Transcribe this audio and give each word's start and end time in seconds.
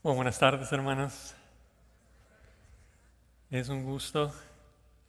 Buenas 0.00 0.38
tardes, 0.38 0.70
hermanos. 0.70 1.34
Es 3.50 3.68
un 3.68 3.82
gusto 3.82 4.32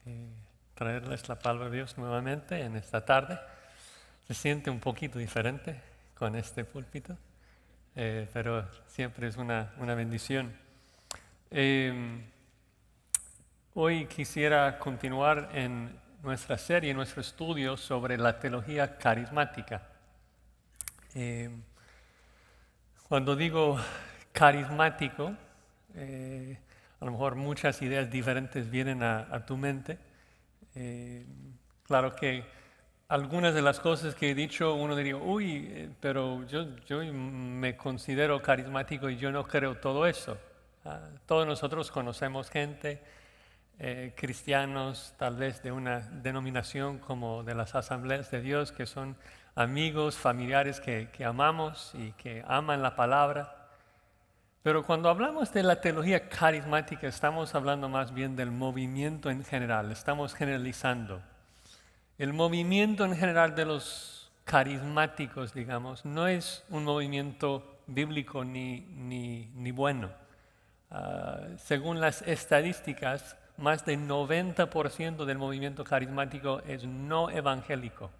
eh, 0.07 0.27
traerles 0.73 1.29
la 1.29 1.37
palabra 1.37 1.69
de 1.69 1.77
Dios 1.77 1.95
nuevamente 1.99 2.59
en 2.59 2.75
esta 2.75 3.05
tarde. 3.05 3.39
Se 4.27 4.33
siente 4.33 4.71
un 4.71 4.79
poquito 4.79 5.19
diferente 5.19 5.79
con 6.17 6.35
este 6.35 6.65
púlpito, 6.65 7.15
eh, 7.95 8.27
pero 8.33 8.67
siempre 8.87 9.27
es 9.27 9.37
una, 9.37 9.71
una 9.77 9.93
bendición. 9.93 10.51
Eh, 11.51 12.23
hoy 13.75 14.07
quisiera 14.07 14.79
continuar 14.79 15.51
en 15.53 15.99
nuestra 16.23 16.57
serie, 16.57 16.95
nuestro 16.95 17.21
estudio 17.21 17.77
sobre 17.77 18.17
la 18.17 18.39
teología 18.39 18.97
carismática. 18.97 19.83
cuando 23.07 23.35
digo 23.35 23.77
carismático, 24.31 25.33
eh, 25.95 26.57
a 26.99 27.05
lo 27.05 27.11
mejor 27.11 27.35
muchas 27.35 27.81
ideas 27.81 28.09
diferentes 28.09 28.69
vienen 28.69 29.03
a, 29.03 29.45
tu 29.45 29.57
mente. 29.57 29.97
Eh, 30.75 31.25
claro 31.83 32.15
que 32.15 32.43
algunas 33.07 33.53
de 33.53 33.61
las 33.61 33.79
cosas 33.79 34.15
que 34.15 34.31
he 34.31 34.35
dicho, 34.35 34.75
uno 34.75 34.95
diría, 34.95 35.15
uy, 35.15 35.67
eh, 35.71 35.89
pero 35.99 36.45
yo, 36.45 36.65
me 37.11 37.75
considero 37.75 38.41
carismático 38.41 39.09
y 39.09 39.17
yo 39.17 39.31
no 39.31 39.47
creo 39.47 39.77
todo 39.77 40.05
eso. 40.05 40.37
Ah, 40.85 41.09
todos 41.25 41.45
nosotros 41.47 41.91
conocemos 41.91 42.49
gente, 42.49 43.01
cristianos, 44.15 45.13
tal 45.17 45.37
vez 45.37 45.63
de 45.63 45.71
una 45.71 45.99
denominación 45.99 46.97
como 46.97 47.43
de 47.43 47.55
las 47.55 47.75
asambleas 47.75 48.29
de 48.29 48.41
Dios, 48.41 48.73
que 48.73 48.85
son 48.85 49.15
amigos, 49.55 50.17
familiares 50.17 50.81
que 50.81 51.09
amamos 51.23 51.93
y 51.95 52.11
que 52.13 52.43
aman 52.45 52.81
la 52.81 52.97
palabra. 52.97 53.58
Pero 54.61 54.83
cuando 54.83 55.09
hablamos 55.09 55.53
de 55.53 55.63
la 55.63 55.79
teología 55.79 56.27
carismática, 56.27 57.07
estamos 57.07 57.55
hablando 57.55 57.87
más 57.87 58.13
bien 58.13 58.35
del 58.35 58.51
movimiento 58.51 59.29
en 59.29 59.45
general, 59.45 59.89
estamos 59.89 60.33
generalizando. 60.33 61.21
El 62.17 62.33
movimiento 62.33 63.05
en 63.05 63.15
general 63.15 63.55
de 63.55 63.63
los 63.63 64.29
carismáticos, 64.43 65.53
digamos, 65.53 66.03
no 66.03 66.27
es 66.27 66.65
un 66.69 66.83
movimiento 66.83 67.79
bíblico 67.87 68.43
ni, 68.43 68.81
ni, 68.81 69.71
bueno. 69.71 70.09
Ah, 70.91 71.39
según 71.57 72.01
las 72.01 72.21
estadísticas, 72.23 73.37
más 73.55 73.85
del 73.85 74.09
90% 74.09 75.23
del 75.23 75.37
movimiento 75.37 75.85
carismático 75.85 76.61
es 76.67 76.83
no 76.83 77.29
evangélico, 77.29 78.11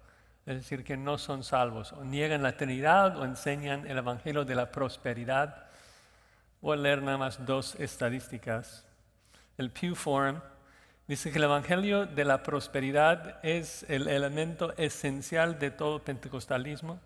es 0.46 0.56
decir, 0.56 0.84
que 0.84 0.96
no 0.96 1.18
son 1.18 1.44
salvos, 1.44 1.92
o 1.92 2.02
niegan 2.02 2.42
la 2.42 2.56
Trinidad 2.56 3.18
o 3.18 3.26
enseñan 3.26 3.86
el 3.86 3.98
Evangelio 3.98 4.46
de 4.46 4.54
la 4.54 4.72
prosperidad 4.72 5.69
Voy 6.60 6.76
a 6.76 6.80
leer 6.80 7.02
nada 7.02 7.16
más 7.16 7.46
dos 7.46 7.74
estadísticas. 7.76 8.84
El 9.56 9.70
Pew 9.70 9.94
Forum 9.94 10.40
dice 11.08 11.32
que 11.32 11.38
el 11.38 11.44
Evangelio 11.44 12.04
de 12.04 12.24
la 12.26 12.42
prosperidad 12.42 13.42
es 13.42 13.86
el 13.88 14.08
elemento 14.08 14.76
esencial 14.76 15.58
de 15.58 15.70
todo 15.70 16.04
pentecostalismo. 16.04 17.00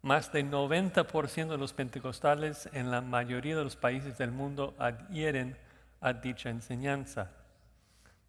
Más 0.00 0.32
del 0.32 0.50
90% 0.50 1.48
de 1.48 1.58
los 1.58 1.74
pentecostales 1.74 2.70
en 2.72 2.90
la 2.90 3.02
mayoría 3.02 3.54
de 3.54 3.64
los 3.64 3.76
países 3.76 4.16
del 4.16 4.30
mundo 4.30 4.74
adhieren 4.78 5.58
a 6.00 6.14
dicha 6.14 6.48
enseñanza. 6.48 7.30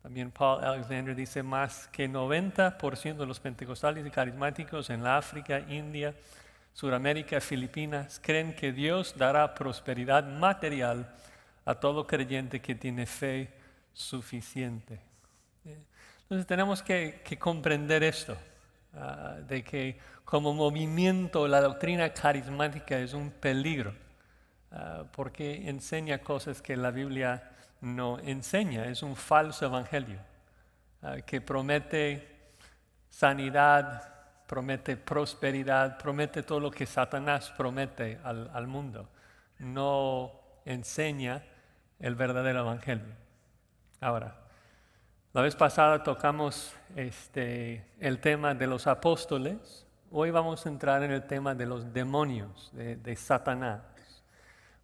También 0.04 0.32
Paul 0.32 0.66
Alexander 0.66 1.16
dice 1.16 1.44
más 1.44 1.88
que 1.94 2.10
90% 2.10 3.16
de 3.16 3.26
los 3.26 3.40
pentecostales 3.40 4.06
y 4.06 4.12
carismáticos 4.12 4.90
en 4.90 5.08
África, 5.08 5.62
India, 5.62 6.14
Suramérica, 6.78 7.42
Filipinas, 7.42 8.20
creen 8.24 8.54
que 8.54 8.72
Dios 8.72 9.16
dará 9.18 9.56
prosperidad 9.56 10.24
material 10.24 11.12
a 11.66 11.74
todo 11.74 12.06
creyente 12.06 12.62
que 12.62 12.76
tiene 12.76 13.08
fe 13.08 13.52
suficiente. 13.94 15.00
Entonces 16.22 16.46
tenemos 16.46 16.84
que, 16.84 17.24
comprender 17.40 18.04
esto, 18.04 18.38
ah, 18.94 19.38
de 19.48 19.64
que 19.64 19.98
como 20.24 20.54
movimiento 20.54 21.48
la 21.48 21.62
doctrina 21.62 22.14
carismática 22.14 23.00
es 23.00 23.16
un 23.16 23.32
peligro, 23.32 23.96
ah, 24.72 25.04
porque 25.12 25.68
enseña 25.68 26.20
cosas 26.20 26.62
que 26.62 26.78
la 26.78 26.92
Biblia 26.92 27.54
no 27.82 28.20
enseña, 28.20 28.86
es 28.86 29.02
un 29.02 29.16
falso 29.16 29.66
evangelio, 29.66 30.20
ah, 31.02 31.16
que 31.26 31.42
promete 31.42 32.52
sanidad, 33.10 34.17
promete 34.48 34.96
prosperidad, 34.96 35.98
promete 35.98 36.42
todo 36.42 36.60
lo 36.60 36.72
que 36.72 36.86
Satanás 36.86 37.54
promete 37.56 38.20
al, 38.24 38.66
mundo. 38.66 39.10
No 39.60 40.32
enseña 40.66 41.44
el 42.00 42.16
verdadero 42.16 42.62
evangelio. 42.62 43.14
Ahora, 44.00 44.36
la 45.34 45.42
vez 45.42 45.56
pasada 45.56 46.02
tocamos 46.02 46.74
este, 46.96 47.86
el 48.00 48.20
tema 48.20 48.56
de 48.56 48.68
los 48.68 48.88
apóstoles. 48.88 49.86
Hoy 50.12 50.32
vamos 50.32 50.66
a 50.66 50.70
entrar 50.70 51.04
en 51.04 51.12
el 51.12 51.28
tema 51.28 51.54
de 51.54 51.66
los 51.66 51.94
demonios, 51.94 52.72
de, 52.74 52.96
de 52.96 53.16
Satanás. 53.18 53.82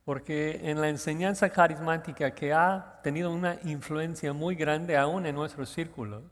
Porque 0.03 0.59
en 0.69 0.81
la 0.81 0.89
enseñanza 0.89 1.49
carismática 1.49 2.31
que 2.31 2.51
ha 2.51 2.99
tenido 3.01 3.31
una 3.31 3.57
influencia 3.63 4.33
muy 4.33 4.55
grande 4.55 4.97
aún 4.97 5.25
en 5.25 5.35
nuestros 5.35 5.69
círculos, 5.69 6.23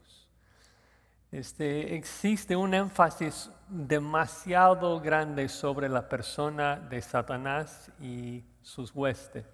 este, 1.32 1.96
existe 1.96 2.58
un 2.58 2.74
énfasis 2.74 3.50
demasiado 3.70 5.00
grande 5.00 5.48
sobre 5.48 5.88
la 5.88 6.10
persona 6.10 6.76
de 6.76 7.02
Satanás 7.02 7.90
y 8.02 8.44
sus 8.62 8.94
huestes, 8.94 9.46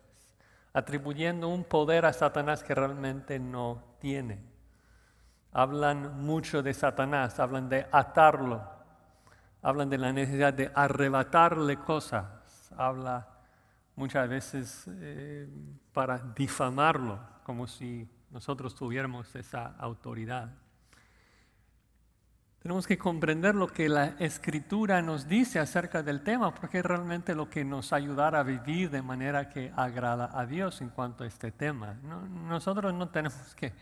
atribuyendo 0.74 1.48
un 1.50 1.64
poder 1.64 2.06
a 2.06 2.14
Satanás 2.14 2.64
que 2.64 2.74
realmente 2.74 3.38
no 3.38 3.84
tiene. 4.00 4.44
Hablan 5.52 6.20
mucho 6.20 6.64
de 6.64 6.74
Satanás, 6.74 7.40
hablan 7.40 7.70
de 7.70 7.86
atarlo, 7.92 8.62
hablan 9.62 9.90
de 9.90 10.00
la 10.00 10.12
necesidad 10.12 10.54
de 10.54 10.72
arrebatarle 10.74 11.78
cosas, 11.78 12.26
habla 12.76 13.28
muchas 13.96 14.28
veces 14.28 14.86
eh, 14.88 15.48
para 15.94 16.18
difamarlo, 16.18 17.20
como 17.44 17.68
si 17.68 18.10
nosotros 18.32 18.74
tuviéramos 18.74 19.36
esa 19.36 19.76
autoridad. 19.78 20.50
Tenemos 22.62 22.88
que 22.88 22.98
comprender 22.98 23.54
lo 23.54 23.68
que 23.68 23.88
la 23.88 24.16
escritura 24.20 25.02
nos 25.02 25.28
dice 25.28 25.60
acerca 25.60 26.02
del 26.02 26.22
tema, 26.22 26.54
porque 26.54 26.80
es 26.80 26.86
realmente 26.86 27.36
lo 27.36 27.50
que 27.50 27.64
nos 27.64 27.94
ayudará 27.94 28.40
a 28.40 28.44
vivir 28.44 28.90
de 28.90 29.02
manera 29.02 29.48
que 29.48 29.72
agrada 29.76 30.32
a 30.34 30.46
Dios 30.46 30.82
en 30.82 30.90
cuanto 30.90 31.24
a 31.24 31.28
este 31.28 31.52
tema. 31.52 31.96
nosotros 32.48 32.94
no 32.94 33.10
tenemos 33.10 33.56
que, 33.56 33.74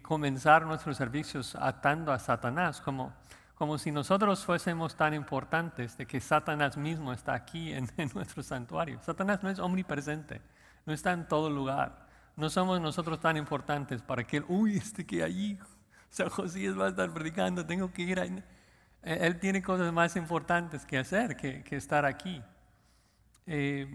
comenzar 0.00 0.64
nuestros 0.64 0.96
servicios 0.96 1.54
atando 1.56 2.12
a 2.12 2.18
Satanás, 2.18 2.80
como, 2.80 3.12
como 3.54 3.78
si 3.78 3.92
nosotros 3.92 4.44
fuésemos 4.44 4.96
tan 4.96 5.12
importantes 5.14 5.96
de 5.96 6.06
que 6.06 6.20
Satanás 6.20 6.76
mismo 6.76 7.12
está 7.12 7.34
aquí 7.34 7.72
en, 7.72 7.88
en 7.96 8.10
nuestro 8.14 8.42
santuario. 8.42 9.00
Satanás 9.02 9.42
no 9.42 9.50
es 9.50 9.58
omnipresente, 9.58 10.40
no 10.86 10.92
está 10.92 11.12
en 11.12 11.26
todo 11.26 11.50
lugar. 11.50 12.06
No 12.36 12.48
somos 12.48 12.80
nosotros 12.80 13.18
tan 13.18 13.36
importantes 13.36 14.02
para 14.02 14.24
que, 14.24 14.42
uy, 14.48 14.76
este 14.76 15.04
que 15.04 15.24
allí 15.24 15.58
San 16.10 16.28
Josías 16.28 16.78
va 16.78 16.86
a 16.86 16.88
estar 16.88 17.12
predicando, 17.12 17.64
tengo 17.64 17.92
que 17.92 18.02
ir 18.02 18.20
ahí. 18.20 18.42
Eh, 19.02 19.18
él 19.22 19.38
tiene 19.38 19.62
cosas 19.62 19.92
más 19.92 20.16
importantes 20.16 20.84
que 20.84 20.98
hacer 20.98 21.36
que, 21.36 21.64
estar 21.70 22.04
aquí. 22.04 22.42
Eh, 23.46 23.86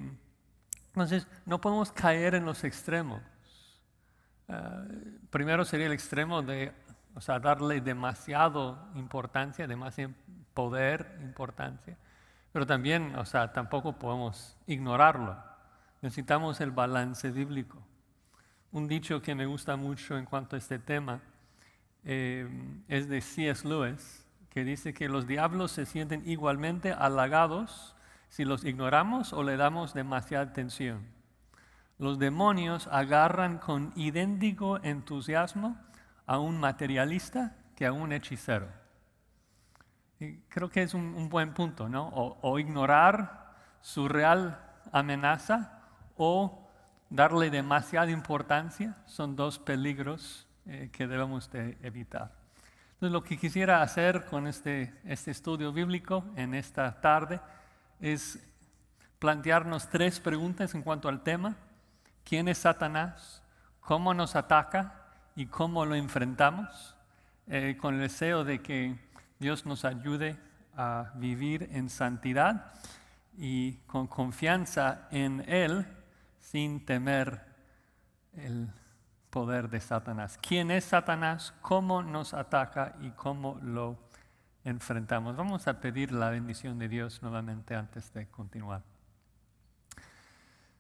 entonces, 0.88 1.28
no 1.46 1.60
podemos 1.60 1.92
caer 1.92 2.36
en 2.36 2.46
los 2.46 2.64
extremos. 2.64 3.22
Ah, 4.48 4.84
primero 5.30 5.66
sería 5.66 5.88
el 5.88 5.94
extremo 5.94 6.42
de 6.42 6.72
o 7.16 7.22
sea, 7.22 7.40
darle 7.40 7.82
demasiado 7.82 8.90
importancia, 8.96 9.68
demasiado 9.68 10.14
poder, 10.54 11.20
importancia. 11.22 11.98
Pero 12.52 12.66
también, 12.66 13.16
o 13.16 13.26
sea, 13.26 13.54
tampoco 13.54 13.98
podemos 13.98 14.58
ignorarlo. 14.68 15.38
Necesitamos 16.02 16.60
el 16.62 16.72
balance 16.72 17.32
bíblico. 17.32 17.82
Un 18.72 18.88
dicho 18.88 19.22
que 19.22 19.36
me 19.36 19.46
gusta 19.46 19.76
mucho 19.76 20.18
en 20.18 20.26
cuanto 20.26 20.56
a 20.56 20.60
este 20.60 20.80
tema 20.80 21.22
eh, 22.06 22.48
es 22.88 23.08
de 23.08 23.22
C.S. 23.22 23.68
Lewis, 23.68 24.26
que 24.50 24.64
dice 24.64 24.94
que 24.94 25.10
los 25.10 25.28
diablos 25.28 25.72
se 25.72 25.86
sienten 25.86 26.22
igualmente 26.26 26.92
halagados 26.92 27.96
si 28.30 28.46
los 28.46 28.66
ignoramos 28.66 29.34
o 29.34 29.44
le 29.44 29.58
damos 29.58 29.94
demasiada 29.94 30.46
atención. 30.46 31.08
Los 31.98 32.20
demonios 32.20 32.88
agarran 32.88 33.60
con 33.60 33.94
idéntico 33.96 34.84
entusiasmo 34.84 35.78
a 36.26 36.40
un 36.40 36.60
materialista 36.60 37.56
que 37.76 37.86
a 37.86 37.94
un 37.94 38.12
hechicero. 38.12 38.68
Creo 40.50 40.70
que 40.70 40.84
es 40.84 40.94
un, 40.94 41.30
buen 41.30 41.54
punto, 41.54 41.90
¿no? 41.90 42.08
O, 42.08 42.58
ignorar 42.60 43.56
su 43.82 44.08
real 44.08 44.60
amenaza 44.92 45.82
o 46.16 46.68
darle 47.10 47.50
demasiada 47.50 48.12
importancia 48.12 48.96
son 49.06 49.36
dos 49.36 49.60
peligros 49.60 50.48
eh, 50.66 50.90
que 50.92 51.08
debemos 51.08 51.52
de 51.52 51.78
evitar. 51.82 52.32
Entonces, 52.94 53.12
lo 53.12 53.24
que 53.24 53.38
quisiera 53.38 53.82
hacer 53.82 54.26
con 54.26 54.48
este, 54.48 54.94
este 55.04 55.32
estudio 55.32 55.74
bíblico 55.74 56.24
en 56.36 56.54
esta 56.54 57.02
tarde 57.02 57.42
es 58.00 58.40
plantearnos 59.20 59.90
tres 59.90 60.20
preguntas 60.20 60.74
en 60.76 60.84
cuanto 60.84 61.10
al 61.10 61.22
tema. 61.22 61.56
¿Quién 62.24 62.48
es 62.48 62.60
Satanás? 62.60 63.44
¿Cómo 63.82 64.14
nos 64.14 64.36
ataca? 64.36 65.02
¿Y 65.36 65.48
cómo 65.48 65.86
lo 65.86 65.96
enfrentamos? 65.96 66.96
Eh, 67.48 67.78
con 67.80 67.96
el 67.96 68.02
deseo 68.02 68.46
de 68.46 68.62
que 68.62 68.96
Dios 69.40 69.66
nos 69.66 69.84
ayude 69.84 70.38
a 70.78 71.12
vivir 71.16 71.70
en 71.74 71.90
santidad 71.90 72.74
y 73.38 73.74
con 73.86 74.08
confianza 74.08 75.08
en 75.12 75.44
Él 75.48 75.86
sin 76.40 76.86
temer 76.86 77.42
el 78.34 78.70
poder 79.34 79.68
de 79.68 79.80
Satanás. 79.80 80.38
¿Quién 80.40 80.70
es 80.70 80.86
Satanás? 80.86 81.56
¿Cómo 81.62 82.04
nos 82.04 82.36
ataca 82.36 82.96
y 83.02 83.10
cómo 83.10 83.60
lo 83.64 83.98
enfrentamos? 84.64 85.36
Vamos 85.36 85.68
a 85.68 85.80
pedir 85.80 86.12
la 86.12 86.30
bendición 86.30 86.78
de 86.78 86.88
Dios 86.88 87.20
nuevamente 87.24 87.74
antes 87.74 88.14
de 88.14 88.28
continuar. 88.28 88.84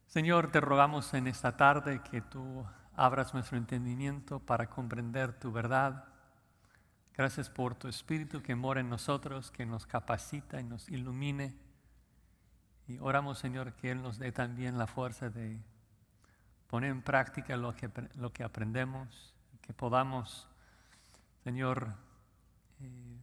Señor, 0.05 0.51
te 0.51 0.61
rogamos 0.61 1.15
en 1.15 1.25
esta 1.25 1.57
tarde 1.57 2.01
que 2.11 2.21
tú 2.21 2.63
abras 2.95 3.33
nuestro 3.33 3.57
entendimiento 3.57 4.39
para 4.39 4.69
comprender 4.69 5.33
tu 5.33 5.51
verdad. 5.51 6.05
Gracias 7.17 7.49
por 7.49 7.73
tu 7.73 7.87
Espíritu 7.87 8.43
que 8.43 8.53
mora 8.53 8.81
en 8.81 8.89
nosotros, 8.89 9.49
que 9.49 9.65
nos 9.65 9.87
capacita 9.87 10.61
y 10.61 10.63
nos 10.63 10.87
ilumine. 10.89 11.57
Y 12.87 12.99
oramos, 12.99 13.39
Señor, 13.39 13.73
que 13.73 13.89
Él 13.89 14.03
nos 14.03 14.19
dé 14.19 14.31
también 14.31 14.77
la 14.77 14.85
fuerza 14.85 15.31
de 15.31 15.59
poner 16.73 16.89
en 16.89 17.03
práctica 17.03 17.55
lo 17.55 17.75
que, 17.75 17.87
lo 18.15 18.33
que 18.33 18.43
aprendemos, 18.43 19.35
que 19.61 19.73
podamos, 19.73 20.49
Señor, 21.43 21.93
eh, 22.81 23.17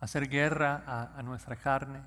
hacer 0.00 0.26
guerra 0.30 0.82
a, 0.86 1.18
a 1.18 1.22
nuestra 1.22 1.56
carne 1.56 2.00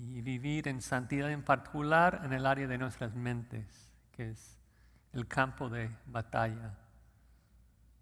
y 0.00 0.20
vivir 0.20 0.66
en 0.66 0.82
santidad 0.82 1.30
en 1.30 1.44
particular 1.44 2.22
en 2.24 2.32
el 2.32 2.44
área 2.44 2.66
de 2.66 2.76
nuestras 2.76 3.14
mentes, 3.14 3.88
que 4.10 4.30
es 4.30 4.58
el 5.12 5.28
campo 5.28 5.68
de 5.68 5.88
batalla 6.06 6.74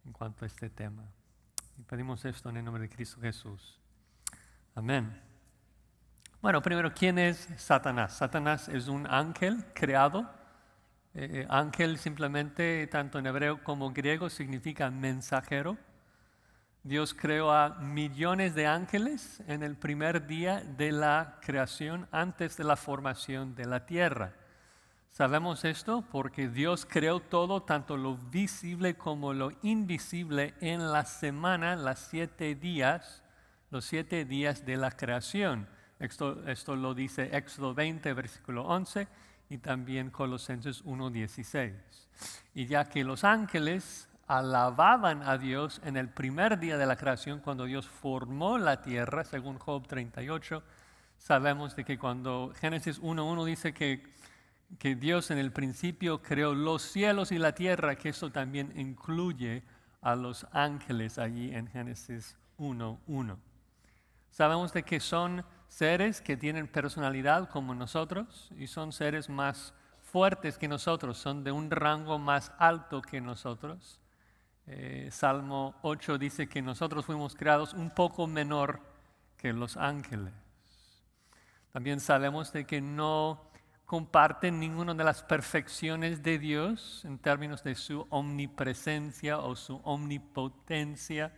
en 0.07 0.13
cuanto 0.13 0.47
a 0.47 0.49
este 0.49 0.71
tema. 0.71 1.05
Y 1.77 1.83
pedimos 1.83 2.25
esto 2.25 2.49
en 2.49 2.57
el 2.57 2.65
nombre 2.65 2.85
de 2.85 2.89
Cristo 2.89 3.21
Jesús. 3.21 3.79
Amén. 4.75 5.21
Bueno, 6.41 6.63
primero, 6.63 6.91
¿quién 6.95 7.19
es 7.19 7.51
Satanás? 7.59 8.17
Satanás 8.17 8.71
es 8.71 8.89
un 8.89 9.07
ángel 9.07 9.63
creado 9.75 10.43
eh, 11.17 11.43
eh, 11.43 11.47
ángel 11.49 11.99
simplemente, 11.99 12.89
tanto 12.89 13.21
en 13.21 13.27
hebreo 13.27 13.63
como 13.63 13.93
griego, 13.93 14.29
significa 14.29 14.91
mensajero. 14.91 15.79
Dios 16.83 17.15
creó 17.15 17.53
a 17.53 17.77
millones 17.79 18.57
de 18.57 18.67
ángeles 18.67 19.41
en 19.47 19.63
el 19.63 19.77
primer 19.77 20.27
día 20.27 20.61
de 20.77 20.91
la 20.91 21.39
creación, 21.41 22.09
antes 22.11 22.57
de 22.57 22.65
la 22.65 22.77
formación 22.77 23.55
de 23.55 23.65
la 23.65 23.87
tierra. 23.87 24.35
Sabemos 25.11 25.65
esto 25.65 26.05
porque 26.11 26.49
Dios 26.49 26.85
creó 26.85 27.21
todo, 27.21 27.63
tanto 27.63 27.97
lo 27.97 28.17
visible 28.17 28.97
como 28.97 29.33
lo 29.33 29.53
invisible, 29.63 30.55
en 30.61 30.91
la 30.91 31.05
semana, 31.05 31.77
las 31.77 32.01
siete 32.01 32.57
días, 32.57 33.23
los 33.71 33.85
siete 33.85 34.25
días 34.25 34.67
de 34.67 34.77
la 34.77 34.91
creación. 34.91 35.69
Esto, 36.01 36.45
esto 36.49 36.75
lo 36.75 36.93
dice 36.93 37.31
Éxodo 37.37 37.73
20, 37.73 38.13
versículo 38.15 38.65
11 38.65 39.07
y 39.49 39.59
también 39.59 40.11
Colosenses 40.11 40.85
1.16. 40.85 41.75
Y 42.55 42.67
ya 42.67 42.85
que 42.85 43.05
los 43.05 43.25
ángeles 43.25 44.09
alababan 44.27 45.23
a 45.23 45.37
Dios 45.39 45.81
en 45.85 45.97
el 45.97 46.09
primer 46.09 46.59
día 46.59 46.79
de 46.79 46.87
la 46.87 46.97
creación, 46.97 47.41
cuando 47.41 47.65
Dios 47.65 47.87
formó 47.87 48.59
la 48.59 48.81
tierra, 48.81 49.25
según 49.25 49.59
Job 49.59 49.87
38, 49.87 50.63
sabemos 51.19 51.77
de 51.77 51.85
que 51.85 51.99
cuando 51.99 52.53
Génesis 52.59 53.01
1.1 53.01 53.45
dice 53.45 53.75
que, 53.75 54.03
que 54.79 54.95
Dios 54.95 55.31
en 55.31 55.39
el 55.39 55.53
principio 55.53 56.23
creó 56.23 56.55
los 56.55 56.83
cielos 56.83 57.33
y 57.33 57.39
la 57.39 57.55
tierra, 57.55 57.97
que 57.97 58.11
eso 58.11 58.31
también 58.31 58.73
incluye 58.77 59.63
a 60.01 60.15
los 60.15 60.47
ángeles 60.53 61.19
allí 61.19 61.55
en 61.55 61.67
Génesis 61.67 62.37
1.1. 62.59 63.37
Sabemos 64.31 64.73
de 64.73 64.83
que 64.83 65.01
son 65.01 65.45
seres 65.69 66.21
que 66.21 66.37
tienen 66.37 66.69
personalidad 66.69 67.49
como 67.49 67.75
nosotros 67.75 68.51
y 68.59 68.67
son 68.67 68.93
seres 68.93 69.29
más 69.29 69.75
fuertes 70.03 70.59
que 70.59 70.69
nosotros, 70.69 71.19
son 71.19 71.43
de 71.43 71.51
un 71.51 71.71
rango 71.71 72.19
más 72.19 72.53
alto 72.59 73.03
que 73.03 73.21
nosotros. 73.21 74.01
Eh, 74.67 75.09
Salmo 75.11 75.75
8 75.83 76.19
dice 76.19 76.49
que 76.49 76.63
nosotros 76.63 77.05
fuimos 77.05 77.35
creados 77.35 77.75
un 77.75 77.91
poco 77.91 78.27
menor 78.27 78.81
que 79.37 79.53
los 79.53 79.77
ángeles. 79.77 80.33
También 81.73 81.99
sabemos 82.01 82.53
de 82.53 82.65
que 82.65 82.81
no 82.81 83.51
comparten 83.85 84.61
ninguna 84.61 84.95
de 84.95 85.05
las 85.05 85.23
perfecciones 85.23 86.23
de 86.23 86.39
Dios 86.39 87.05
en 87.05 87.19
términos 87.19 87.63
de 87.65 87.75
su 87.75 88.07
omnipresencia 88.11 89.39
o 89.39 89.57
su 89.57 89.81
omnipotencia 89.85 91.33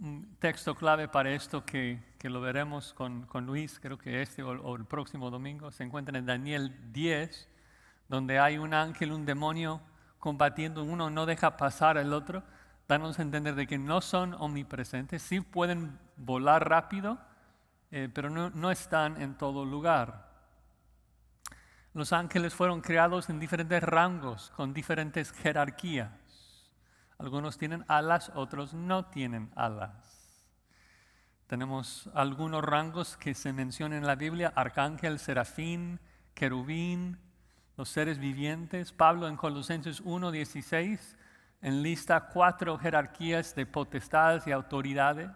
un 0.00 0.36
texto 0.38 0.74
clave 0.74 1.08
para 1.08 1.30
esto 1.30 1.64
que, 1.64 2.00
que 2.18 2.30
lo 2.30 2.40
veremos 2.40 2.92
con, 2.94 3.26
con, 3.26 3.46
Luis, 3.46 3.78
creo 3.80 3.98
que 3.98 4.22
este 4.22 4.42
o, 4.42 4.76
el 4.76 4.84
próximo 4.84 5.30
domingo, 5.30 5.70
se 5.70 5.84
encuentra 5.84 6.18
en 6.18 6.26
Daniel 6.26 6.74
10, 6.92 7.48
donde 8.08 8.38
hay 8.38 8.58
un 8.58 8.74
ángel, 8.74 9.12
un 9.12 9.24
demonio 9.24 9.80
combatiendo, 10.18 10.84
uno 10.84 11.10
no 11.10 11.26
deja 11.26 11.56
pasar 11.56 11.98
al 11.98 12.12
otro, 12.12 12.42
danos 12.88 13.18
a 13.18 13.22
entender 13.22 13.54
de 13.54 13.66
que 13.66 13.78
no 13.78 14.00
son 14.00 14.34
omnipresentes, 14.34 15.22
sí 15.22 15.40
pueden 15.40 15.98
volar 16.16 16.68
rápido, 16.68 17.18
eh, 17.90 18.08
pero 18.12 18.30
no, 18.30 18.50
no 18.50 18.70
están 18.70 19.20
en 19.20 19.34
todo 19.34 19.64
lugar. 19.64 20.32
Los 21.92 22.12
ángeles 22.12 22.54
fueron 22.54 22.80
creados 22.80 23.30
en 23.30 23.38
diferentes 23.38 23.82
rangos, 23.82 24.50
con 24.56 24.74
diferentes 24.74 25.30
jerarquías. 25.30 26.10
Algunos 27.24 27.56
tienen 27.56 27.86
alas, 27.88 28.30
otros 28.34 28.74
no 28.74 29.06
tienen 29.06 29.50
alas. 29.56 30.44
Tenemos 31.46 32.10
algunos 32.12 32.62
rangos 32.62 33.16
que 33.16 33.32
se 33.32 33.54
mencionan 33.54 34.00
en 34.00 34.06
la 34.06 34.14
Biblia, 34.14 34.52
arcángel, 34.54 35.18
serafín, 35.18 36.00
querubín, 36.34 37.18
los 37.78 37.88
seres 37.88 38.18
vivientes. 38.18 38.92
Pablo 38.92 39.26
en 39.26 39.38
Colosenses 39.38 40.04
1.16 40.04 41.16
enlista 41.62 42.28
cuatro 42.28 42.76
jerarquías 42.76 43.54
de 43.54 43.64
potestades 43.64 44.46
y 44.46 44.52
autoridades. 44.52 45.30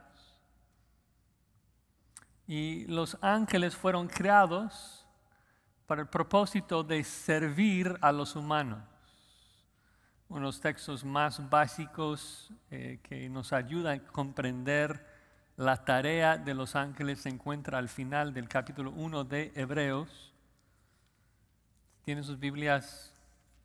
Y 2.47 2.85
los 2.85 3.17
ángeles 3.23 3.75
fueron 3.75 4.09
creados 4.09 5.07
para 5.87 6.03
el 6.03 6.09
propósito 6.09 6.85
de 6.85 7.03
servir 7.03 7.97
a 8.03 8.13
los 8.13 8.37
humanos 8.37 8.98
unos 10.29 10.61
textos 10.61 11.05
más 11.05 11.49
básicos 11.49 12.53
eh, 12.71 13.01
que 13.03 13.29
nos 13.29 13.53
ayudan 13.53 14.01
a 14.01 14.05
comprender 14.05 15.07
la 15.57 15.85
tarea 15.85 16.37
de 16.37 16.55
los 16.55 16.77
ángeles 16.77 17.23
se 17.23 17.31
encuentra 17.31 17.79
al 17.79 17.89
final 17.89 18.33
del 18.33 18.49
capítulo 18.49 18.93
1 18.93 19.25
de 19.25 19.53
Hebreos. 19.57 20.33
Tienen 22.05 22.23
sus 22.23 22.39
Biblias 22.39 23.13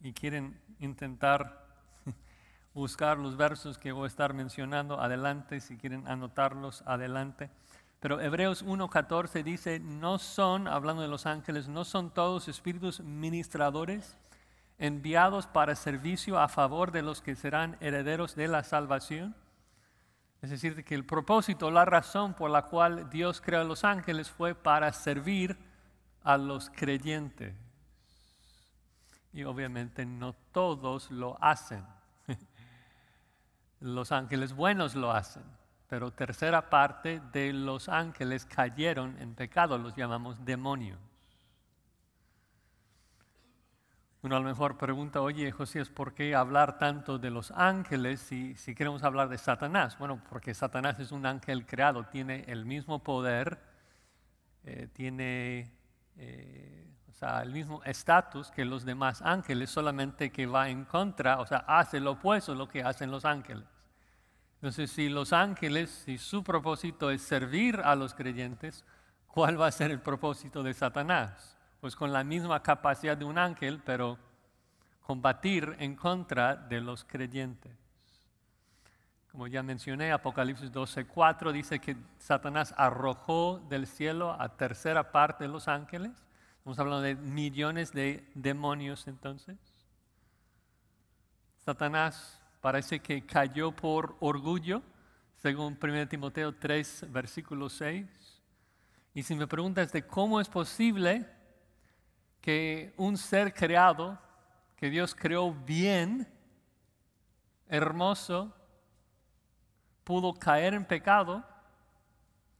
y 0.01 0.11
quieren 0.13 0.59
intentar 0.79 1.67
buscar 2.73 3.19
los 3.19 3.37
versos 3.37 3.77
que 3.77 3.91
voy 3.91 4.05
a 4.05 4.07
estar 4.07 4.33
mencionando 4.33 4.99
adelante, 4.99 5.59
si 5.59 5.77
quieren 5.77 6.07
anotarlos 6.07 6.81
adelante. 6.87 7.51
Pero 7.99 8.19
Hebreos 8.19 8.65
1.14 8.65 9.43
dice, 9.43 9.79
no 9.79 10.17
son, 10.17 10.67
hablando 10.67 11.03
de 11.03 11.07
los 11.07 11.25
ángeles, 11.25 11.67
no 11.67 11.85
son 11.85 12.09
todos 12.09 12.47
espíritus 12.47 13.01
ministradores 13.01 14.17
enviados 14.83 15.47
para 15.47 15.75
servicio 15.75 16.37
a 16.37 16.49
favor 16.49 16.91
de 16.91 17.01
los 17.01 17.21
que 17.21 17.37
serán 17.37 17.77
herederos 17.79 18.35
de 18.35 18.49
la 18.49 18.65
salvación. 18.65 19.33
Es 20.41 20.49
decir, 20.49 20.83
que 20.83 20.93
el 20.93 21.05
propósito, 21.05 21.71
la 21.71 21.85
razón 21.85 22.33
por 22.33 22.51
la 22.51 22.63
cual 22.63 23.09
Dios 23.09 23.39
creó 23.39 23.61
a 23.61 23.63
los 23.63 23.85
ángeles 23.85 24.29
fue 24.29 24.55
para 24.55 24.91
servir 24.91 25.57
a 26.21 26.37
los 26.37 26.69
creyentes. 26.69 27.55
Y 29.31 29.45
obviamente 29.45 30.05
no 30.05 30.33
todos 30.51 31.09
lo 31.11 31.37
hacen. 31.41 31.85
Los 33.79 34.11
ángeles 34.11 34.53
buenos 34.53 34.95
lo 34.95 35.11
hacen, 35.11 35.43
pero 35.87 36.11
tercera 36.11 36.69
parte 36.69 37.21
de 37.31 37.51
los 37.51 37.89
ángeles 37.89 38.45
cayeron 38.45 39.17
en 39.19 39.33
pecado, 39.33 39.77
los 39.77 39.95
llamamos 39.95 40.45
demonios. 40.45 40.99
Uno 44.23 44.37
a 44.37 44.39
lo 44.39 44.45
mejor 44.45 44.77
pregunta, 44.77 45.19
oye 45.19 45.51
Josías, 45.51 45.89
¿por 45.89 46.13
qué 46.13 46.33
hablar 46.33 46.77
tanto 46.77 47.19
de 47.19 47.29
los 47.29 47.51
ángeles 47.51 48.21
si, 48.21 48.55
si 48.55 48.73
queremos 48.73 49.03
hablar 49.03 49.27
de 49.27 49.37
Satanás? 49.37 49.97
Bueno, 49.97 50.23
porque 50.29 50.53
Satanás 50.53 50.97
es 51.01 51.11
un 51.11 51.25
ángel 51.25 51.65
creado, 51.65 52.05
tiene 52.05 52.45
el 52.47 52.63
mismo 52.63 53.03
poder, 53.03 53.59
eh, 54.63 54.87
tiene 54.93 55.73
eh, 56.15 56.89
o 57.09 57.13
sea, 57.13 57.41
el 57.41 57.51
mismo 57.51 57.83
estatus 57.83 58.49
que 58.49 58.63
los 58.63 58.85
demás 58.85 59.21
ángeles, 59.21 59.69
solamente 59.69 60.31
que 60.31 60.45
va 60.45 60.69
en 60.69 60.85
contra, 60.85 61.41
o 61.41 61.45
sea, 61.45 61.65
hace 61.67 61.99
lo 61.99 62.11
opuesto 62.11 62.53
a 62.53 62.55
lo 62.55 62.69
que 62.69 62.81
hacen 62.81 63.11
los 63.11 63.25
ángeles. 63.25 63.67
Entonces, 64.55 64.89
si 64.89 65.09
los 65.09 65.33
ángeles, 65.33 65.89
si 65.89 66.17
su 66.17 66.45
propósito 66.45 67.11
es 67.11 67.21
servir 67.21 67.81
a 67.83 67.93
los 67.97 68.13
creyentes, 68.13 68.85
¿cuál 69.27 69.59
va 69.59 69.67
a 69.67 69.71
ser 69.71 69.91
el 69.91 69.99
propósito 69.99 70.63
de 70.63 70.73
Satanás? 70.73 71.57
Pues 71.83 71.97
con 71.97 72.13
la 72.13 72.23
misma 72.23 72.63
capacidad 72.63 73.17
de 73.17 73.25
un 73.25 73.37
ángel, 73.37 73.81
pero 73.83 74.17
combatir 75.01 75.75
en 75.79 75.97
contra 75.97 76.55
de 76.55 76.79
los 76.79 77.03
creyentes. 77.03 77.75
Como 79.29 79.47
ya 79.47 79.61
mencioné, 79.63 80.13
Apocalipsis 80.13 80.71
12:4 80.71 81.51
dice 81.51 81.79
que 81.79 81.97
Satanás 82.17 82.73
arrojó 82.77 83.59
del 83.67 83.85
cielo 83.85 84.31
a 84.31 84.55
tercera 84.55 85.11
parte 85.11 85.43
de 85.43 85.49
los 85.49 85.67
ángeles. 85.67 86.13
Estamos 86.59 86.79
hablando 86.79 87.01
de 87.01 87.15
millones 87.15 87.91
de 87.91 88.31
demonios 88.33 89.05
entonces. 89.09 89.57
Satanás 91.65 92.41
parece 92.61 93.01
que 93.01 93.25
cayó 93.25 93.73
por 93.73 94.15
orgullo, 94.21 94.81
según 95.35 95.77
1 95.77 96.07
Timoteo 96.07 96.55
3, 96.55 97.07
versículo 97.09 97.67
6. 97.67 98.41
Y 99.13 99.23
si 99.23 99.35
me 99.35 99.47
preguntas 99.47 99.91
de 99.91 100.07
cómo 100.07 100.39
es 100.39 100.47
posible 100.47 101.32
que 102.43 102.93
un 102.97 103.15
ser 103.15 103.53
creado, 103.53 104.19
que 104.75 104.89
Dios 104.89 105.15
creó 105.15 105.53
bien, 105.53 106.27
hermoso, 107.69 108.53
pudo 110.03 110.33
caer 110.33 110.73
en 110.73 110.83
pecado, 110.83 111.41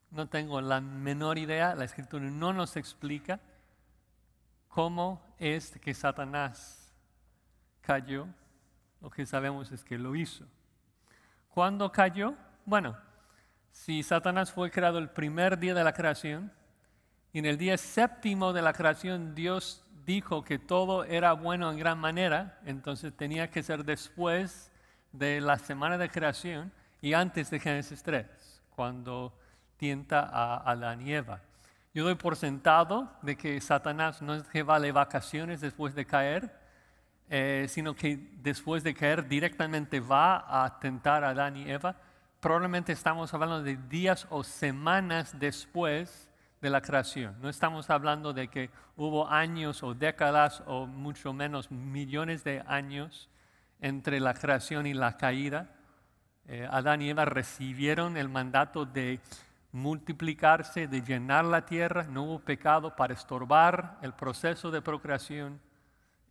no 0.10 0.30
tengo 0.30 0.62
la 0.62 0.80
menor 0.80 1.38
idea, 1.38 1.75
la 1.75 1.84
escritura 1.84 2.24
no 2.24 2.54
nos 2.54 2.78
explica 2.78 3.42
cómo 4.70 5.22
es 5.38 5.78
que 5.82 5.94
Satanás 5.94 6.96
cayó. 7.82 8.25
Lo 9.02 9.10
que 9.10 9.25
sabemos 9.25 9.70
es 9.74 9.84
que 9.84 9.98
lo 9.98 10.16
hizo. 10.16 10.46
¿Cuándo 11.50 11.92
cayó? 11.92 12.36
Bueno, 12.63 12.98
si 13.70 14.02
Satanás 14.02 14.50
fue 14.50 14.72
creado 14.72 14.98
el 14.98 15.10
primer 15.10 15.60
día 15.60 15.74
de 15.74 15.84
la 15.84 15.92
creación, 15.92 16.54
y 17.34 17.40
en 17.40 17.46
el 17.46 17.58
día 17.58 17.78
séptimo 17.78 18.54
de 18.54 18.62
la 18.62 18.74
creación 18.74 19.34
Dios 19.34 19.84
dijo 20.06 20.44
que 20.44 20.60
todo 20.60 21.04
era 21.04 21.34
bueno 21.34 21.72
en 21.72 21.80
gran 21.80 21.98
manera, 21.98 22.60
entonces 22.66 23.12
tenía 23.16 23.50
que 23.50 23.63
ser 23.63 23.84
después 23.84 24.72
de 25.12 25.42
la 25.42 25.58
semana 25.58 25.98
de 25.98 26.10
creación, 26.10 26.72
y 27.02 27.13
antes 27.13 27.50
de 27.50 27.60
Génesis 27.60 28.04
3, 28.04 28.25
cuando 28.75 29.34
tienta 29.78 30.22
a 30.22 30.72
Adán 30.72 31.06
y 31.06 31.13
Eva. 31.13 31.42
Yo 31.94 32.04
doy 32.04 32.16
por 32.16 32.36
sentado 32.36 33.12
de 33.22 33.36
que 33.36 33.60
Satanás 33.62 34.22
no 34.22 34.36
es 34.36 34.44
que 34.44 34.63
vale 34.63 34.92
vacaciones 34.92 35.60
después 35.60 35.96
de 35.96 36.06
caer, 36.06 36.56
eh, 37.30 37.66
sino 37.68 37.96
que 37.96 38.18
después 38.42 38.84
de 38.84 38.94
caer 38.94 39.28
directamente 39.28 40.00
va 40.00 40.46
a 40.48 40.80
tentar 40.80 41.24
a 41.24 41.30
Adán 41.30 41.58
y 41.58 41.70
Eva. 41.70 41.96
Probablemente 42.40 42.94
estamos 42.94 43.34
hablando 43.34 43.63
de 43.63 43.78
días 43.90 44.28
o 44.30 44.44
semanas 44.44 45.38
después 45.40 46.30
de 46.63 46.72
la 46.72 46.82
creación. 46.82 47.36
No 47.39 47.50
estamos 47.50 47.91
hablando 47.91 48.34
de 48.34 48.48
que 48.48 48.72
hubo 48.98 49.27
años 49.27 49.84
o 49.84 49.93
décadas 49.93 50.63
o 50.65 50.88
mucho 50.88 51.32
menos 51.32 51.70
millones 51.70 52.43
de 52.43 52.63
años 52.65 53.29
entre 53.79 54.20
la 54.20 54.34
creación 54.34 54.88
y 54.88 54.96
la 54.96 55.15
caída 55.17 55.70
eh, 56.46 56.67
Adán 56.70 57.01
y 57.01 57.10
Eva 57.10 57.24
recibieron 57.25 58.17
el 58.17 58.27
mandato 58.27 58.86
de 58.86 59.22
multiplicarse, 59.72 60.88
de 60.88 61.01
llenar 61.01 61.46
la 61.46 61.65
tierra, 61.65 62.03
no 62.03 62.24
hubo 62.24 62.39
pecado 62.39 62.96
para 62.96 63.13
estorbar 63.13 63.98
el 64.01 64.13
proceso 64.13 64.70
de 64.70 64.82
procreación 64.82 65.62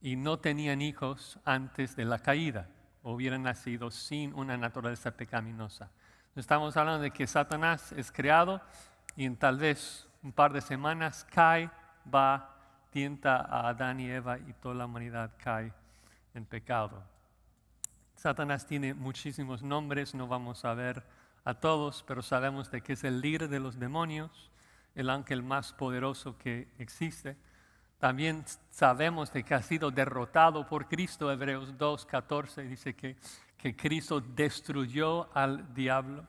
y 0.03 0.17
no 0.17 0.39
tenían 0.39 0.83
hijos 0.83 1.39
antes 1.45 1.97
de 1.97 2.05
la 2.05 2.19
caída, 2.19 2.69
hubieran 3.03 3.43
nacido 3.43 3.91
sin 3.91 4.35
una 4.35 4.57
naturaleza 4.57 5.13
pecaminosa. 5.13 5.91
Estamos 6.37 6.77
hablando 6.77 7.03
de 7.03 7.11
que 7.11 7.27
Satanás 7.27 7.93
es 7.93 8.13
creado 8.13 8.61
y 9.17 9.25
en 9.25 9.37
tal 9.37 9.59
vez 9.59 10.09
un 10.23 10.33
par 10.33 10.53
de 10.53 10.61
semanas 10.61 11.27
cae, 11.31 11.71
va, 12.13 12.57
tienta 12.91 13.37
a 13.37 13.69
Adán 13.69 14.01
y 14.01 14.11
Eva 14.11 14.39
y 14.39 14.53
toda 14.55 14.75
la 14.75 14.87
humanidad 14.87 15.33
cae 15.39 15.73
en 16.35 16.45
pecado. 16.45 17.03
Satanás 18.15 18.67
tiene 18.67 18.95
muchísimos 18.95 19.63
nombres, 19.63 20.15
no 20.15 20.29
vamos 20.29 20.65
a 20.65 20.75
ver 20.75 21.03
a 21.45 21.55
todos, 21.55 22.05
pero 22.07 22.23
sabemos 22.23 22.71
de 22.71 22.81
que 22.81 22.93
es 22.93 23.05
el 23.05 23.21
líder 23.21 23.49
de 23.49 23.59
los 23.59 23.79
demonios, 23.79 24.51
el 24.95 25.11
ángel 25.11 25.43
más 25.43 25.73
poderoso 25.73 26.39
que 26.39 26.69
existe. 26.79 27.37
También 27.99 28.45
sabemos 28.71 29.33
de 29.33 29.43
que 29.43 29.55
ha 29.55 29.63
sido 29.63 29.91
derrotado 29.91 30.67
por 30.69 30.87
Cristo, 30.87 31.33
Hebreos 31.33 31.77
2, 31.79 32.07
14 32.07 32.63
dice 32.63 32.95
que, 32.95 33.17
que 33.57 33.75
Cristo 33.75 34.21
destruyó 34.21 35.35
al 35.37 35.73
diablo. 35.75 36.27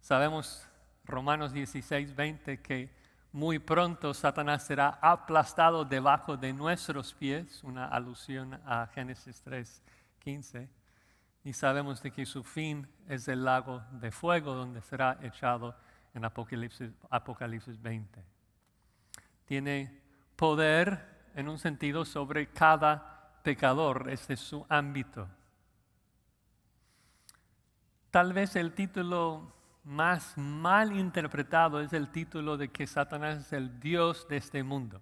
Sabemos, 0.00 0.66
Romanos 1.10 1.52
16, 1.52 2.14
20, 2.14 2.60
que 2.62 2.90
muy 3.32 3.58
pronto 3.58 4.14
Satanás 4.14 4.64
será 4.64 4.98
aplastado 5.02 5.84
debajo 5.84 6.36
de 6.36 6.52
nuestros 6.52 7.14
pies, 7.14 7.62
una 7.64 7.86
alusión 7.86 8.54
a 8.64 8.88
Génesis 8.94 9.40
3, 9.42 9.82
15 10.20 10.80
y 11.44 11.52
sabemos 11.52 12.02
de 12.02 12.10
que 12.10 12.26
su 12.26 12.44
fin 12.44 12.86
es 13.08 13.26
el 13.28 13.44
lago 13.44 13.82
de 13.92 14.10
fuego 14.10 14.54
donde 14.54 14.82
será 14.82 15.18
echado 15.22 15.74
en 16.14 16.24
Apocalipsis, 16.24 16.90
Apocalipsis 17.08 17.80
20. 17.80 18.22
Tiene 19.46 20.02
poder 20.36 21.30
en 21.34 21.48
un 21.48 21.58
sentido 21.58 22.04
sobre 22.04 22.48
cada 22.48 23.40
pecador, 23.42 24.10
este 24.10 24.34
es 24.34 24.40
su 24.40 24.66
ámbito. 24.68 25.28
Tal 28.10 28.32
vez 28.32 28.56
el 28.56 28.74
título 28.74 29.54
más 29.84 30.36
mal 30.36 30.96
interpretado 30.98 31.80
es 31.80 31.92
el 31.92 32.10
título 32.10 32.56
de 32.56 32.68
que 32.68 32.86
Satanás 32.86 33.46
es 33.46 33.52
el 33.52 33.80
Dios 33.80 34.26
de 34.28 34.36
este 34.36 34.62
mundo. 34.62 35.00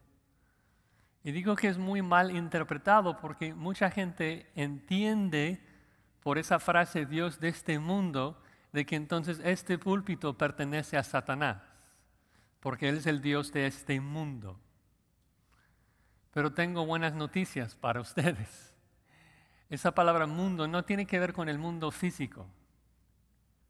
Y 1.25 1.33
digo 1.33 1.57
que 1.57 1.69
es 1.69 1.79
muy 1.79 2.01
mal 2.01 2.35
interpretado 2.35 3.19
porque 3.19 3.53
mucha 3.55 3.91
gente 3.91 4.51
entiende 4.55 5.61
por 6.23 6.39
esa 6.39 6.59
frase 6.59 7.07
Dios 7.07 7.41
de 7.41 7.49
este 7.49 7.79
mundo, 7.79 8.41
de 8.73 8.85
que 8.85 8.97
entonces 8.97 9.41
este 9.45 9.79
púlpito 9.79 10.37
pertenece 10.37 10.97
a 10.97 11.03
Satanás, 11.03 11.63
porque 12.61 12.89
Él 12.89 12.99
es 12.99 13.07
el 13.07 13.21
Dios 13.21 13.53
de 13.53 13.67
este 13.67 14.01
mundo. 14.01 14.61
Pero 16.33 16.53
tengo 16.53 16.87
buenas 16.87 17.15
noticias 17.15 17.75
para 17.75 18.01
ustedes. 18.01 18.75
Esa 19.71 19.93
palabra 19.93 20.27
mundo 20.27 20.69
no 20.69 20.85
tiene 20.85 21.07
que 21.07 21.19
ver 21.19 21.33
con 21.33 21.49
el 21.49 21.59
mundo 21.59 21.91
físico, 21.91 22.47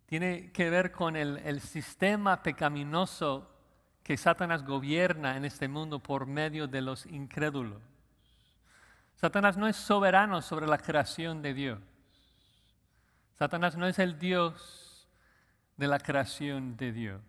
tiene 0.09 0.51
que 0.51 0.71
ver 0.71 0.91
con 0.91 1.15
el, 1.15 1.37
el 1.45 1.61
sistema 1.61 2.43
pecaminoso 2.43 3.49
que 4.03 4.17
Satanás 4.17 4.65
gobierna 4.65 5.37
en 5.37 5.45
este 5.45 5.69
mundo 5.69 6.01
por 6.01 6.27
medio 6.27 6.67
de 6.67 6.81
los 6.81 7.07
incrédulos. 7.07 7.81
Satanás 9.15 9.57
no 9.57 9.69
es 9.69 9.77
soberano 9.77 10.41
sobre 10.43 10.67
la 10.67 10.79
creación 10.79 11.43
de 11.43 11.53
Dios. 11.53 11.79
Satanás 13.39 13.77
no 13.77 13.87
es 13.87 13.99
el 13.99 14.19
Dios 14.19 15.07
de 15.77 15.87
la 15.87 15.99
creación 15.99 16.77
de 16.77 16.93
Dios. 16.93 17.23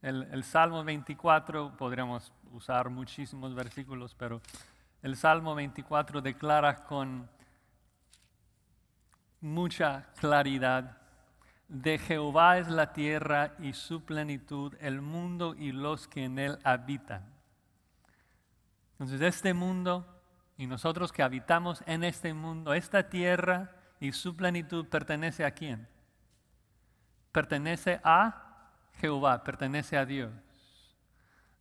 El, 0.00 0.44
Salmo 0.44 0.84
24, 0.84 1.76
podríamos 1.76 2.32
usar 2.52 2.90
muchísimos 2.90 3.54
versículos, 3.54 4.14
pero 4.14 4.42
el 5.02 5.16
Salmo 5.16 5.54
24 5.54 6.20
declara 6.20 6.84
con 6.84 7.28
mucha 9.40 10.06
claridad, 10.20 10.98
de 11.68 11.98
Jehová 11.98 12.58
es 12.58 12.68
la 12.68 12.92
tierra 12.92 13.54
y 13.58 13.72
su 13.72 14.04
plenitud, 14.04 14.74
el 14.80 15.00
mundo 15.00 15.54
y 15.54 15.72
los 15.72 16.08
que 16.08 16.24
en 16.24 16.38
él 16.38 16.58
habitan. 16.64 17.32
Entonces 18.92 19.20
este 19.20 19.54
mundo 19.54 20.06
y 20.56 20.66
nosotros 20.66 21.12
que 21.12 21.22
habitamos 21.22 21.82
en 21.86 22.04
este 22.04 22.32
mundo, 22.32 22.74
esta 22.74 23.08
tierra, 23.08 23.72
y 23.98 24.12
su 24.12 24.36
plenitud 24.36 24.86
pertenece 24.86 25.44
a 25.44 25.52
quién? 25.52 25.88
Pertenece 27.32 28.00
a 28.04 28.70
Jehová, 29.00 29.42
pertenece 29.42 29.96
a 29.96 30.04
Dios. 30.04 30.32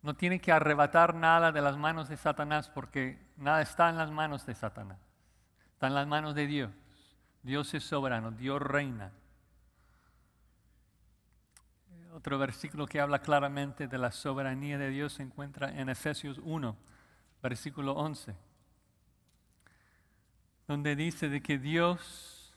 No 0.02 0.14
tiene 0.16 0.40
que 0.40 0.52
arrebatar 0.52 1.16
nada 1.16 1.52
de 1.52 1.62
las 1.62 1.78
manos 1.78 2.10
de 2.10 2.18
Satanás 2.18 2.70
porque 2.70 3.18
nada 3.38 3.62
está 3.62 3.90
en 3.90 3.98
las 3.98 4.12
manos 4.12 4.46
de 4.46 4.54
Satanás. 4.54 5.00
Está 5.72 5.88
en 5.88 5.96
las 5.96 6.06
manos 6.06 6.36
de 6.36 6.46
Dios. 6.46 6.72
Dios 7.42 7.74
es 7.74 7.84
soberano, 7.84 8.32
Dios 8.32 8.62
reina. 8.62 9.12
Otro 12.14 12.38
versículo 12.38 12.86
que 12.86 13.00
habla 13.00 13.20
claramente 13.20 13.88
de 13.88 13.98
la 13.98 14.12
soberanía 14.12 14.78
de 14.78 14.90
Dios 14.90 15.14
se 15.14 15.24
encuentra 15.24 15.70
en 15.70 15.90
Efesios 15.90 16.40
1, 16.44 16.76
versículo 17.42 17.94
11 17.94 18.36
donde 20.68 20.96
dice 20.96 21.30
de 21.30 21.42
que 21.42 21.58
Dios 21.58 22.54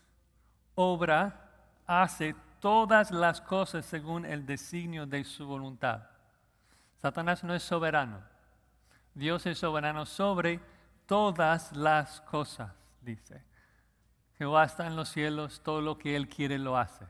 obra, 0.75 1.51
hace 1.87 2.35
todas 2.61 3.11
las 3.11 3.41
cosas 3.41 3.85
según 3.87 4.25
el 4.25 4.47
designio 4.47 5.07
de 5.07 5.25
su 5.25 5.47
voluntad. 5.47 6.03
Satanás 7.01 7.45
no 7.45 7.55
es 7.55 7.63
soberano. 7.63 8.23
Dios 9.15 9.47
es 9.47 9.59
soberano 9.59 10.05
sobre 10.05 10.61
todas 11.07 11.73
las 11.73 12.21
cosas, 12.23 12.73
dice. 13.01 13.43
Jehová 14.39 14.65
está 14.65 14.87
en 14.87 14.97
los 14.97 15.09
cielos, 15.09 15.63
todo 15.63 15.81
lo 15.81 15.97
que 15.97 16.15
Él 16.15 16.29
quiere 16.29 16.59
lo 16.59 16.77
hace. 16.77 17.07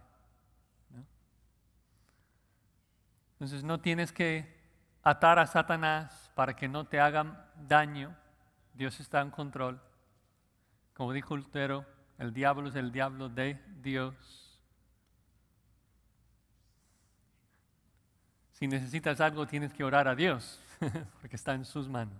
Entonces 3.37 3.63
no 3.63 3.81
tienes 3.81 4.13
que 4.13 4.57
atar 5.03 5.39
a 5.39 5.47
Satanás 5.47 6.31
para 6.35 6.57
que 6.57 6.69
no 6.69 6.87
te 6.87 6.99
hagan 6.99 7.39
daño. 7.69 8.17
Dios 8.73 8.99
está 8.99 9.21
en 9.21 9.31
control. 9.31 9.79
Como 10.95 11.13
dijo 11.13 11.37
Lutero, 11.37 11.85
el 12.17 12.33
diablo 12.33 12.71
es 12.71 12.75
el 12.77 12.91
diablo 12.91 13.29
de 13.29 13.61
Dios. 13.83 14.59
Si 18.53 18.67
necesitas 18.67 19.21
algo, 19.21 19.47
tienes 19.47 19.75
que 19.75 19.85
orar 19.85 20.09
a 20.09 20.15
Dios, 20.15 20.59
porque 21.21 21.37
está 21.37 21.53
en 21.53 21.67
sus 21.67 21.91
manos. 21.91 22.17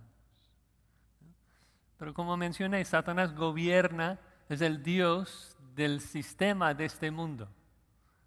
Pero 1.97 2.13
como 2.13 2.37
mencioné, 2.37 2.85
Satanás 2.85 3.35
gobierna, 3.35 4.19
es 4.47 4.61
el 4.61 4.83
Dios 4.83 5.57
del 5.75 5.99
sistema 5.99 6.75
de 6.75 6.85
este 6.85 7.09
mundo, 7.09 7.49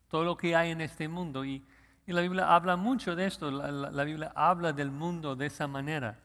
todo 0.09 0.25
lo 0.25 0.37
que 0.37 0.57
hay 0.57 0.73
en 0.73 0.81
este 0.81 1.07
mundo. 1.07 1.45
Y, 1.45 1.65
la 2.13 2.23
Biblia 2.23 2.55
habla 2.55 2.77
mucho 2.77 3.15
de 3.15 3.27
esto, 3.27 3.51
la, 3.51 4.05
Biblia 4.05 4.33
habla 4.35 4.73
del 4.73 4.91
mundo 4.91 5.37
de 5.37 5.47
esa 5.47 5.67
manera. 5.67 6.19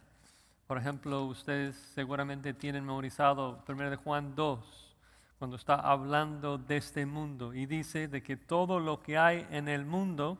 Por 0.67 0.77
ejemplo, 0.77 1.25
ustedes 1.25 1.75
seguramente 1.93 2.53
tienen 2.53 2.85
memorizado 2.85 3.63
1 3.67 3.89
de 3.89 3.95
Juan 3.95 4.35
2, 4.35 4.95
cuando 5.37 5.57
está 5.57 5.75
hablando 5.75 6.57
de 6.57 6.77
este 6.77 7.05
mundo 7.05 7.53
y 7.53 7.65
dice 7.65 8.07
de 8.07 8.23
que 8.23 8.37
todo 8.37 8.79
lo 8.79 9.01
que 9.01 9.17
hay 9.17 9.45
en 9.51 9.67
el 9.67 9.85
mundo, 9.85 10.37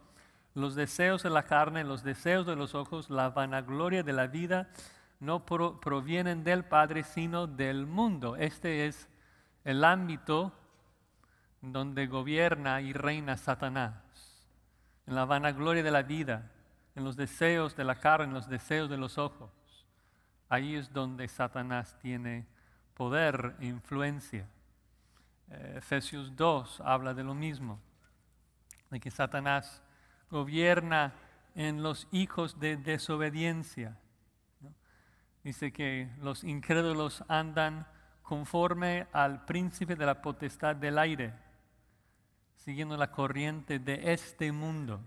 los 0.54 0.74
deseos 0.74 1.24
de 1.24 1.30
la 1.30 1.44
carne, 1.44 1.84
los 1.84 2.04
deseos 2.04 2.46
de 2.46 2.56
los 2.56 2.74
ojos, 2.74 3.10
la 3.10 3.30
vanagloria 3.30 4.04
de 4.04 4.14
la 4.14 4.28
vida, 4.28 4.70
no 5.20 5.46
provienen 5.46 6.44
del 6.44 6.64
Padre, 6.64 7.04
sino 7.04 7.48
del 7.48 7.86
mundo. 7.86 8.36
Este 8.36 8.88
es 8.88 9.08
el 9.64 9.84
ámbito 9.84 10.52
donde 11.62 12.08
gobierna 12.08 12.82
y 12.82 12.94
reina 12.94 13.38
Satanás, 13.38 13.94
en 15.07 15.15
la 15.15 15.25
vanagloria 15.25 15.83
de 15.83 15.91
la 15.91 16.03
vida, 16.03 16.51
en 16.95 17.03
los 17.03 17.15
deseos 17.15 17.75
de 17.75 17.83
la 17.83 18.00
carne, 18.00 18.25
en 18.25 18.33
los 18.33 18.50
deseos 18.50 18.89
de 18.89 18.97
los 18.97 19.17
ojos. 19.17 19.51
Ahí 20.50 20.75
es 20.75 20.91
donde 20.91 21.27
Satanás 21.27 21.97
tiene 22.00 22.45
poder 22.93 23.55
e 23.59 23.65
influencia. 23.65 24.47
Eh, 25.50 25.75
Efesios 25.77 26.35
2 26.35 26.81
habla 26.81 27.13
de 27.13 27.24
lo 27.24 27.33
mismo, 27.33 27.79
de 28.89 29.00
que 29.00 29.12
Satanás 29.12 29.81
gobierna 30.29 31.13
en 31.55 31.83
los 31.83 32.07
hijos 32.12 32.59
de 32.59 32.77
desobediencia. 32.77 33.97
Dice 35.43 35.71
que 35.71 36.09
los 36.21 36.43
incrédulos 36.43 37.24
andan 37.27 37.88
conforme 38.24 39.07
al 39.12 39.45
príncipe 39.45 39.95
de 39.95 40.05
la 40.05 40.21
potestad 40.21 40.75
del 40.75 40.97
aire, 40.97 41.33
siguiendo 42.65 42.98
la 42.98 43.12
corriente 43.12 43.77
de 43.77 44.12
este 44.12 44.51
mundo. 44.51 45.00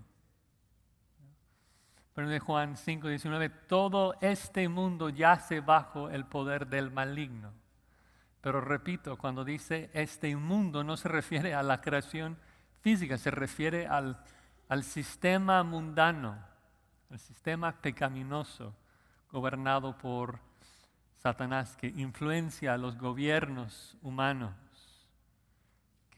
Pero 2.15 2.29
de 2.29 2.39
Juan 2.39 2.77
5, 2.77 3.09
19, 3.09 3.49
todo 3.49 4.15
este 4.21 4.69
mundo 4.69 5.09
yace 5.09 5.61
bajo 5.61 6.09
el 6.09 6.25
poder 6.25 6.69
del 6.69 6.93
maligno. 6.93 7.53
Pero 8.41 8.61
repito, 8.61 9.19
cuando 9.19 9.45
dice 9.45 9.91
este 9.93 10.35
mundo 10.37 10.85
no 10.85 10.97
se 10.97 11.09
refiere 11.09 11.53
a 11.55 11.65
la 11.65 11.81
creación 11.81 12.39
física, 12.81 13.19
se 13.19 13.33
refiere 13.33 13.89
al, 13.89 14.23
al 14.69 14.85
sistema 14.85 15.65
mundano, 15.65 16.39
al 17.11 17.19
sistema 17.19 17.73
pecaminoso 17.73 18.75
gobernado 19.33 19.99
por 19.99 20.39
Satanás, 21.17 21.77
que 21.77 21.89
influencia 21.89 22.75
a 22.75 22.79
los 22.79 22.97
gobiernos 22.97 23.97
humanos, 24.01 24.55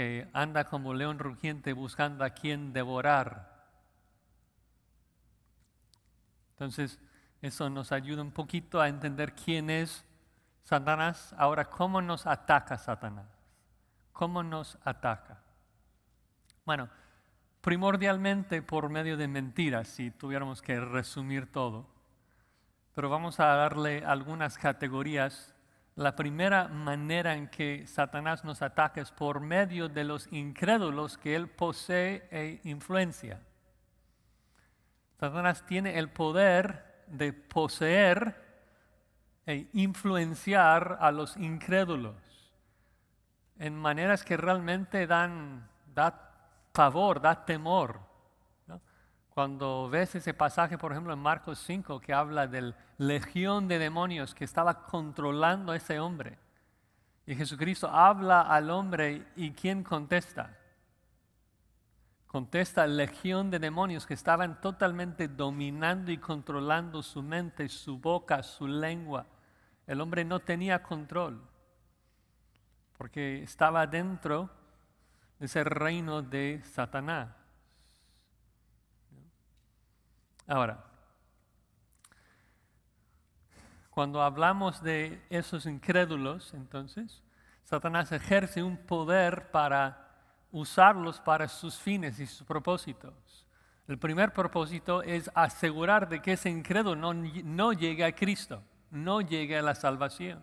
que 0.00 0.26
anda 0.33 0.64
como 0.64 0.95
león 0.95 1.19
rugiente 1.19 1.75
buscando 1.75 2.25
a 2.25 2.30
quien 2.30 2.73
devorar. 2.73 3.66
Entonces, 6.52 6.99
eso 7.42 7.69
nos 7.69 7.92
ayuda 7.92 8.23
un 8.23 8.33
poquito 8.33 8.80
a 8.80 8.89
entender 8.89 9.34
quién 9.34 9.69
es 9.69 10.06
Satanás. 10.65 11.34
Ahora, 11.36 11.67
¿cómo 11.67 12.00
nos 12.00 12.26
ataca 12.26 12.78
Satanás? 12.78 13.26
¿Cómo 14.15 14.43
nos 14.43 14.78
ataca? 14.86 15.43
Bueno, 16.65 16.89
primordialmente 17.60 18.63
por 18.63 18.89
medio 18.89 19.19
de 19.19 19.28
mentiras, 19.28 19.86
si 19.86 20.10
tuviéramos 20.10 20.63
que 20.63 20.80
resumir 20.80 21.52
todo 21.52 21.86
pero 22.95 23.10
vamos 23.10 23.39
a 23.39 23.47
darle 23.47 24.02
algunas 24.04 24.56
categorías. 24.56 25.54
La 25.97 26.17
primera 26.17 26.69
manera 26.69 27.35
en 27.35 27.49
que 27.49 27.87
Satanás 27.87 28.45
nos 28.45 28.63
ataca 28.63 29.00
es 29.00 29.11
por 29.11 29.41
medio 29.41 29.89
de 29.89 30.05
los 30.05 30.33
incrédulos 30.33 31.19
que 31.19 31.35
él 31.35 31.49
posee 31.49 32.29
e 32.31 32.61
influencia. 32.65 33.41
Satanás 35.19 35.67
tiene 35.67 35.99
el 35.99 36.09
poder 36.09 37.05
de 37.07 37.33
poseer 37.33 38.35
e 39.47 39.69
influenciar 39.73 40.99
a 41.00 41.11
los 41.11 41.37
incrédulos 41.37 42.17
en 43.61 43.76
maneras 43.76 44.25
que 44.25 44.39
realmente 44.39 45.07
dan, 45.07 45.69
da 45.95 46.33
favor, 46.73 47.21
da 47.21 47.45
temor. 47.45 48.00
Cuando 49.30 49.88
ves 49.88 50.14
ese 50.16 50.34
pasaje, 50.34 50.76
por 50.76 50.93
ejemplo, 50.93 51.12
en 51.12 51.19
Marcos 51.19 51.58
5, 51.60 52.00
que 52.00 52.12
habla 52.12 52.47
del 52.47 52.75
legión 52.99 53.69
de 53.69 53.78
demonios 53.78 54.34
que 54.34 54.45
estaba 54.45 54.86
controlando 54.86 55.73
a 55.73 55.76
ese 55.76 56.00
hombre. 56.00 56.38
Y 57.26 57.34
Jesucristo 57.36 57.88
habla 57.88 58.43
al 58.43 58.71
hombre 58.71 59.26
y 59.36 59.52
¿quién 59.52 59.84
contesta? 59.84 60.56
Contesta 62.26 62.86
legión 62.86 63.50
de 63.50 63.58
demonios 63.58 64.06
que 64.06 64.14
estaban 64.14 64.60
totalmente 64.60 65.28
dominando 65.28 66.10
y 66.10 66.19
controlando 66.19 67.02
su 67.02 67.23
mente, 67.23 67.69
su 67.69 67.99
boca, 67.99 68.43
su 68.43 68.66
lengua. 68.66 69.26
El 69.86 70.00
hombre 70.00 70.25
no 70.25 70.40
tenía 70.40 70.82
control 70.82 71.40
porque 73.00 73.43
estaba 73.43 73.86
dentro 73.86 74.50
de 75.38 75.47
ese 75.47 75.64
reino 75.64 76.21
de 76.21 76.60
Satanás. 76.64 77.40
Ahora, 80.50 80.82
cuando 83.89 84.21
hablamos 84.21 84.82
de 84.82 85.25
esos 85.30 85.65
incrédulos, 85.65 86.54
entonces, 86.54 87.23
Satanás 87.63 88.10
ejerce 88.10 88.60
un 88.60 88.76
poder 88.76 89.52
para 89.52 90.08
usarlos 90.50 91.21
para 91.21 91.47
sus 91.47 91.78
fines 91.78 92.19
y 92.19 92.26
sus 92.26 92.45
propósitos. 92.45 93.47
El 93.86 93.97
primer 94.00 94.32
propósito 94.32 95.04
es 95.04 95.30
asegurar 95.36 96.08
de 96.08 96.21
que 96.21 96.32
ese 96.32 96.50
incrédulo 96.50 96.97
no, 96.97 97.15
no 97.45 97.73
llegue 97.73 98.04
a 98.04 98.13
Cristo, 98.13 98.60
no 98.91 99.21
llegue 99.21 99.56
a 99.56 99.63
la 99.63 99.76
salvación. 99.76 100.43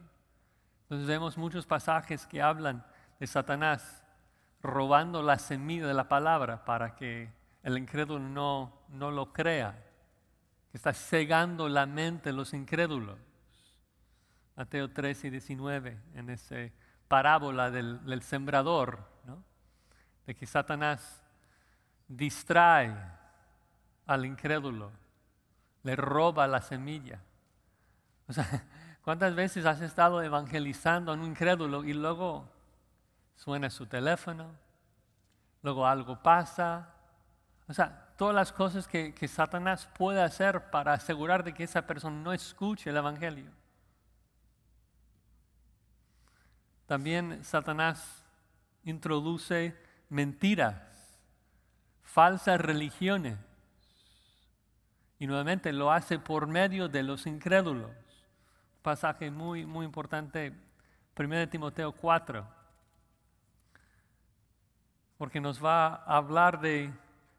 Entonces 0.83 1.05
vemos 1.05 1.37
muchos 1.37 1.65
pasajes 1.65 2.25
que 2.25 2.41
hablan 2.41 2.81
de 3.19 3.27
Satanás 3.27 4.05
robando 4.63 5.21
la 5.21 5.37
semilla 5.37 5.85
de 5.85 5.93
la 5.93 6.07
palabra 6.07 6.63
para 6.63 6.95
que 6.95 7.29
el 7.61 7.77
incrédulo 7.77 8.19
no, 8.19 8.71
no 8.87 9.11
lo 9.11 9.33
crea 9.33 9.83
está 10.77 10.93
cegando 10.93 11.67
la 11.67 11.87
mente 11.87 12.31
los 12.31 12.53
incrédulos. 12.53 13.17
Mateo 14.55 14.91
13 14.91 15.27
y 15.27 15.29
19, 15.31 15.99
en 16.13 16.29
esa 16.29 16.55
parábola 17.07 17.71
del, 17.71 18.21
sembrador, 18.21 18.99
de 20.25 20.35
que 20.35 20.45
Satanás 20.45 21.23
distrae 22.07 22.95
al 24.05 24.25
incrédulo, 24.25 24.91
le 25.83 25.95
roba 25.95 26.47
la 26.47 26.61
semilla. 26.61 27.21
O 28.27 28.33
sea, 28.33 28.45
¿cuántas 29.03 29.33
veces 29.33 29.65
has 29.65 29.81
estado 29.81 30.21
evangelizando 30.21 31.11
a 31.11 31.15
un 31.15 31.23
incrédulo 31.23 31.83
y 31.83 31.93
luego 31.93 32.47
suena 33.35 33.69
su 33.69 33.87
teléfono, 33.87 34.51
luego 35.63 35.87
algo 35.87 36.21
pasa? 36.21 36.93
O 37.67 37.73
sea, 37.73 38.06
todas 38.17 38.35
las 38.35 38.51
cosas 38.51 38.87
que, 38.87 39.13
Satanás 39.27 39.87
puede 39.95 40.21
hacer 40.21 40.71
para 40.71 40.93
asegurar 40.93 41.43
de 41.43 41.53
que 41.53 41.63
esa 41.63 41.85
persona 41.85 42.19
no 42.19 42.33
escuche 42.33 42.89
el 42.89 42.97
Evangelio. 42.97 43.51
También 46.87 47.43
Satanás 47.43 48.25
introduce 48.83 49.77
mentiras, 50.09 51.19
falsas 52.01 52.59
religiones. 52.59 53.37
Y 55.19 55.27
nuevamente 55.27 55.71
lo 55.71 55.91
hace 55.91 56.17
por 56.17 56.47
medio 56.47 56.87
de 56.87 57.03
los 57.03 57.27
incrédulos. 57.27 57.91
Pasaje 58.81 59.29
muy, 59.29 59.65
muy 59.65 59.85
importante, 59.85 60.53
1 61.17 61.49
Timoteo 61.49 61.91
4. 61.91 62.47
Porque 65.17 65.41
nos 65.41 65.63
va 65.63 65.87
a 65.87 66.17
hablar 66.17 66.61
de 66.61 66.93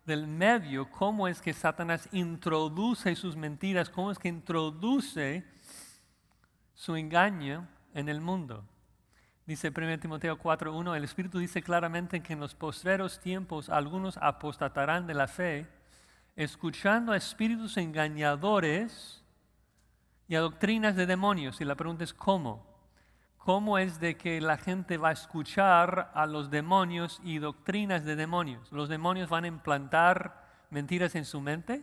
del 0.09 0.27
medio, 0.27 0.91
cómo 0.91 1.29
es 1.29 1.41
que 1.41 1.53
Satanás 1.53 2.09
introduce 2.11 3.15
sus 3.15 3.37
mentiras, 3.37 3.89
cómo 3.89 4.11
es 4.11 4.19
que 4.19 4.27
introduce 4.27 5.45
su 6.75 6.97
engaño 6.97 7.69
en 7.95 8.09
el 8.09 8.21
mundo. 8.21 8.65
Dice 9.47 9.73
1 9.75 10.01
Timoteo 10.01 10.39
4.1, 10.39 10.97
el 10.97 11.05
Espíritu 11.05 11.39
dice 11.39 11.63
claramente 11.63 12.21
que 12.21 12.33
en 12.33 12.41
los 12.41 12.55
postreros 12.55 13.21
tiempos 13.21 13.69
algunos 13.69 14.17
apostatarán 14.19 15.07
de 15.07 15.15
la 15.15 15.29
fe, 15.29 15.67
escuchando 16.37 17.13
a 17.13 17.17
espíritus 17.17 17.77
engañadores 17.77 19.23
y 20.27 20.35
a 20.35 20.41
doctrinas 20.41 20.97
de 20.97 21.07
demonios. 21.07 21.61
Y 21.61 21.65
la 21.65 21.77
pregunta 21.77 22.05
es 22.05 22.13
¿cómo? 22.13 22.68
¿Cómo 23.49 23.79
es 23.79 23.99
de 23.99 24.19
que 24.19 24.43
la 24.43 24.59
gente 24.59 24.99
va 24.99 25.09
a 25.09 25.13
escuchar 25.13 26.11
a 26.13 26.27
los 26.27 26.51
demonios 26.51 27.19
y 27.25 27.39
doctrinas 27.39 28.05
de 28.05 28.15
demonios? 28.15 28.71
¿Los 28.71 28.91
demonios 28.91 29.31
van 29.31 29.45
a 29.45 29.49
implantar 29.49 30.45
mentiras 30.69 31.15
en 31.15 31.25
su 31.25 31.41
mente? 31.41 31.83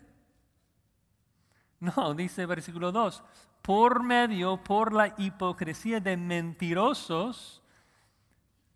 No, 1.80 2.14
dice 2.14 2.46
versículo 2.46 2.92
2, 2.92 3.24
por 3.64 4.04
medio, 4.04 4.64
por 4.64 4.94
la 4.94 5.16
hipocresía 5.18 6.00
de 6.00 6.18
mentirosos 6.18 7.64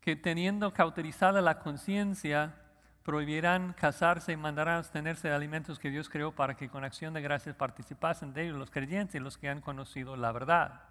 que 0.01 0.15
teniendo 0.15 0.73
cauterizada 0.73 1.41
la 1.41 1.59
conciencia, 1.59 2.55
prohibirán 3.03 3.73
casarse 3.73 4.31
y 4.31 4.37
mandarán 4.37 4.77
abstenerse 4.77 5.27
de 5.27 5.35
alimentos 5.35 5.77
que 5.77 5.91
Dios 5.91 6.09
creó 6.09 6.31
para 6.31 6.57
que 6.57 6.69
con 6.69 6.83
acción 6.83 7.13
de 7.13 7.21
gracias 7.21 7.55
participasen 7.55 8.33
de 8.33 8.45
ellos 8.45 8.57
los 8.57 8.71
creyentes 8.71 9.13
y 9.13 9.19
los 9.19 9.37
que 9.37 9.47
han 9.47 9.61
conocido 9.61 10.15
la 10.15 10.31
verdad. 10.31 10.88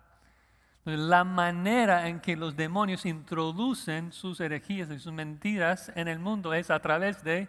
La 0.96 1.22
manera 1.22 2.08
en 2.08 2.18
que 2.18 2.34
los 2.34 2.56
demonios 2.56 3.04
introducen 3.04 4.10
sus 4.10 4.40
herejías 4.40 4.88
y 4.88 4.98
sus 4.98 5.12
mentiras 5.12 5.92
en 5.94 6.08
el 6.08 6.18
mundo 6.18 6.54
es 6.54 6.70
a 6.70 6.80
través 6.80 7.22
de 7.22 7.46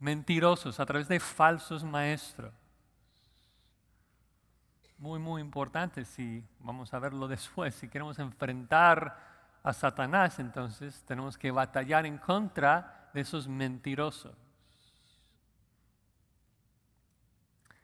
mentirosos, 0.00 0.80
a 0.80 0.86
través 0.86 1.06
de 1.06 1.20
falsos 1.20 1.84
maestros. 1.84 2.52
Muy, 4.98 5.20
muy 5.20 5.40
importante 5.40 6.04
si 6.04 6.42
vamos 6.58 6.92
a 6.92 6.98
verlo 6.98 7.28
después, 7.28 7.76
si 7.76 7.88
queremos 7.88 8.18
enfrentar 8.18 9.16
a 9.62 9.72
Satanás, 9.72 10.40
entonces 10.40 11.04
tenemos 11.06 11.38
que 11.38 11.52
batallar 11.52 12.04
en 12.04 12.18
contra 12.18 13.10
de 13.14 13.20
esos 13.20 13.46
mentirosos. 13.46 14.34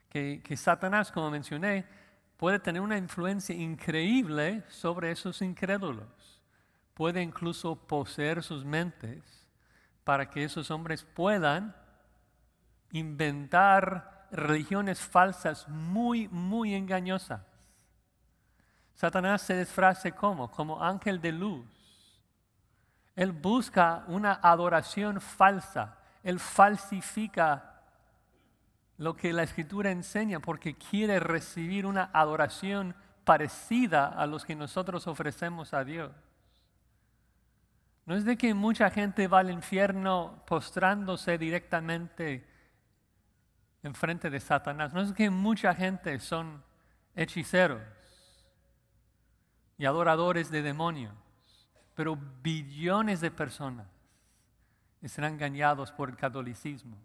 Que, 0.09 0.41
que, 0.43 0.57
Satanás, 0.57 1.09
como 1.09 1.31
mencioné, 1.31 1.85
puede 2.37 2.59
tener 2.59 2.81
una 2.81 2.97
influencia 2.97 3.55
increíble 3.55 4.63
sobre 4.69 5.11
esos 5.11 5.41
incrédulos. 5.41 6.41
Puede 6.93 7.21
incluso 7.21 7.75
poseer 7.75 8.43
sus 8.43 8.63
mentes 8.63 9.23
para 10.03 10.29
que 10.29 10.43
esos 10.43 10.71
hombres 10.71 11.03
puedan 11.03 11.75
inventar 12.91 14.27
religiones 14.31 14.99
falsas 14.99 15.67
muy, 15.67 16.27
muy 16.29 16.73
engañosas. 16.73 17.41
Satanás 18.93 19.41
se 19.41 19.59
disfrace 19.59 20.13
como, 20.13 20.49
como 20.49 20.81
ángel 20.81 21.19
de 21.19 21.31
luz. 21.31 21.65
Él 23.15 23.31
busca 23.31 24.03
una 24.07 24.39
adoración 24.41 25.19
falsa. 25.19 25.97
Él 26.23 26.39
falsifica 26.39 27.74
lo 28.97 29.15
que 29.15 29.33
la 29.33 29.43
escritura 29.43 29.91
enseña 29.91 30.39
porque 30.39 30.75
quiere 30.75 31.19
recibir 31.19 31.85
una 31.85 32.09
adoración 32.13 32.95
parecida 33.23 34.07
a 34.07 34.25
los 34.25 34.45
que 34.45 34.55
nosotros 34.55 35.07
ofrecemos 35.07 35.73
a 35.73 35.83
Dios. 35.83 36.11
No 38.05 38.15
es 38.15 38.23
de 38.23 38.37
que 38.37 38.53
mucha 38.53 38.89
gente 38.91 39.27
va 39.27 39.39
al 39.39 39.49
infierno 39.49 40.43
postrándose 40.45 41.37
directamente 41.37 42.47
en 43.81 43.95
frente 43.95 44.29
de 44.29 44.39
Satanás. 44.39 44.93
No 44.93 45.01
es 45.01 45.11
que 45.11 45.29
mucha 45.29 45.73
gente 45.73 46.19
son 46.19 46.63
hechiceros 47.15 47.81
y 49.77 49.85
adoradores 49.85 50.51
de 50.51 50.61
demonios, 50.61 51.13
pero 51.95 52.17
billones 52.41 53.21
de 53.21 53.31
personas 53.31 53.87
serán 55.07 55.33
engañados 55.33 55.91
por 55.91 56.09
el 56.09 56.15
catolicismo. 56.15 56.97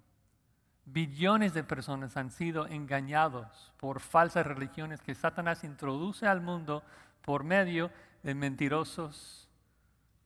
Billones 0.92 1.54
de 1.54 1.62
personas 1.62 2.16
han 2.16 2.32
sido 2.32 2.66
engañados 2.66 3.72
por 3.76 4.00
falsas 4.00 4.44
religiones 4.44 5.00
que 5.00 5.14
Satanás 5.14 5.62
introduce 5.62 6.26
al 6.26 6.40
mundo 6.40 6.82
por 7.22 7.44
medio 7.44 7.92
de 8.24 8.34
mentirosos 8.34 9.48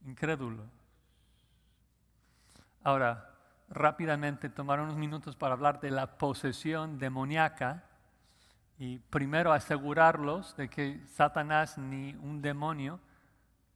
incrédulos. 0.07 0.66
Ahora, 2.83 3.31
rápidamente 3.68 4.48
tomar 4.48 4.81
unos 4.81 4.96
minutos 4.96 5.37
para 5.37 5.53
hablar 5.53 5.81
de 5.81 5.90
la 5.90 6.16
posesión 6.16 6.98
demoníaca 6.98 7.85
y 8.79 8.98
primero 8.98 9.53
asegurarlos 9.53 10.57
de 10.57 10.70
que 10.70 11.00
Satanás 11.09 11.77
ni 11.77 12.14
un 12.14 12.40
demonio, 12.40 13.00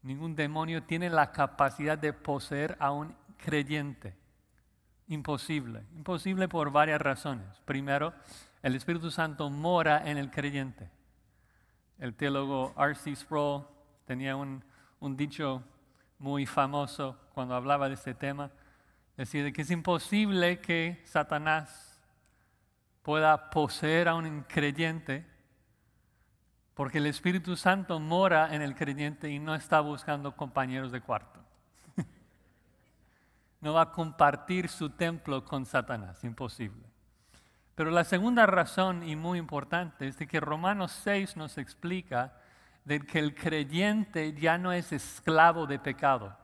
ningún 0.03 0.35
demonio 0.35 0.83
tiene 0.85 1.11
la 1.11 1.33
capacidad 1.33 1.99
de 1.99 2.15
poseer 2.15 2.79
a 2.81 2.93
un 2.93 3.15
creyente. 3.37 4.17
Imposible. 5.09 5.85
Imposible 5.97 6.49
por 6.49 6.71
varias 6.71 7.01
razones. 7.01 7.47
Primero, 7.65 8.13
el 8.63 8.75
Espíritu 8.75 9.11
Santo 9.11 9.49
mora 9.51 10.09
en 10.09 10.19
el 10.19 10.31
creyente. 10.31 10.91
El 11.99 12.15
teólogo 12.15 12.75
R.C. 12.79 13.17
Sproul 13.17 13.65
tenía 14.05 14.37
un, 14.37 14.63
un 15.01 15.17
dicho 15.17 15.65
muy 16.19 16.47
famoso 16.47 17.17
cuando 17.33 17.55
hablaba 17.55 17.89
de 17.89 17.95
este 17.95 18.15
tema. 18.15 18.51
Decía 19.17 19.51
que 19.51 19.63
es 19.63 19.71
imposible 19.71 20.61
que 20.61 21.01
Satanás 21.05 22.01
pueda 23.03 23.49
poseer 23.51 24.09
a 24.09 24.15
un 24.15 24.43
creyente, 24.43 25.27
porque 26.75 26.99
el 26.99 27.07
Espíritu 27.07 27.57
Santo 27.57 27.99
mora 27.99 28.55
en 28.55 28.61
el 28.61 28.75
creyente 28.75 29.31
y 29.31 29.39
no 29.39 29.55
está 29.55 29.81
buscando 29.81 30.37
compañeros 30.37 30.93
de 30.93 31.01
cuarto. 31.01 31.41
No 33.61 33.75
va 33.75 33.83
a 33.83 33.91
compartir 33.91 34.69
su 34.69 34.91
templo 34.91 35.45
con 35.45 35.67
Satanás, 35.67 36.23
imposible. 36.25 36.85
Pero 37.75 37.91
la 37.91 38.05
segunda 38.05 38.47
razón 38.47 39.03
y 39.03 39.17
muy 39.17 39.39
importante 39.39 40.09
es 40.09 40.19
de 40.19 40.27
que 40.27 40.41
Romanos 40.41 40.93
6 41.05 41.37
nos 41.37 41.59
explica 41.59 42.35
de 42.85 43.01
que 43.01 43.19
el 43.19 43.35
creyente 43.35 44.33
ya 44.35 44.59
no 44.59 44.73
es 44.73 44.93
esclavo 44.93 45.67
de 45.67 45.79
pecado 45.79 46.37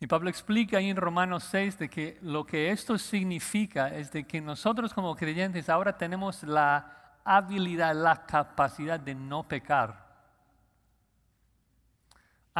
y 0.00 0.06
Pablo 0.06 0.30
explica 0.30 0.78
ahí 0.78 0.90
en 0.90 0.96
Romanos 0.96 1.44
6 1.50 1.78
de 1.78 1.88
que 1.88 2.18
lo 2.22 2.46
que 2.46 2.70
esto 2.70 2.96
significa 2.98 3.88
es 3.88 4.12
de 4.12 4.24
que 4.24 4.40
nosotros 4.40 4.94
como 4.94 5.16
creyentes 5.16 5.68
ahora 5.68 5.96
tenemos 5.98 6.44
la 6.44 7.18
habilidad, 7.24 7.94
la 7.96 8.24
capacidad 8.24 9.00
de 9.00 9.16
no 9.16 9.48
pecar. 9.48 10.07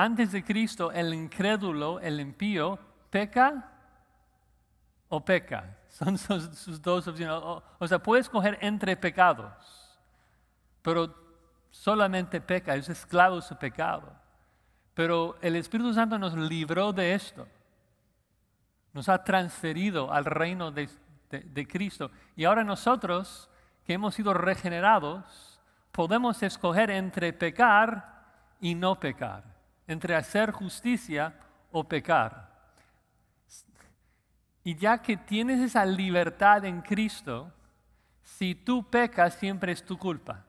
Antes 0.01 0.31
de 0.31 0.45
Cristo, 0.45 0.93
el 0.93 1.13
incrédulo, 1.13 1.99
el 1.99 2.21
impío, 2.21 2.79
peca 3.11 3.69
o 5.09 5.25
peca. 5.25 5.77
Son 5.89 6.17
sus, 6.17 6.81
dos 6.81 7.09
opciones. 7.09 7.43
O, 7.81 7.89
sea, 7.89 7.99
puede 7.99 8.21
escoger 8.21 8.59
entre 8.61 8.97
pecados, 8.97 9.99
pero 10.83 11.13
solamente 11.73 12.41
peca, 12.41 12.77
es 12.77 12.89
esclavo 12.89 13.37
de 13.37 13.43
su 13.43 13.57
pecado. 13.57 14.13
Pero 14.95 15.37
el 15.41 15.57
Espíritu 15.57 15.93
Santo 15.93 16.17
nos 16.17 16.35
libró 16.35 16.93
de 16.93 17.15
esto. 17.15 17.49
Nos 18.93 19.09
ha 19.09 19.25
transferido 19.25 20.13
al 20.13 20.27
reino 20.27 20.71
de, 20.71 20.89
Cristo. 21.69 22.13
Y 22.37 22.45
ahora 22.45 22.63
nosotros, 22.63 23.51
que 23.85 23.95
hemos 23.95 24.15
sido 24.15 24.33
regenerados, 24.33 25.61
podemos 25.91 26.41
escoger 26.45 26.89
entre 26.93 27.33
pecar 27.33 28.27
y 28.61 28.77
no 28.77 29.01
pecar. 29.01 29.58
Entre 29.89 30.15
hacer 30.15 30.53
justicia 30.53 31.35
o 31.73 31.83
pecar. 31.83 32.49
Y 34.63 34.77
ya 34.77 35.03
que 35.03 35.17
tienes 35.17 35.61
esa 35.61 35.85
libertad 35.85 36.65
en 36.65 36.83
Cristo, 36.83 37.53
si 38.23 38.55
tú 38.55 38.89
pecas 38.89 39.35
siempre 39.35 39.73
es 39.73 39.85
tu 39.85 39.99
culpa. 39.99 40.45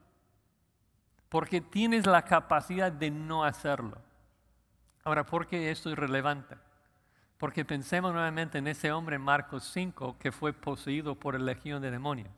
Porque 1.29 1.61
tienes 1.61 2.05
la 2.05 2.23
capacidad 2.23 2.91
de 2.91 3.09
no 3.09 3.43
hacerlo. 3.43 3.97
Ahora, 5.03 5.25
¿por 5.25 5.47
qué 5.47 5.71
esto 5.71 5.89
es 5.89 5.97
relevante? 5.97 6.55
Porque 7.37 7.63
pensemos 7.63 8.11
nuevamente 8.11 8.57
en 8.57 8.67
ese 8.67 8.91
hombre 8.91 9.17
Marcos 9.17 9.63
5 9.71 10.17
que 10.19 10.31
fue 10.31 10.51
poseído 10.51 11.15
por 11.15 11.35
el 11.35 11.45
legión 11.45 11.81
de 11.81 11.89
demonios. 11.89 12.29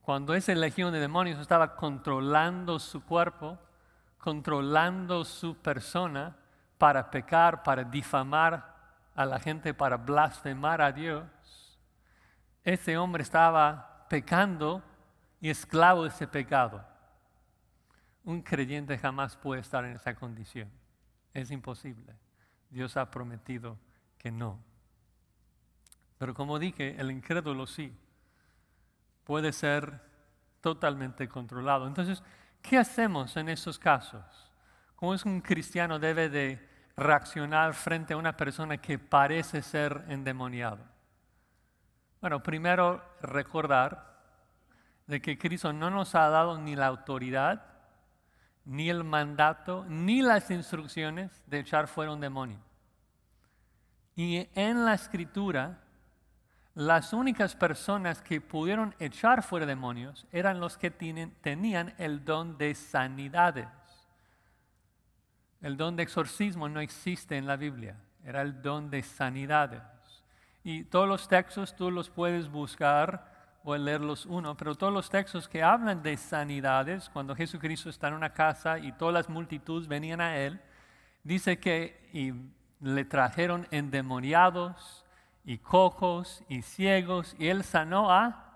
Cuando 0.00 0.34
esa 0.34 0.54
legión 0.54 0.92
de 0.92 1.00
demonios 1.00 1.40
estaba 1.40 1.74
controlando 1.74 2.78
su 2.78 3.04
cuerpo, 3.04 3.58
controlando 4.26 5.24
su 5.24 5.54
persona 5.54 6.36
para 6.78 7.12
pecar, 7.12 7.62
para 7.62 7.84
difamar 7.84 8.74
a 9.14 9.24
la 9.24 9.38
gente, 9.38 9.72
para 9.72 9.98
blasfemar 9.98 10.82
a 10.82 10.90
Dios, 10.90 11.78
ese 12.64 12.98
hombre 12.98 13.22
estaba 13.22 14.04
pecando 14.10 14.82
y 15.40 15.48
esclavo 15.48 16.02
de 16.02 16.08
ese 16.08 16.26
pecado. 16.26 16.84
Un 18.24 18.42
creyente 18.42 18.98
jamás 18.98 19.36
puede 19.36 19.60
estar 19.60 19.84
en 19.84 19.92
esa 19.92 20.16
condición. 20.16 20.72
Es 21.32 21.52
imposible. 21.52 22.12
Dios 22.68 22.96
ha 22.96 23.08
prometido 23.12 23.78
que 24.18 24.32
no. 24.32 24.58
Pero 26.18 26.34
como 26.34 26.58
dije, 26.58 26.96
el 26.98 27.12
incrédulo 27.12 27.64
sí 27.68 27.96
puede 29.22 29.52
ser 29.52 30.00
totalmente 30.60 31.28
controlado. 31.28 31.86
Entonces, 31.86 32.24
¿qué 32.68 32.78
hacemos 32.78 33.36
en 33.36 33.48
esos 33.48 33.78
casos? 33.78 34.24
¿Cómo 34.96 35.14
es 35.14 35.22
que 35.22 35.28
un 35.28 35.40
cristiano 35.40 35.98
debe 35.98 36.28
de 36.28 36.68
reaccionar 36.96 37.74
frente 37.74 38.14
a 38.14 38.16
una 38.16 38.36
persona 38.36 38.78
que 38.78 38.98
parece 38.98 39.62
ser 39.62 40.04
endemoniado? 40.08 40.78
Bueno, 42.20 42.42
primero 42.42 43.02
recordar 43.20 44.16
de 45.06 45.20
que 45.20 45.38
Cristo 45.38 45.72
no 45.72 45.90
nos 45.90 46.14
ha 46.14 46.28
dado 46.28 46.58
ni 46.58 46.74
la 46.74 46.86
autoridad, 46.86 47.62
ni 48.64 48.90
el 48.90 49.04
mandato, 49.04 49.84
ni 49.88 50.22
las 50.22 50.50
instrucciones 50.50 51.30
de 51.46 51.60
echar 51.60 51.86
fuera 51.86 52.12
un 52.12 52.20
demonio. 52.20 52.58
Y 54.16 54.48
en 54.54 54.84
la 54.84 54.94
escritura, 54.94 55.78
las 56.76 57.14
únicas 57.14 57.56
personas 57.56 58.20
que 58.20 58.42
pudieron 58.42 58.94
echar 58.98 59.42
fuera 59.42 59.64
demonios 59.64 60.26
eran 60.30 60.60
los 60.60 60.76
que 60.76 60.90
tenían 60.90 61.94
el 61.96 62.22
don 62.22 62.58
de 62.58 62.74
sanidades. 62.74 63.66
El 65.62 65.78
don 65.78 65.96
de 65.96 66.02
exorcismo 66.02 66.68
no 66.68 66.80
existe 66.80 67.38
en 67.38 67.46
la 67.46 67.56
Biblia, 67.56 67.96
era 68.22 68.42
el 68.42 68.60
don 68.60 68.90
de 68.90 69.02
sanidades. 69.02 69.80
Y 70.64 70.84
todos 70.84 71.08
los 71.08 71.28
textos 71.28 71.74
tú 71.74 71.90
los 71.90 72.10
puedes 72.10 72.50
buscar 72.50 73.56
o 73.64 73.74
leerlos 73.74 74.26
uno, 74.26 74.54
pero 74.54 74.74
todos 74.74 74.92
los 74.92 75.08
textos 75.08 75.48
que 75.48 75.62
hablan 75.62 76.02
de 76.02 76.18
sanidades, 76.18 77.08
cuando 77.08 77.34
Jesucristo 77.34 77.88
está 77.88 78.08
en 78.08 78.14
una 78.14 78.34
casa 78.34 78.78
y 78.78 78.92
todas 78.92 79.14
las 79.14 79.30
multitudes 79.30 79.88
venían 79.88 80.20
a 80.20 80.36
él, 80.36 80.60
dice 81.24 81.58
que 81.58 82.52
le 82.80 83.04
trajeron 83.06 83.66
endemoniados 83.70 85.05
y 85.46 85.58
cojos 85.58 86.42
y 86.48 86.60
ciegos 86.62 87.36
y 87.38 87.48
él 87.48 87.62
sanó 87.62 88.10
a 88.10 88.52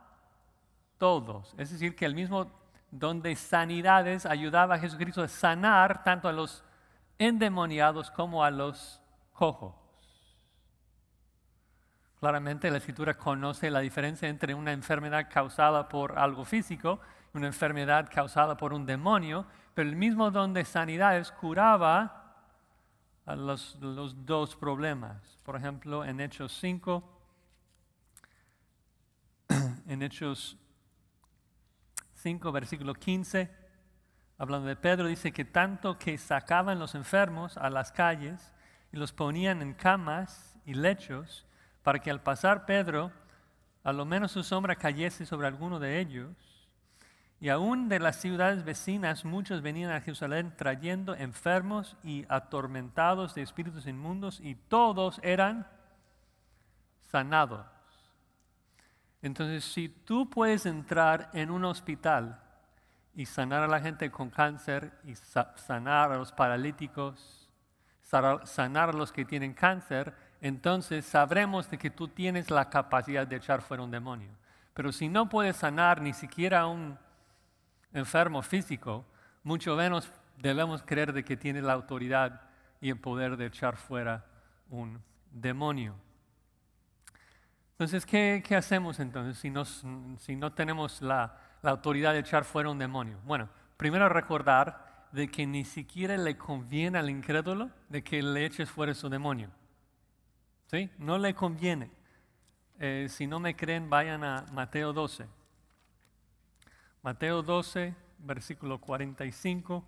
todos. 0.99 1.55
Es 1.57 1.71
decir, 1.71 1.95
que 1.95 2.05
el 2.05 2.17
mismo 2.17 2.51
don 2.91 3.23
de 3.23 3.37
sanidades 3.37 4.27
ayudaba 4.27 4.75
a 4.75 4.79
Jesucristo 4.79 5.23
a 5.23 5.29
sanar 5.29 6.03
tanto 6.03 6.29
a 6.29 6.33
los 6.33 6.65
endemoniados 7.17 8.11
como 8.11 8.45
a 8.45 8.51
los 8.51 9.01
cojos. 9.33 9.77
Claramente 12.19 12.71
la 12.71 12.79
escritura 12.79 13.15
conoce 13.15 13.71
la 13.71 13.81
diferencia 13.81 14.29
entre 14.29 14.53
una 14.53 14.73
enfermedad 14.73 15.29
causada 15.33 15.89
por 15.89 16.19
algo 16.19 16.45
físico 16.45 17.01
y 17.33 17.39
una 17.39 17.47
enfermedad 17.47 18.11
causada 18.13 18.57
por 18.57 18.75
un 18.75 18.85
demonio, 18.85 19.47
pero 19.75 19.89
el 19.89 19.97
mismo 19.97 20.31
don 20.33 20.53
de 20.53 20.65
sanidades 20.65 21.31
curaba 21.31 22.20
a 23.27 23.37
los, 23.37 23.77
los 23.81 24.27
dos 24.27 24.57
problemas. 24.57 25.39
Por 25.43 25.57
ejemplo, 25.57 26.05
en 26.05 26.21
Hechos 26.21 26.57
5, 26.61 27.23
en 29.87 30.03
Hechos 30.03 30.57
5, 32.15 32.53
versículo 32.53 32.95
15, 32.95 33.51
hablando 34.39 34.69
de 34.69 34.77
Pedro, 34.77 35.07
dice 35.07 35.33
que 35.33 35.45
tanto 35.45 35.99
que 35.99 36.19
sacaban 36.19 36.79
los 36.79 36.95
enfermos 36.95 37.57
a 37.57 37.71
las 37.71 37.93
calles 37.93 38.55
y 38.93 38.97
los 38.97 39.13
ponían 39.13 39.63
en 39.63 39.75
camas 39.75 40.59
y 40.65 40.75
lechos, 40.75 41.47
para 41.83 41.99
que 41.99 42.11
al 42.11 42.23
pasar 42.23 42.67
Pedro, 42.67 43.13
a 43.83 43.93
lo 43.93 44.05
menos 44.05 44.33
su 44.33 44.43
sombra 44.43 44.77
cayese 44.77 45.25
sobre 45.25 45.47
alguno 45.47 45.79
de 45.79 46.01
ellos. 46.01 46.50
Y 47.41 47.49
aún 47.49 47.89
de 47.89 47.99
las 48.01 48.17
ciudades 48.17 48.65
vecinas 48.65 49.25
muchos 49.25 49.63
venían 49.63 49.91
a 49.93 50.03
Jerusalén 50.03 50.53
trayendo 50.57 51.15
enfermos 51.15 51.97
y 52.05 52.27
atormentados 52.29 53.35
de 53.35 53.41
espíritus 53.41 53.87
inmundos 53.87 54.41
y 54.41 54.57
todos 54.57 55.19
eran 55.23 55.67
sanados. 57.11 57.65
Entonces, 59.23 59.65
si 59.65 59.89
tú 59.89 60.29
puedes 60.29 60.67
entrar 60.67 61.31
en 61.33 61.51
un 61.51 61.65
hospital 61.65 62.41
y 63.15 63.25
sanar 63.25 63.63
a 63.63 63.69
la 63.69 63.81
gente 63.81 64.11
con 64.11 64.29
cáncer 64.29 64.93
y 65.05 65.15
sanar 65.15 66.13
a 66.13 66.17
los 66.17 66.33
paralíticos, 66.33 67.49
sanar 68.03 68.91
a 68.91 68.93
los 68.93 69.13
que 69.13 69.25
tienen 69.25 69.55
cáncer, 69.55 70.15
entonces 70.43 71.07
sabremos 71.07 71.71
de 71.71 71.79
que 71.79 71.91
tú 71.91 72.09
tienes 72.09 72.51
la 72.51 72.69
capacidad 72.69 73.27
de 73.27 73.37
echar 73.37 73.63
fuera 73.63 73.83
un 73.83 73.91
demonio. 73.91 74.31
Pero 74.75 74.93
si 74.93 75.09
no 75.09 75.29
puedes 75.29 75.57
sanar 75.57 76.03
ni 76.03 76.13
siquiera 76.13 76.61
a 76.61 76.67
un 76.67 76.99
enfermo 77.93 78.43
físico, 78.43 79.05
mucho 79.43 79.77
menos 79.77 80.11
debemos 80.39 80.83
creer 80.83 81.13
de 81.13 81.25
que 81.25 81.37
tienes 81.37 81.63
la 81.63 81.73
autoridad 81.73 82.43
y 82.81 82.91
el 82.91 82.99
poder 82.99 83.37
de 83.37 83.47
echar 83.47 83.77
fuera 83.77 84.25
un 84.69 85.03
demonio. 85.31 85.95
Entonces, 87.73 88.05
¿qué, 88.05 88.43
hacemos 88.57 89.01
entonces 89.01 89.39
si, 89.39 90.37
no 90.37 90.53
tenemos 90.53 91.01
la, 91.01 91.39
la 91.63 91.71
autoridad 91.71 92.13
de 92.13 92.21
echar 92.21 92.45
fuera 92.45 92.69
un 92.69 92.79
demonio? 92.79 93.19
Bueno, 93.25 93.49
primero 93.77 94.09
recordar 94.09 95.07
de 95.13 95.29
que 95.29 95.47
ni 95.47 95.65
siquiera 95.65 96.17
le 96.17 96.37
conviene 96.37 96.99
al 96.99 97.11
incrédulo 97.11 97.71
de 97.89 98.05
que 98.05 98.23
le 98.23 98.45
eches 98.45 98.71
fuera 98.71 98.95
su 98.95 99.09
demonio. 99.09 99.51
¿Sí? 100.67 100.91
No 100.99 101.19
le 101.19 101.35
conviene. 101.35 101.91
Eh, 102.79 103.07
si 103.09 103.27
no 103.27 103.41
me 103.41 103.57
creen, 103.57 103.91
vayan 103.91 104.25
a 104.25 104.47
Mateo 104.53 104.93
12. 104.93 105.27
Mateo 107.03 107.43
12, 107.43 107.95
versículo 108.19 108.79
45. 108.79 109.83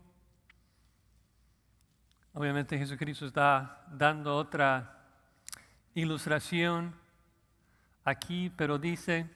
Obviamente 2.33 2.79
Jesucristo 2.79 3.27
está 3.27 3.85
dando 3.91 4.35
otra 4.35 5.05
ilustración 5.93 6.95
aquí, 8.05 8.51
pero 8.57 8.79
dice 8.79 9.29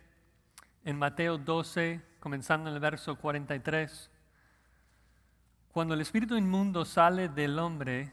en 0.84 0.98
Mateo 0.98 1.36
12, 1.36 2.00
comenzando 2.18 2.70
en 2.70 2.76
el 2.76 2.80
verso 2.80 3.16
43, 3.16 4.10
cuando 5.70 5.92
el 5.92 6.00
espíritu 6.00 6.36
inmundo 6.36 6.86
sale 6.86 7.28
del 7.28 7.58
hombre, 7.58 8.10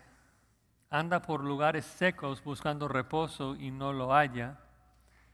anda 0.90 1.22
por 1.22 1.42
lugares 1.42 1.86
secos 1.86 2.44
buscando 2.44 2.90
reposo 2.90 3.56
y 3.56 3.72
no 3.72 3.94
lo 3.94 4.12
halla. 4.12 4.60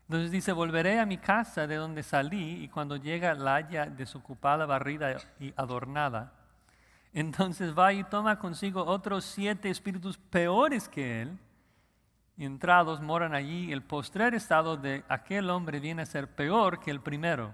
Entonces 0.10 0.32
dice, 0.32 0.54
volveré 0.54 1.00
a 1.00 1.06
mi 1.06 1.20
casa 1.20 1.68
de 1.68 1.76
donde 1.76 2.02
salí 2.02 2.64
y 2.64 2.68
cuando 2.68 2.96
llega 2.96 3.36
la 3.36 3.54
haya 3.56 3.86
desocupada, 3.86 4.66
barrida 4.66 5.18
y 5.40 5.54
adornada. 5.56 6.34
Entonces 7.14 7.78
va 7.78 7.94
y 7.94 8.04
toma 8.04 8.40
consigo 8.40 8.84
otros 8.84 9.24
siete 9.24 9.70
espíritus 9.70 10.18
peores 10.18 10.90
que 10.90 11.22
él 11.22 11.38
entrados 12.40 13.02
moran 13.02 13.36
allí. 13.36 13.72
El 13.72 13.84
postrer 13.84 14.34
estado 14.34 14.78
de 14.78 15.04
aquel 15.10 15.50
hombre 15.52 15.80
viene 15.80 16.02
a 16.02 16.06
ser 16.08 16.28
peor 16.28 16.80
que 16.80 16.90
el 16.90 17.02
primero. 17.02 17.54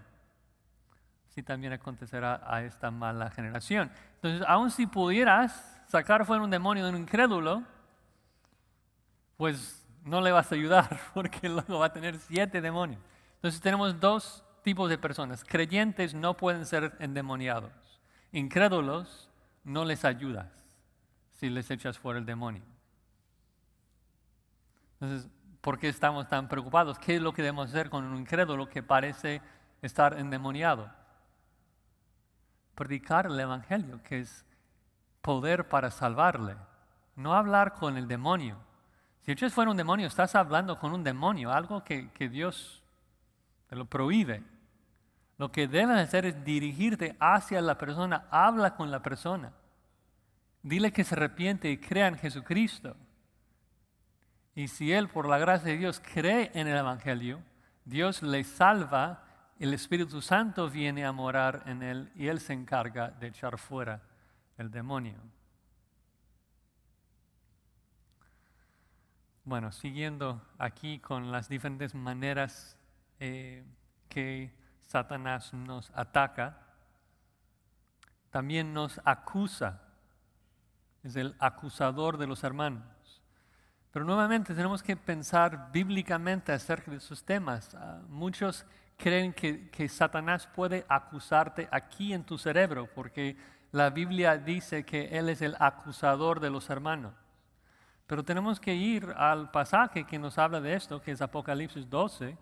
Así 1.30 1.44
también 1.44 1.74
acontecerá 1.74 2.42
a 2.48 2.64
esta 2.64 2.90
mala 2.90 3.30
generación. 3.32 3.92
Entonces, 4.16 4.48
aun 4.48 4.72
si 4.72 4.88
pudieras 4.88 5.78
sacar 5.88 6.26
fuera 6.26 6.42
un 6.42 6.50
demonio 6.50 6.86
de 6.86 6.92
un 6.92 6.98
incrédulo, 6.98 7.64
pues 9.36 9.85
no 10.06 10.22
le 10.22 10.32
vas 10.32 10.52
a 10.52 10.56
ayudar 10.56 11.02
porque 11.14 11.50
luego 11.50 11.80
va 11.80 11.88
a 11.88 11.94
tener 11.94 12.18
siete 12.20 12.62
demonios. 12.62 13.02
Entonces 13.36 13.60
tenemos 13.60 14.00
dos 14.00 14.46
tipos 14.64 14.90
de 14.90 14.98
personas. 14.98 15.44
Creyentes 15.44 16.14
no 16.14 16.38
pueden 16.38 16.66
ser 16.66 16.96
endemoniados. 17.00 17.72
Incrédulos 18.32 19.30
no 19.64 19.84
les 19.84 20.06
ayudas 20.06 20.48
si 21.34 21.50
les 21.50 21.70
echas 21.70 21.98
fuera 21.98 22.20
el 22.20 22.26
demonio. 22.26 22.64
Entonces, 24.94 25.30
¿por 25.62 25.80
qué 25.80 25.90
estamos 25.90 26.28
tan 26.28 26.48
preocupados? 26.48 26.98
¿Qué 27.00 27.16
es 27.16 27.22
lo 27.22 27.34
que 27.34 27.42
debemos 27.42 27.70
hacer 27.70 27.90
con 27.90 28.06
un 28.06 28.18
incrédulo 28.18 28.70
que 28.70 28.84
parece 28.84 29.42
estar 29.82 30.18
endemoniado? 30.18 30.90
Predicar 32.76 33.26
el 33.26 33.40
Evangelio, 33.40 34.02
que 34.04 34.20
es 34.20 34.46
poder 35.22 35.68
para 35.68 35.92
salvarle. 35.92 36.56
No 37.16 37.34
hablar 37.34 37.74
con 37.74 37.98
el 37.98 38.08
demonio 38.08 38.58
si 39.26 39.32
echas 39.32 39.54
fuera 39.54 39.72
un 39.72 39.78
demonio, 39.78 40.06
estás 40.06 40.36
hablando 40.36 40.78
con 40.78 40.94
un 40.94 41.04
demonio, 41.04 41.52
algo 41.52 41.84
que, 41.84 42.12
Dios 42.30 42.84
te 43.68 43.76
lo 43.76 43.86
prohíbe. 43.86 44.44
Lo 45.40 45.52
que 45.52 45.68
debes 45.68 45.98
hacer 45.98 46.28
es 46.28 46.46
dirigirte 46.46 47.16
hacia 47.20 47.60
la 47.60 47.76
persona, 47.76 48.28
habla 48.30 48.76
con 48.76 48.92
la 48.92 49.02
persona. 49.02 49.52
Dile 50.62 50.92
que 50.92 51.04
se 51.04 51.16
arrepiente 51.16 51.72
y 51.72 51.80
crea 51.80 52.08
en 52.08 52.20
Jesucristo. 52.20 52.96
Y 54.54 54.68
si 54.68 54.94
él, 54.94 55.10
por 55.10 55.28
la 55.28 55.40
gracia 55.40 55.72
de 55.72 55.78
Dios, 55.78 56.00
cree 56.00 56.52
en 56.54 56.68
el 56.68 56.78
Evangelio, 56.78 57.42
Dios 57.84 58.22
le 58.22 58.44
salva, 58.44 59.24
el 59.60 59.74
Espíritu 59.74 60.22
Santo 60.22 60.70
viene 60.70 61.04
a 61.04 61.12
morar 61.12 61.64
en 61.66 61.82
él 61.82 62.12
y 62.16 62.28
él 62.28 62.40
se 62.40 62.54
encarga 62.54 63.10
de 63.10 63.28
echar 63.28 63.58
fuera 63.58 64.04
el 64.60 64.70
demonio. 64.70 65.16
Bueno, 69.48 69.72
siguiendo 69.72 70.42
aquí 70.58 70.98
con 70.98 71.32
las 71.32 71.48
diferentes 71.48 71.94
maneras 71.94 72.80
eh, 73.20 73.64
que 74.10 74.52
Satanás 74.82 75.54
nos 75.54 75.92
ataca, 75.92 76.58
también 78.32 78.74
nos 78.74 79.00
acusa, 79.06 79.84
es 81.04 81.16
el 81.16 81.36
acusador 81.38 82.18
de 82.18 82.26
los 82.26 82.44
hermanos. 82.44 83.22
Pero 83.92 84.04
nuevamente 84.04 84.56
tenemos 84.56 84.82
que 84.82 84.98
pensar 84.98 85.70
bíblicamente 85.72 86.52
acerca 86.52 86.90
de 86.90 86.98
esos 86.98 87.24
temas. 87.24 87.76
Ah, 87.76 88.02
muchos 88.10 88.66
creen 88.98 89.32
que, 89.32 89.70
que 89.70 89.88
Satanás 89.88 90.48
puede 90.48 90.88
acusarte 90.90 91.70
aquí 91.72 92.14
en 92.14 92.24
tu 92.24 92.40
cerebro, 92.40 92.90
porque 92.96 93.38
la 93.72 93.92
Biblia 93.92 94.40
dice 94.40 94.84
que 94.84 95.20
Él 95.20 95.30
es 95.30 95.44
el 95.44 95.56
acusador 95.60 96.40
de 96.40 96.50
los 96.50 96.72
hermanos. 96.72 97.14
Pero 98.08 98.24
tenemos 98.24 98.60
que 98.60 98.76
ir 98.76 99.14
al 99.18 99.50
pasaje 99.50 100.06
que 100.06 100.20
nos 100.20 100.38
habla 100.38 100.62
de 100.62 100.76
esto, 100.76 101.02
que 101.02 101.12
es 101.12 101.22
Apocalipsis 101.22 101.90
12, 101.90 102.38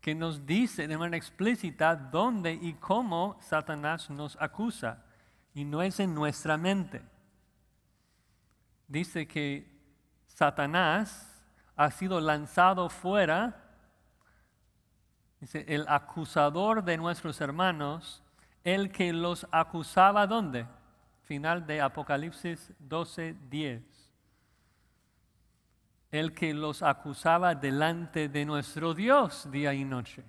que 0.00 0.14
nos 0.14 0.46
dice 0.46 0.86
de 0.86 0.98
manera 0.98 1.16
explícita 1.16 1.96
dónde 1.96 2.52
y 2.52 2.74
cómo 2.74 3.36
Satanás 3.40 4.08
nos 4.10 4.36
acusa. 4.40 5.02
Y 5.52 5.64
no 5.64 5.82
es 5.82 5.98
en 5.98 6.14
nuestra 6.14 6.56
mente. 6.56 7.02
Dice 8.86 9.26
que 9.26 9.68
Satanás 10.26 11.42
ha 11.74 11.90
sido 11.90 12.20
lanzado 12.20 12.88
fuera, 12.88 13.62
dice, 15.40 15.64
el 15.66 15.86
acusador 15.88 16.84
de 16.84 16.96
nuestros 16.98 17.40
hermanos, 17.40 18.22
el 18.62 18.92
que 18.92 19.12
los 19.12 19.46
acusaba, 19.50 20.26
¿dónde? 20.26 20.66
Final 21.22 21.66
de 21.66 21.80
Apocalipsis 21.80 22.72
12, 22.78 23.36
10 23.50 23.93
el 26.18 26.32
que 26.32 26.54
los 26.54 26.80
acusaba 26.84 27.56
delante 27.56 28.28
de 28.28 28.44
nuestro 28.44 28.94
Dios 28.94 29.50
día 29.50 29.74
y 29.74 29.84
noche. 29.84 30.22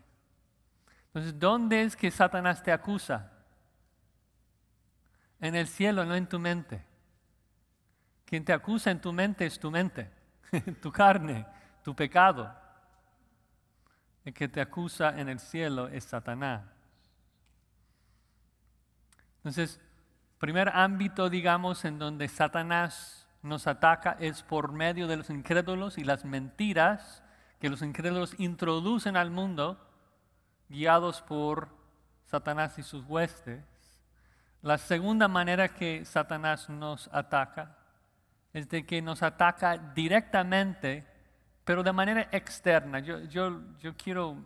Entonces, 1.08 1.40
¿dónde 1.40 1.84
es 1.84 1.96
que 1.96 2.10
Satanás 2.10 2.64
te 2.64 2.72
acusa? 2.72 3.32
En 5.40 5.54
el 5.54 5.68
cielo, 5.68 6.04
no 6.04 6.16
en 6.16 6.28
tu 6.28 6.40
mente. 6.40 6.84
Quien 8.26 8.44
te 8.44 8.52
acusa 8.52 8.90
en 8.90 9.00
tu 9.00 9.14
mente 9.14 9.46
es 9.46 9.60
tu 9.60 9.70
mente, 9.70 10.10
tu 10.82 10.92
carne, 10.92 11.46
tu 11.84 11.96
pecado. 11.96 12.52
El 14.24 14.34
que 14.34 14.48
te 14.48 14.62
acusa 14.62 15.20
en 15.20 15.30
el 15.30 15.40
cielo 15.40 15.88
es 15.88 16.04
Satanás. 16.04 16.64
Entonces, 19.38 19.80
primer 20.40 20.70
ámbito, 20.70 21.30
digamos, 21.30 21.86
en 21.86 22.00
donde 22.00 22.28
Satanás 22.28 23.25
nos 23.46 23.68
ataca 23.68 24.18
es 24.20 24.44
por 24.44 24.72
medio 24.72 25.08
de 25.08 25.18
los 25.18 25.30
incrédulos 25.30 25.98
y 25.98 26.04
las 26.04 26.26
mentiras 26.26 27.24
que 27.60 27.70
los 27.70 27.82
incrédulos 27.82 28.34
introducen 28.40 29.16
al 29.16 29.30
mundo, 29.30 29.80
guiados 30.68 31.22
por 31.22 31.70
Satanás 32.26 32.78
y 32.80 32.84
sus 32.84 33.06
huestes. 33.06 33.64
La 34.62 34.78
segunda 34.78 35.28
manera 35.28 35.70
que 35.70 36.06
Satanás 36.06 36.70
nos 36.70 37.08
ataca 37.14 37.78
es 38.52 38.68
de 38.68 38.86
que 38.86 39.02
nos 39.02 39.22
ataca 39.22 39.78
directamente, 39.78 41.06
pero 41.64 41.84
de 41.84 41.94
manera 41.94 42.28
externa. 42.32 43.00
Yo, 43.00 43.20
yo, 43.26 43.62
yo 43.80 43.96
quiero 43.96 44.38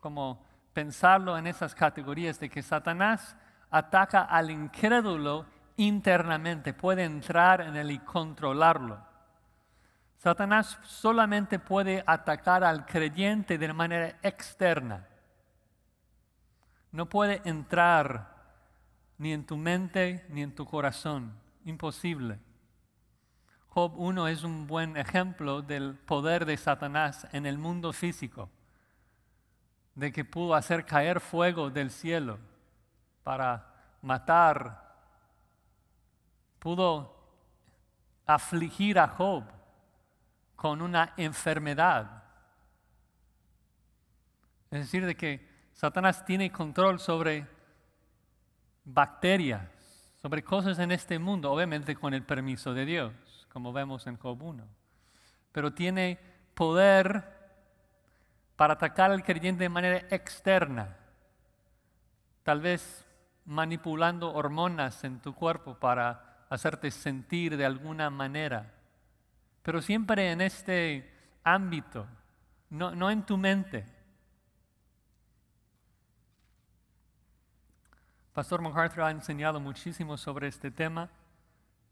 como 0.00 0.44
pensarlo 0.72 1.36
en 1.36 1.48
esas 1.48 1.74
categorías 1.74 2.38
de 2.38 2.48
que 2.48 2.62
Satanás 2.62 3.36
ataca 3.70 4.22
al 4.22 4.50
incrédulo 4.50 5.46
internamente, 5.76 6.72
puede 6.72 7.04
entrar 7.04 7.60
en 7.60 7.76
él 7.76 7.90
y 7.90 7.98
controlarlo. 7.98 9.00
Satanás 10.18 10.78
solamente 10.84 11.58
puede 11.58 12.02
atacar 12.06 12.64
al 12.64 12.86
creyente 12.86 13.58
de 13.58 13.72
manera 13.72 14.16
externa. 14.22 15.06
No 16.92 17.08
puede 17.08 17.42
entrar 17.44 18.34
ni 19.18 19.32
en 19.32 19.44
tu 19.44 19.56
mente 19.56 20.24
ni 20.30 20.42
en 20.42 20.54
tu 20.54 20.64
corazón. 20.64 21.34
Imposible. 21.64 22.38
Job 23.68 23.94
1 23.96 24.28
es 24.28 24.44
un 24.44 24.66
buen 24.66 24.96
ejemplo 24.96 25.60
del 25.60 25.94
poder 25.94 26.46
de 26.46 26.56
Satanás 26.56 27.26
en 27.32 27.44
el 27.44 27.58
mundo 27.58 27.92
físico, 27.92 28.48
de 29.94 30.12
que 30.12 30.24
pudo 30.24 30.54
hacer 30.54 30.84
caer 30.84 31.20
fuego 31.20 31.70
del 31.70 31.90
cielo 31.90 32.38
para 33.24 33.96
matar 34.00 34.83
pudo 36.64 37.14
afligir 38.24 38.98
a 38.98 39.06
Job 39.06 39.44
con 40.56 40.80
una 40.80 41.12
enfermedad. 41.18 42.24
Es 44.70 44.80
decir, 44.80 45.04
de 45.04 45.14
que 45.14 45.46
Satanás 45.74 46.24
tiene 46.24 46.50
control 46.50 46.98
sobre 47.00 47.46
bacterias, 48.82 49.60
sobre 50.16 50.42
cosas 50.42 50.78
en 50.78 50.90
este 50.90 51.18
mundo, 51.18 51.52
obviamente 51.52 51.94
con 51.94 52.14
el 52.14 52.22
permiso 52.22 52.72
de 52.72 52.86
Dios, 52.86 53.12
como 53.52 53.74
vemos 53.74 54.06
en 54.06 54.16
Job 54.16 54.42
1. 54.42 54.66
Pero 55.52 55.74
tiene 55.74 56.18
poder 56.54 57.30
para 58.56 58.72
atacar 58.72 59.10
al 59.10 59.22
creyente 59.22 59.64
de 59.64 59.68
manera 59.68 59.98
externa, 60.08 60.96
tal 62.42 62.62
vez 62.62 63.06
manipulando 63.44 64.32
hormonas 64.32 65.04
en 65.04 65.20
tu 65.20 65.34
cuerpo 65.34 65.74
para 65.74 66.33
hacerte 66.48 66.90
sentir 66.90 67.56
de 67.56 67.64
alguna 67.64 68.10
manera, 68.10 68.72
pero 69.62 69.80
siempre 69.80 70.30
en 70.30 70.40
este 70.40 71.10
ámbito, 71.42 72.06
no, 72.70 73.10
en 73.10 73.24
tu 73.24 73.36
mente. 73.36 73.84
Pastor 78.32 78.60
MacArthur 78.60 79.02
ha 79.02 79.10
enseñado 79.10 79.60
muchísimo 79.60 80.16
sobre 80.16 80.48
este 80.48 80.70
tema. 80.70 81.08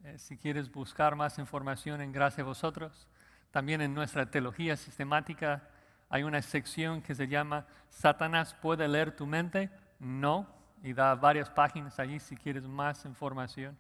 Eh, 0.03 0.19
si 0.19 0.37
quieres 0.37 0.73
buscar 0.73 1.15
más 1.15 1.39
información 1.39 2.01
en 2.01 2.11
Gracia 2.11 2.43
a 2.43 2.47
vosotros, 2.47 3.07
también 3.53 3.81
en 3.81 3.95
nuestra 3.95 4.29
teología 4.29 4.77
sistemática 4.77 5.69
hay 6.09 6.25
una 6.25 6.43
sección 6.43 7.01
que 7.01 7.15
se 7.15 7.29
llama 7.29 7.67
¿Satanás 7.89 8.55
puede 8.55 8.89
leer 8.89 9.15
tu 9.15 9.27
mente? 9.27 9.71
No, 10.01 10.49
y 10.83 10.93
da 10.93 11.15
varias 11.15 11.49
páginas 11.49 11.99
allí 12.01 12.19
si 12.19 12.37
quieres 12.37 12.65
más 12.65 13.05
información. 13.05 13.79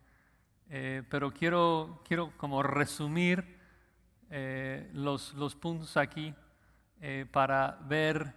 Eh, 0.74 1.02
pero 1.10 1.34
quiero, 1.34 2.00
quiero 2.08 2.32
como 2.38 2.62
resumir 2.62 3.58
eh, 4.30 4.88
los, 4.94 5.34
los, 5.34 5.54
puntos 5.54 5.98
aquí 5.98 6.34
eh, 6.98 7.26
para 7.30 7.78
ver 7.82 8.32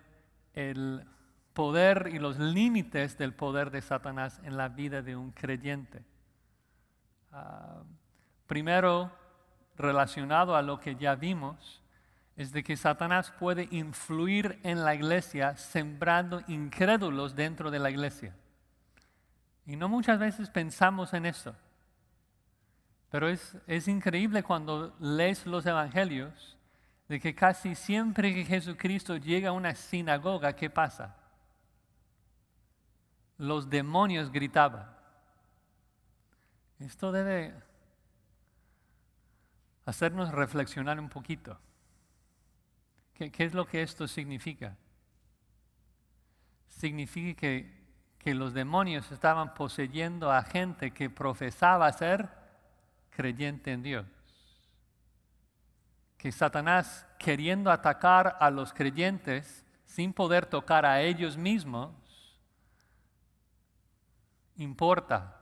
el 0.54 1.06
poder 1.54 2.10
y 2.12 2.20
los 2.20 2.38
límites 2.38 3.18
del 3.18 3.34
poder 3.34 3.72
de 3.72 3.82
Satanás 3.82 4.42
en 4.44 4.58
la 4.58 4.68
vida 4.68 5.02
de 5.02 5.16
un 5.16 5.32
creyente. 5.32 6.04
Ah, 7.32 7.84
primero, 8.48 9.10
relacionado 9.78 10.58
a 10.58 10.62
lo 10.62 10.78
que 10.78 10.98
ya 10.98 11.16
vimos, 11.16 11.82
es 12.36 12.52
de 12.52 12.66
que 12.66 12.76
Satanás 12.76 13.32
puede 13.40 13.70
influir 13.72 14.60
en 14.64 14.84
la 14.84 14.94
iglesia 14.94 15.56
sembrando 15.56 16.42
incrédulos 16.50 17.34
dentro 17.34 17.72
de 17.72 17.80
la 17.80 17.92
iglesia. 17.92 18.36
Y 19.66 19.78
no 19.78 19.88
muchas 19.88 20.20
veces 20.20 20.50
pensamos 20.50 21.14
en 21.14 21.28
eso. 21.28 21.56
Pero 23.16 23.30
es, 23.30 23.88
increíble 23.88 24.44
cuando 24.44 24.94
lees 25.00 25.46
los 25.46 25.66
evangelios 25.66 26.58
de 27.08 27.18
que 27.18 27.34
casi 27.34 27.74
siempre 27.74 28.34
que 28.34 28.44
Jesucristo 28.44 29.16
llega 29.16 29.52
a 29.52 29.54
una 29.54 29.74
sinagoga, 29.74 30.54
¿qué 30.54 30.70
pasa? 30.70 31.16
Los 33.38 33.70
demonios 33.70 34.30
gritaban. 34.30 34.94
Esto 36.78 37.14
debe 37.14 37.54
hacernos 39.86 40.34
reflexionar 40.34 41.00
un 41.00 41.08
poquito. 41.08 41.58
¿Qué, 43.14 43.32
es 43.34 43.54
lo 43.54 43.66
que 43.66 43.82
esto 43.82 44.10
significa? 44.10 44.76
Significa 46.68 47.40
que, 47.40 47.82
que 48.20 48.36
los 48.36 48.54
demonios 48.54 49.10
estaban 49.10 49.54
poseyendo 49.54 50.34
a 50.34 50.44
gente 50.44 50.92
que 50.92 51.10
profesaba 51.10 51.90
ser 51.94 52.44
creyente 53.16 53.72
en 53.72 53.82
Dios. 53.82 54.06
Que 56.18 56.32
Satanás, 56.32 57.08
queriendo 57.18 57.72
atacar 57.72 58.38
a 58.40 58.50
los 58.50 58.74
creyentes 58.74 59.66
sin 59.86 60.12
poder 60.14 60.46
tocar 60.46 60.86
a 60.86 61.02
ellos 61.02 61.38
mismos, 61.38 61.92
importa 64.58 65.42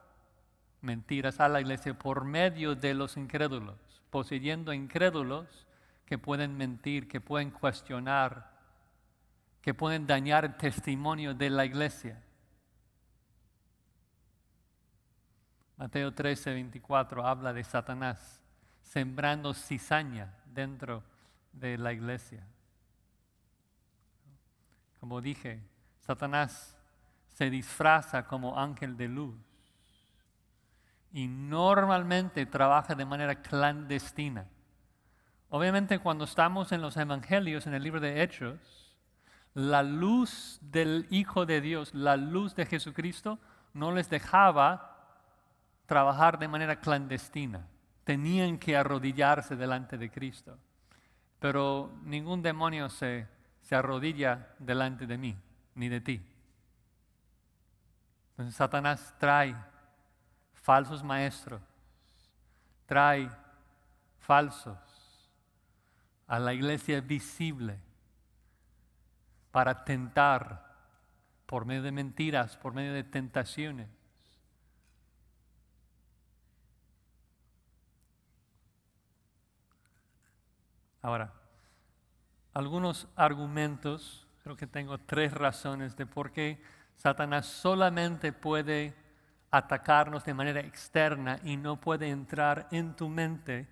mentiras 0.82 1.40
a 1.40 1.48
la 1.48 1.62
iglesia 1.62 1.94
por 1.98 2.26
medio 2.26 2.76
de 2.76 2.94
los 2.94 3.18
incrédulos, 3.18 3.78
poseyendo 4.10 4.74
incrédulos 4.74 5.66
que 6.06 6.18
pueden 6.18 6.56
mentir, 6.58 7.08
que 7.08 7.22
pueden 7.22 7.52
cuestionar, 7.52 8.52
que 9.62 9.74
pueden 9.74 10.06
dañar 10.06 10.44
el 10.46 10.58
testimonio 10.58 11.34
de 11.34 11.50
la 11.50 11.66
iglesia. 11.66 12.22
Mateo 15.78 16.14
13, 16.14 16.54
24 16.54 17.26
habla 17.26 17.54
de 17.54 17.64
Satanás 17.64 18.44
sembrando 18.82 19.54
cizaña 19.54 20.36
dentro 20.46 21.04
de 21.52 21.78
la 21.78 21.94
iglesia. 21.94 22.46
Como 25.00 25.20
dije, 25.20 25.64
Satanás 26.00 26.78
se 27.28 27.50
disfraza 27.50 28.28
como 28.28 28.60
ángel 28.60 28.96
de 28.98 29.08
luz 29.08 29.36
y 31.12 31.28
normalmente 31.28 32.46
trabaja 32.46 32.94
de 32.94 33.06
manera 33.06 33.42
clandestina. 33.42 34.46
Obviamente 35.50 36.00
cuando 36.00 36.26
estamos 36.26 36.72
en 36.72 36.82
los 36.82 36.98
evangelios, 36.98 37.66
en 37.66 37.74
el 37.74 37.84
libro 37.84 38.00
de 38.00 38.22
Hechos, 38.22 38.96
la 39.56 39.84
luz 39.84 40.60
del 40.62 41.08
Hijo 41.10 41.46
de 41.46 41.62
Dios, 41.62 41.94
la 41.94 42.16
luz 42.16 42.56
de 42.56 42.66
Jesucristo, 42.66 43.40
no 43.74 43.92
les 43.92 44.10
dejaba 44.10 44.93
trabajar 45.86 46.40
de 46.40 46.48
manera 46.48 46.80
clandestina. 46.80 47.68
Tenían 48.04 48.58
que 48.58 48.76
arrodillarse 48.76 49.56
delante 49.56 49.98
de 49.98 50.10
Cristo. 50.10 50.58
Pero 51.40 51.92
ningún 52.04 52.42
demonio 52.42 52.90
se, 52.90 53.28
se 53.62 53.76
arrodilla 53.76 54.56
delante 54.60 55.08
de 55.08 55.18
mí, 55.18 55.38
ni 55.76 55.90
de 55.90 56.02
ti. 56.02 56.26
Entonces 58.32 58.56
Satanás 58.56 59.14
trae 59.20 59.56
falsos 60.54 61.04
maestros, 61.04 61.62
trae 62.86 63.30
falsos 64.20 64.78
a 66.28 66.40
la 66.40 66.54
iglesia 66.54 67.02
visible 67.02 67.80
para 69.52 69.84
tentar 69.84 70.74
por 71.46 71.66
medio 71.66 71.84
de 71.84 71.92
mentiras, 71.92 72.58
por 72.58 72.74
medio 72.74 72.94
de 72.94 73.04
tentaciones. 73.04 73.88
Ahora, 81.04 81.34
algunos 82.54 83.10
argumentos, 83.18 84.26
creo 84.42 84.56
que 84.56 84.68
tengo 84.68 84.98
tres 85.00 85.34
razones 85.34 85.98
de 85.98 86.06
por 86.06 86.32
qué 86.32 86.64
Satanás 86.96 87.46
solamente 87.46 88.32
puede 88.32 88.96
atacarnos 89.52 90.24
de 90.24 90.34
manera 90.34 90.62
externa 90.62 91.40
y 91.44 91.58
no 91.58 91.80
puede 91.80 92.08
entrar 92.08 92.70
en 92.72 92.96
tu 92.96 93.10
mente 93.10 93.68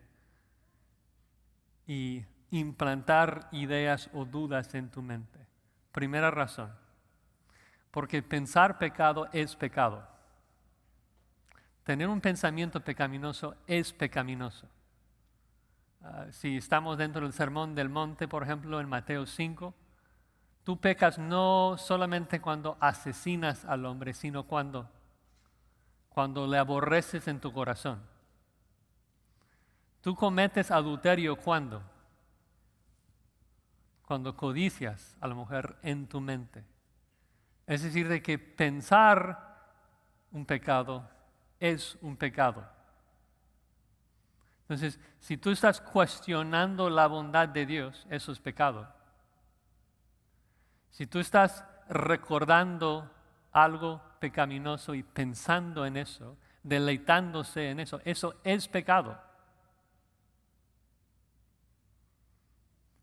y 1.88 2.26
implantar 2.52 3.48
ideas 3.54 4.10
o 4.14 4.26
dudas 4.26 4.76
en 4.76 4.92
tu 4.92 5.02
mente. 5.02 5.40
Primera 5.94 6.32
razón, 6.32 6.70
porque 7.92 8.22
pensar 8.22 8.78
pecado 8.78 9.30
es 9.32 9.56
pecado. 9.56 10.06
Tener 11.86 12.10
un 12.10 12.20
pensamiento 12.20 12.82
pecaminoso 12.82 13.56
es 13.68 13.94
pecaminoso. 13.94 14.68
Ah, 16.04 16.26
si 16.32 16.58
estamos 16.58 16.98
dentro 16.98 17.22
del 17.22 17.34
sermón 17.34 17.76
del 17.76 17.90
monte, 17.90 18.28
por 18.28 18.44
ejemplo, 18.44 18.80
en 18.80 18.90
Mateo 18.90 19.26
5, 19.26 19.74
tú 20.64 20.80
pecas 20.80 21.18
no 21.20 21.76
solamente 21.78 22.42
cuando 22.42 22.78
asesinas 22.80 23.66
al 23.66 23.86
hombre, 23.86 24.14
sino 24.14 24.44
cuando 24.44 24.90
cuando 26.12 26.46
le 26.46 26.58
aborreces 26.58 27.28
en 27.28 27.40
tu 27.40 27.54
corazón. 27.54 28.02
Tú 30.02 30.16
cometes 30.16 30.70
adulterio 30.70 31.38
cuando? 31.38 31.82
Cuando 34.06 34.36
codicias 34.36 35.16
a 35.22 35.28
la 35.28 35.36
mujer 35.36 35.78
en 35.84 36.08
tu 36.08 36.20
mente. 36.20 36.66
Es 37.66 37.84
decir, 37.84 38.10
de 38.10 38.22
que 38.22 38.38
pensar 38.38 39.62
un 40.32 40.46
pecado 40.46 41.10
es 41.60 41.98
un 42.02 42.18
pecado. 42.18 42.68
Entonces, 44.72 45.02
si 45.20 45.36
tú 45.36 45.50
estás 45.50 45.82
cuestionando 45.82 46.90
la 46.90 47.06
bondad 47.08 47.50
de 47.50 47.66
Dios, 47.66 48.08
eso 48.10 48.32
es 48.32 48.40
pecado. 48.40 48.88
Si 50.92 51.06
tú 51.08 51.20
estás 51.20 51.66
recordando 51.90 53.12
algo 53.52 54.02
pecaminoso 54.22 54.96
y 54.96 55.04
pensando 55.04 55.86
en 55.86 55.98
eso, 55.98 56.38
deleitándose 56.64 57.70
en 57.70 57.82
eso, 57.82 58.00
eso 58.06 58.36
es 58.46 58.70
pecado. 58.70 59.22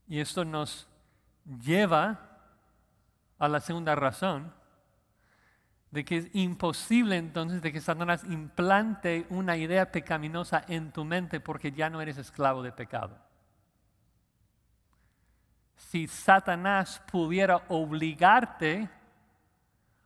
Y 0.06 0.20
esto 0.20 0.46
nos 0.46 0.88
lleva 1.44 2.18
a 3.38 3.46
la 3.46 3.60
segunda 3.60 3.94
razón, 3.94 4.54
de 5.90 6.04
que 6.04 6.18
es 6.18 6.28
imposible 6.34 7.16
entonces 7.16 7.62
de 7.62 7.72
que 7.72 7.80
Satanás 7.80 8.24
implante 8.24 9.26
una 9.30 9.56
idea 9.56 9.90
pecaminosa 9.90 10.64
en 10.68 10.92
tu 10.92 11.04
mente 11.04 11.40
porque 11.40 11.72
ya 11.72 11.88
no 11.88 12.00
eres 12.00 12.18
esclavo 12.18 12.62
de 12.62 12.72
pecado. 12.72 13.16
Si 15.76 16.06
Satanás 16.06 17.02
pudiera 17.10 17.62
obligarte 17.68 18.90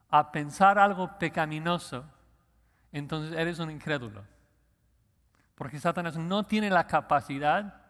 a 0.08 0.30
pensar 0.30 0.78
algo 0.78 1.18
pecaminoso, 1.18 2.04
entonces 2.92 3.36
eres 3.36 3.58
un 3.58 3.70
incrédulo. 3.70 4.24
Porque 5.54 5.80
Satanás 5.80 6.16
no 6.16 6.44
tiene 6.44 6.70
la 6.70 6.86
capacidad 6.86 7.82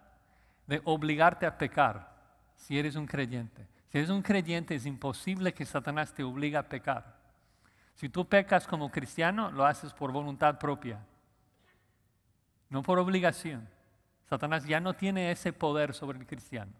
de 0.66 0.80
obligarte 0.84 1.44
a 1.44 1.58
pecar 1.58 2.12
si 2.54 2.78
eres 2.78 2.96
un 2.96 3.06
creyente. 3.06 3.66
Si 3.88 3.98
eres 3.98 4.08
un 4.08 4.22
creyente 4.22 4.74
es 4.74 4.86
imposible 4.86 5.52
que 5.52 5.66
Satanás 5.66 6.14
te 6.14 6.22
obligue 6.22 6.56
a 6.56 6.68
pecar. 6.68 7.21
Si 7.94 8.08
tú 8.08 8.28
pecas 8.28 8.66
como 8.66 8.90
cristiano, 8.90 9.50
lo 9.50 9.64
haces 9.64 9.92
por 9.92 10.12
voluntad 10.12 10.58
propia, 10.58 10.98
no 12.68 12.82
por 12.82 12.98
obligación. 12.98 13.68
Satanás 14.28 14.64
ya 14.64 14.80
no 14.80 14.94
tiene 14.94 15.30
ese 15.30 15.52
poder 15.52 15.94
sobre 15.94 16.18
el 16.18 16.26
cristiano. 16.26 16.72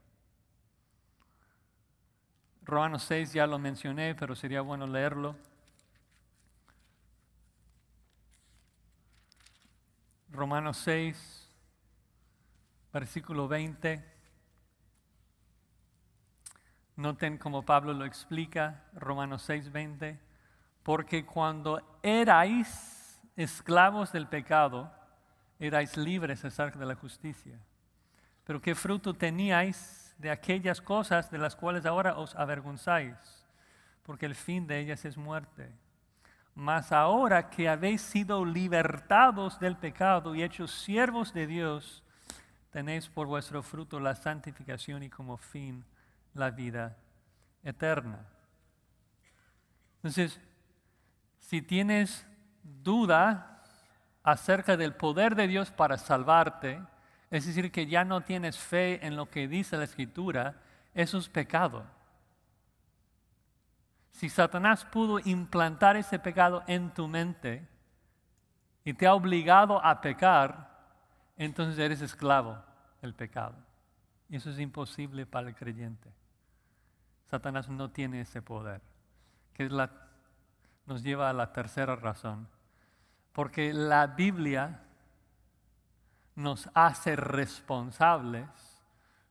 Romanos 2.65 3.03
6 3.05 3.33
ya 3.33 3.47
lo 3.47 3.59
mencioné, 3.59 4.15
pero 4.15 4.35
sería 4.35 4.63
bueno 4.63 4.87
leerlo. 4.87 5.37
Romanos 10.31 10.79
6, 10.79 11.51
versículo 12.93 13.49
20. 13.49 14.03
Noten 16.97 17.37
como 17.37 17.65
Pablo 17.65 17.93
lo 17.93 18.05
explica, 18.05 18.85
Romanos 18.95 19.43
6, 19.43 19.73
20. 19.73 20.32
Porque 20.83 21.25
cuando 21.25 21.81
erais 22.03 23.21
esclavos 23.37 24.13
del 24.13 24.27
pecado, 24.27 24.93
erais 25.59 25.97
libres 25.97 26.45
acerca 26.45 26.79
de 26.79 26.87
la 26.87 26.95
justicia. 26.95 27.59
Pero 28.45 28.61
¿qué 28.61 28.75
fruto 28.75 29.15
teníais? 29.15 30.03
de 30.23 30.31
aquellas 30.31 30.81
cosas 30.81 31.31
de 31.31 31.39
las 31.39 31.57
cuales 31.57 31.85
ahora 31.85 32.17
os 32.17 32.37
avergonzáis, 32.37 33.17
porque 34.05 34.25
el 34.25 34.37
fin 34.37 34.69
de 34.69 34.79
ellas 34.79 35.05
es 35.05 35.17
muerte. 35.17 35.69
Mas 36.55 36.93
ahora 36.93 37.51
que 37.51 37.69
habéis 37.69 38.03
sido 38.03 38.45
libertados 38.45 39.59
del 39.59 39.77
pecado 39.77 40.35
y 40.35 40.45
hechos 40.45 40.71
siervos 40.71 41.33
de 41.33 41.49
Dios, 41.49 42.05
tenéis 42.71 43.09
por 43.09 43.27
vuestro 43.27 43.65
fruto 43.65 43.99
la 43.99 44.15
santificación 44.15 45.03
y 45.03 45.11
como 45.11 45.37
fin 45.37 45.85
la 46.35 46.51
vida 46.51 46.97
eterna. 47.65 48.25
Entonces, 49.97 50.41
si 51.43 51.61
tienes 51.61 52.27
duda 52.63 53.63
acerca 54.23 54.77
del 54.77 54.95
poder 54.95 55.35
de 55.35 55.49
Dios 55.49 55.71
para 55.71 55.99
salvarte, 55.99 56.81
es 57.31 57.47
decir, 57.47 57.71
que 57.71 57.87
ya 57.87 58.05
no 58.05 58.23
tienes 58.23 58.57
fe 58.57 59.05
en 59.05 59.17
lo 59.17 59.29
que 59.29 59.49
dice 59.49 59.77
la 59.77 59.85
escritura, 59.85 60.55
eso 60.95 61.19
es 61.19 61.29
pecado. 61.29 61.85
Si 64.13 64.29
Satanás 64.29 64.85
pudo 64.85 65.19
implantar 65.19 65.97
ese 65.97 66.19
pecado 66.19 66.63
en 66.67 66.95
tu 66.95 67.09
mente 67.09 67.67
y 68.85 68.95
te 68.95 69.07
ha 69.07 69.15
obligado 69.15 69.85
a 69.85 70.01
pecar, 70.01 70.71
entonces 71.37 71.79
eres 71.79 72.03
esclavo 72.03 72.63
del 73.01 73.15
pecado. 73.15 73.57
Eso 74.31 74.51
es 74.51 74.61
imposible 74.61 75.27
para 75.27 75.49
el 75.49 75.55
creyente. 75.55 76.09
Satanás 77.27 77.69
no 77.69 77.91
tiene 77.91 78.21
ese 78.21 78.43
poder, 78.43 78.81
que 79.55 79.65
es 79.65 79.73
la, 79.73 79.91
nos 80.87 81.03
lleva 81.03 81.31
a 81.31 81.33
la 81.33 81.53
tercera 81.53 81.97
razón. 81.97 82.49
Porque 83.33 83.73
la 83.73 84.07
Biblia 84.07 84.81
nos 86.35 86.69
hace 86.75 87.17
responsables 87.17 88.49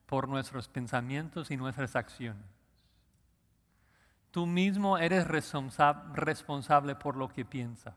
por 0.06 0.28
nuestros 0.28 0.68
pensamientos 0.68 1.50
y 1.50 1.56
nuestras 1.56 1.96
acciones. 1.96 2.44
Tú 4.30 4.46
mismo 4.46 4.98
eres 4.98 5.26
responsable 5.26 6.94
por 6.94 7.16
lo 7.16 7.28
que 7.28 7.44
piensas. 7.44 7.94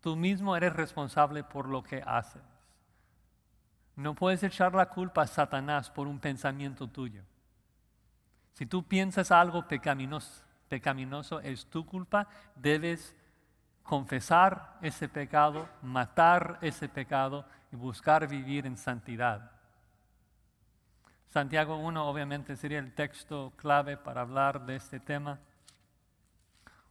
Tú 0.00 0.16
mismo 0.16 0.56
eres 0.56 0.74
responsable 0.74 1.42
por 1.42 1.66
lo 1.66 1.82
que 1.82 2.02
haces. 2.06 2.42
No 3.96 4.14
puedes 4.14 4.42
echar 4.42 4.74
la 4.74 4.88
culpa 4.88 5.22
a 5.22 5.26
Satanás 5.26 5.90
por 5.90 6.06
un 6.06 6.18
pensamiento 6.18 6.86
tuyo. 6.86 7.22
Si 8.54 8.66
tú 8.66 8.82
piensas 8.82 9.30
algo 9.30 9.66
pecaminoso, 9.66 10.44
pecaminoso 10.70 11.40
es 11.40 11.66
tu 11.66 11.84
culpa, 11.84 12.28
debes 12.54 13.14
confesar 13.82 14.78
ese 14.80 15.08
pecado, 15.08 15.68
matar 15.82 16.58
ese 16.62 16.88
pecado 16.88 17.44
y 17.72 17.76
buscar 17.76 18.28
vivir 18.28 18.66
en 18.66 18.76
santidad. 18.76 19.50
Santiago 21.26 21.76
1 21.76 22.08
obviamente 22.08 22.56
sería 22.56 22.78
el 22.78 22.94
texto 22.94 23.52
clave 23.56 23.96
para 23.96 24.20
hablar 24.20 24.64
de 24.64 24.76
este 24.76 25.00
tema. 25.00 25.40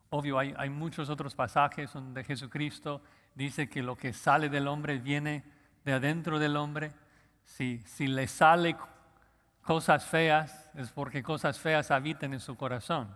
Obvio, 0.10 0.38
hay, 0.38 0.54
hay, 0.58 0.70
muchos 0.70 1.10
otros 1.10 1.34
pasajes 1.34 1.94
donde 1.94 2.24
Jesucristo 2.24 3.02
dice 3.34 3.70
que 3.70 3.82
lo 3.82 3.96
que 3.96 4.12
sale 4.12 4.50
del 4.50 4.68
hombre 4.68 4.98
viene 4.98 5.44
de 5.86 5.94
adentro 5.94 6.38
del 6.38 6.58
hombre. 6.58 6.92
Si, 7.46 7.80
si 7.80 8.08
le 8.08 8.28
sale 8.28 8.76
cosas 9.62 10.06
feas, 10.06 10.70
es 10.76 10.92
porque 10.92 11.24
cosas 11.24 11.60
feas 11.60 11.92
habitan 11.92 12.34
en 12.34 12.40
su 12.40 12.58
corazón. 12.58 13.16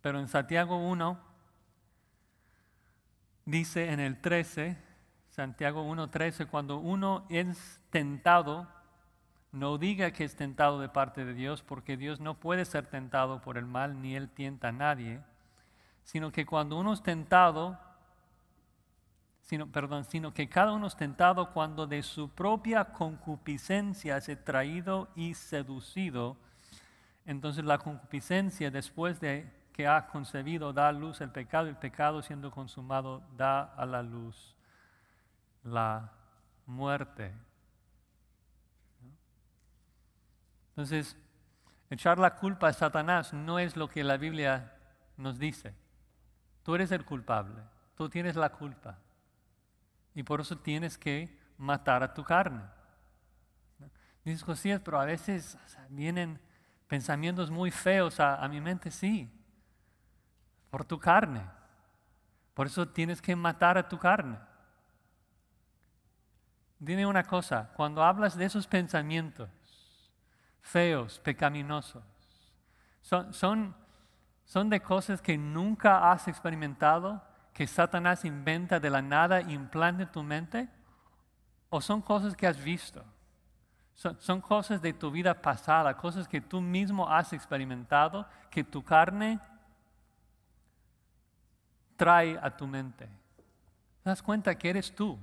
Pero 0.00 0.20
en 0.20 0.28
Santiago 0.28 0.76
1 0.76 1.18
dice 3.44 3.90
en 3.90 4.00
el 4.00 4.20
13, 4.20 4.76
Santiago 5.30 5.84
1.13, 5.84 6.48
cuando 6.48 6.78
uno 6.78 7.24
es 7.30 7.80
tentado, 7.90 8.68
no 9.52 9.78
diga 9.78 10.10
que 10.10 10.24
es 10.24 10.36
tentado 10.36 10.80
de 10.80 10.88
parte 10.88 11.24
de 11.24 11.32
Dios, 11.32 11.62
porque 11.62 11.96
Dios 11.96 12.20
no 12.20 12.34
puede 12.34 12.64
ser 12.64 12.86
tentado 12.86 13.40
por 13.40 13.56
el 13.56 13.64
mal, 13.64 14.02
ni 14.02 14.14
Él 14.16 14.28
tienta 14.28 14.68
a 14.68 14.72
nadie, 14.72 15.20
sino 16.04 16.30
que 16.32 16.44
cuando 16.44 16.78
uno 16.78 16.92
es 16.92 17.02
tentado, 17.02 17.78
sino, 19.42 19.66
perdón, 19.72 20.04
sino 20.04 20.34
que 20.34 20.48
cada 20.48 20.72
uno 20.72 20.86
es 20.86 20.96
tentado 20.96 21.52
cuando 21.52 21.86
de 21.86 22.02
su 22.02 22.28
propia 22.28 22.92
concupiscencia 22.92 24.18
es 24.18 24.44
traído 24.44 25.08
y 25.16 25.32
seducido. 25.34 26.36
Entonces 27.24 27.64
la 27.64 27.78
concupiscencia 27.78 28.70
después 28.70 29.20
de 29.20 29.57
que 29.78 29.86
ha 29.86 30.08
concebido 30.08 30.72
da 30.72 30.88
a 30.88 30.92
luz 30.92 31.20
el 31.20 31.30
pecado, 31.30 31.68
el 31.68 31.76
pecado 31.76 32.20
siendo 32.20 32.50
consumado 32.50 33.22
da 33.36 33.62
a 33.62 33.86
la 33.86 34.02
luz 34.02 34.56
la 35.62 36.10
muerte. 36.66 37.32
Entonces, 40.70 41.16
echar 41.90 42.18
la 42.18 42.34
culpa 42.34 42.66
a 42.66 42.72
Satanás 42.72 43.32
no 43.32 43.60
es 43.60 43.76
lo 43.76 43.86
que 43.86 44.02
la 44.02 44.16
Biblia 44.16 44.74
nos 45.16 45.38
dice. 45.38 45.76
Tú 46.64 46.74
eres 46.74 46.90
el 46.90 47.04
culpable, 47.04 47.62
tú 47.94 48.08
tienes 48.08 48.34
la 48.34 48.50
culpa. 48.50 48.98
Y 50.12 50.24
por 50.24 50.40
eso 50.40 50.58
tienes 50.58 50.98
que 50.98 51.38
matar 51.56 52.02
a 52.02 52.12
tu 52.12 52.24
carne. 52.24 52.64
Dices, 54.24 54.42
Josías, 54.42 54.80
pero 54.84 54.98
a 54.98 55.04
veces 55.04 55.56
vienen 55.88 56.40
pensamientos 56.88 57.48
muy 57.48 57.70
feos 57.70 58.18
a, 58.18 58.42
a 58.42 58.48
mi 58.48 58.60
mente, 58.60 58.90
sí, 58.90 59.32
por 60.70 60.84
tu 60.84 60.98
carne. 60.98 61.42
Por 62.54 62.66
eso 62.66 62.88
tienes 62.88 63.22
que 63.22 63.36
matar 63.36 63.78
a 63.78 63.88
tu 63.88 63.98
carne. 63.98 64.38
Dime 66.78 67.06
una 67.06 67.24
cosa, 67.24 67.70
cuando 67.76 68.02
hablas 68.02 68.36
de 68.36 68.44
esos 68.44 68.66
pensamientos 68.66 69.48
feos, 70.60 71.18
pecaminosos, 71.20 72.04
son, 73.00 73.32
son, 73.32 73.74
son 74.44 74.68
de 74.68 74.80
cosas 74.80 75.22
que 75.22 75.36
nunca 75.38 76.12
has 76.12 76.28
experimentado, 76.28 77.22
que 77.52 77.66
Satanás 77.66 78.24
inventa 78.24 78.78
de 78.78 78.90
la 78.90 79.02
nada 79.02 79.40
e 79.40 79.52
implanta 79.52 80.02
en 80.02 80.12
tu 80.12 80.22
mente? 80.22 80.68
¿O 81.70 81.80
son 81.80 82.00
cosas 82.00 82.36
que 82.36 82.46
has 82.46 82.62
visto? 82.62 83.04
Son, 83.94 84.20
son, 84.20 84.40
cosas 84.40 84.80
de 84.80 84.92
tu 84.92 85.10
vida 85.10 85.42
pasada, 85.42 85.96
cosas 85.96 86.28
que 86.28 86.40
tú 86.40 86.60
mismo 86.60 87.08
has 87.08 87.32
experimentado, 87.32 88.26
que 88.50 88.62
tu 88.62 88.84
carne 88.84 89.40
trae 91.98 92.38
a 92.40 92.56
tu 92.56 92.66
mente. 92.66 93.04
¿Te 93.04 94.08
das 94.08 94.22
cuenta 94.22 94.56
que 94.56 94.70
eres 94.70 94.94
tú? 94.94 95.18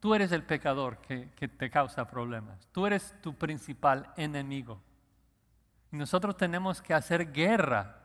Tú 0.00 0.14
eres 0.14 0.32
el 0.32 0.42
pecador 0.42 0.98
que, 0.98 1.30
que 1.30 1.48
te 1.48 1.70
causa 1.70 2.06
problemas. 2.06 2.68
Tú 2.72 2.84
eres 2.84 3.14
tu 3.22 3.34
principal 3.34 4.12
enemigo. 4.16 4.82
Y 5.90 5.96
nosotros 5.96 6.36
tenemos 6.36 6.82
que 6.82 6.92
hacer 6.92 7.32
guerra, 7.32 7.96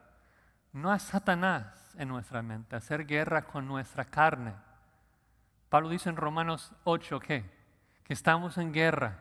no 0.72 0.92
a 0.92 1.00
Satanás, 1.00 1.94
en 1.98 2.08
nuestra 2.08 2.42
mente, 2.42 2.76
hacer 2.76 3.06
guerra 3.06 3.42
con 3.42 3.68
nuestra 3.68 4.06
carne. 4.06 4.54
Pablo 5.68 5.90
dice 5.90 6.10
en 6.10 6.16
Romanos 6.16 6.74
8 6.84 7.20
que, 7.20 7.44
que 8.04 8.14
estamos 8.14 8.58
en 8.58 8.72
guerra. 8.72 9.20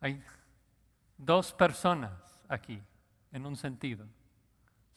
Hay 0.00 0.22
dos 1.16 1.52
personas 1.52 2.12
aquí, 2.48 2.80
en 3.32 3.46
un 3.46 3.56
sentido. 3.56 4.06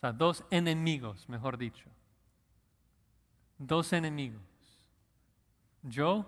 Sea, 0.02 0.12
dos 0.12 0.44
enemigos, 0.50 1.30
mejor 1.30 1.58
dicho. 1.58 1.90
Dos 3.58 3.94
enemigos. 3.94 4.42
Yo 5.84 6.26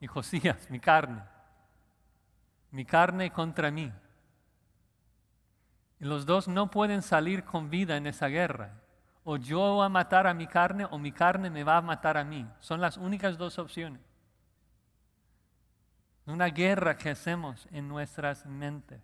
y 0.00 0.06
Josías, 0.06 0.70
mi 0.70 0.78
carne. 0.78 1.22
Mi 2.70 2.84
carne 2.84 3.32
contra 3.32 3.70
mí. 3.70 3.92
Y 5.98 6.04
los 6.04 6.26
dos 6.26 6.46
no 6.46 6.70
pueden 6.70 7.02
salir 7.02 7.44
con 7.44 7.70
vida 7.70 7.96
en 7.96 8.06
esa 8.06 8.28
guerra 8.28 8.84
o 9.24 9.38
yo 9.38 9.58
voy 9.58 9.86
a 9.86 9.88
matar 9.88 10.26
a 10.26 10.34
mi 10.34 10.46
carne 10.46 10.86
o 10.90 10.98
mi 10.98 11.10
carne 11.10 11.48
me 11.48 11.64
va 11.64 11.78
a 11.78 11.82
matar 11.82 12.18
a 12.18 12.24
mí. 12.24 12.46
Son 12.60 12.80
las 12.80 12.98
únicas 12.98 13.38
dos 13.38 13.58
opciones. 13.58 14.02
Una 16.26 16.46
guerra 16.46 16.96
que 16.96 17.10
hacemos 17.10 17.66
en 17.70 17.88
nuestras 17.88 18.44
mentes. 18.44 19.00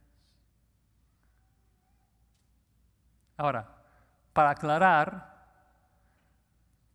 Ahora, 3.39 3.80
para 4.33 4.51
aclarar, 4.51 5.31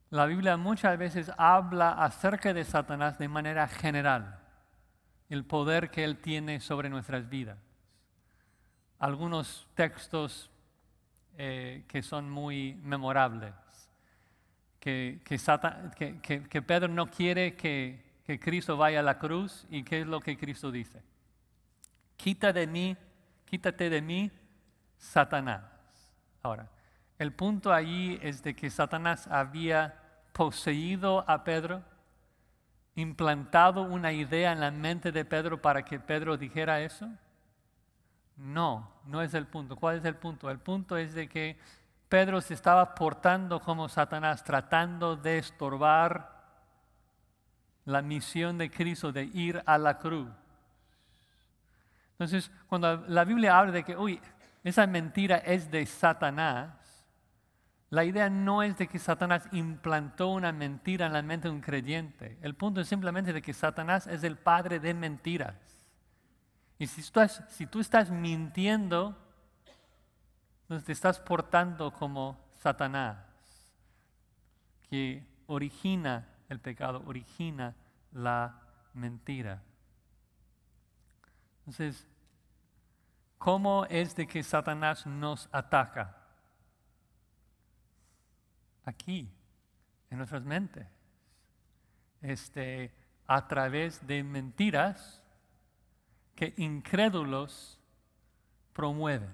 la 0.10 0.26
Biblia 0.26 0.56
muchas 0.58 0.98
veces 0.98 1.32
habla 1.38 1.92
acerca 1.92 2.54
de 2.54 2.64
Satanás 2.64 3.18
de 3.18 3.28
manera 3.28 3.68
general, 3.68 4.40
el 5.30 5.44
poder 5.46 5.90
que 5.90 6.04
él 6.04 6.20
tiene 6.20 6.60
sobre 6.60 6.90
nuestras 6.90 7.28
vidas. 7.28 7.58
Algunos 9.00 9.68
textos 9.76 10.50
eh, 11.38 11.84
que 11.88 12.02
son 12.02 12.30
muy 12.30 12.80
memorables. 12.82 13.54
Que, 14.80 15.20
que, 15.26 16.62
Pedro 16.62 16.88
no 16.88 17.08
quiere 17.08 17.56
que, 17.56 18.06
Cristo 18.40 18.78
vaya 18.78 19.00
a 19.00 19.04
la 19.04 19.18
cruz 19.18 19.66
y 19.70 19.84
qué 19.84 20.02
es 20.02 20.08
lo 20.08 20.20
que 20.20 20.38
Cristo 20.38 20.72
dice. 20.72 21.02
Quita 22.16 22.54
de 22.54 22.68
mí, 22.68 22.96
quítate 23.46 23.90
de 23.90 24.02
mí, 24.02 24.32
Satanás. 24.98 25.64
Ahora, 26.44 26.70
el 27.18 27.34
punto 27.34 27.72
allí 27.72 28.20
es 28.22 28.44
de 28.44 28.56
que 28.56 28.70
Satanás 28.70 29.28
había 29.28 29.96
poseído 30.34 31.24
a 31.30 31.44
Pedro, 31.44 31.82
implantado 32.96 33.84
una 33.84 34.12
idea 34.12 34.52
en 34.52 34.60
la 34.60 34.72
mente 34.72 35.12
de 35.12 35.26
Pedro 35.26 35.62
para 35.62 35.84
que 35.84 36.00
Pedro 36.00 36.38
dijera 36.38 36.82
eso. 36.82 37.10
No, 38.38 38.92
no 39.06 39.22
es 39.22 39.34
el 39.34 39.48
punto. 39.48 39.76
¿Cuál 39.76 39.98
es 39.98 40.06
el 40.06 40.16
punto? 40.16 40.50
El 40.50 40.60
punto 40.60 40.98
es 40.98 41.14
de 41.14 41.30
que 41.30 41.58
Pedro 42.10 42.42
se 42.42 42.54
estaba 42.54 42.94
portando 42.96 43.60
como 43.62 43.88
Satanás, 43.88 44.44
tratando 44.44 45.16
de 45.16 45.38
estorbar 45.38 46.36
la 47.86 48.02
misión 48.02 48.58
de 48.58 48.70
Cristo 48.70 49.12
de 49.12 49.24
ir 49.24 49.62
a 49.66 49.78
la 49.78 49.98
cruz. 49.98 50.30
Entonces, 52.12 52.52
cuando 52.68 53.06
la 53.08 53.24
Biblia 53.24 53.58
habla 53.58 53.72
de 53.72 53.84
que, 53.84 53.96
uy, 53.96 54.22
esa 54.64 54.88
mentira 54.88 55.38
es 55.38 55.70
de 55.70 55.86
Satanás, 55.86 56.85
la 57.96 58.04
idea 58.04 58.30
no 58.30 58.62
es 58.62 58.78
de 58.78 58.90
que 58.90 59.00
Satanás 59.00 59.48
implantó 59.54 60.28
una 60.28 60.52
mentira 60.52 61.06
en 61.06 61.14
la 61.14 61.22
mente 61.22 61.48
de 61.48 61.54
un 61.54 61.62
creyente. 61.62 62.38
El 62.42 62.54
punto 62.54 62.82
es 62.82 62.90
simplemente 62.90 63.32
de 63.32 63.42
que 63.42 63.54
Satanás 63.54 64.06
es 64.06 64.26
el 64.26 64.38
padre 64.38 64.82
de 64.82 64.94
mentiras. 64.94 65.56
Y 66.78 66.88
si, 66.88 67.66
tú 67.68 67.80
estás 67.80 68.12
mintiendo, 68.12 69.18
entonces 70.64 70.86
te 70.86 70.92
estás 70.92 71.22
portando 71.22 71.94
como 71.94 72.38
Satanás, 72.56 73.18
que 74.90 75.26
origina 75.48 76.28
el 76.50 76.60
pecado, 76.60 77.02
origina 77.06 77.76
la 78.12 78.60
mentira. 78.94 79.64
Entonces, 81.60 82.06
¿cómo 83.38 83.86
es 83.86 84.18
de 84.18 84.28
que 84.28 84.44
Satanás 84.44 85.08
nos 85.08 85.48
ataca? 85.54 86.25
Aquí, 88.86 89.30
en 90.10 90.18
nuestras 90.18 90.44
mentes. 90.44 90.88
Este, 92.22 92.92
a 93.28 93.48
través 93.48 94.06
de 94.06 94.24
mentiras 94.24 95.22
que 96.36 96.54
incrédulos 96.58 97.80
promueven, 98.74 99.30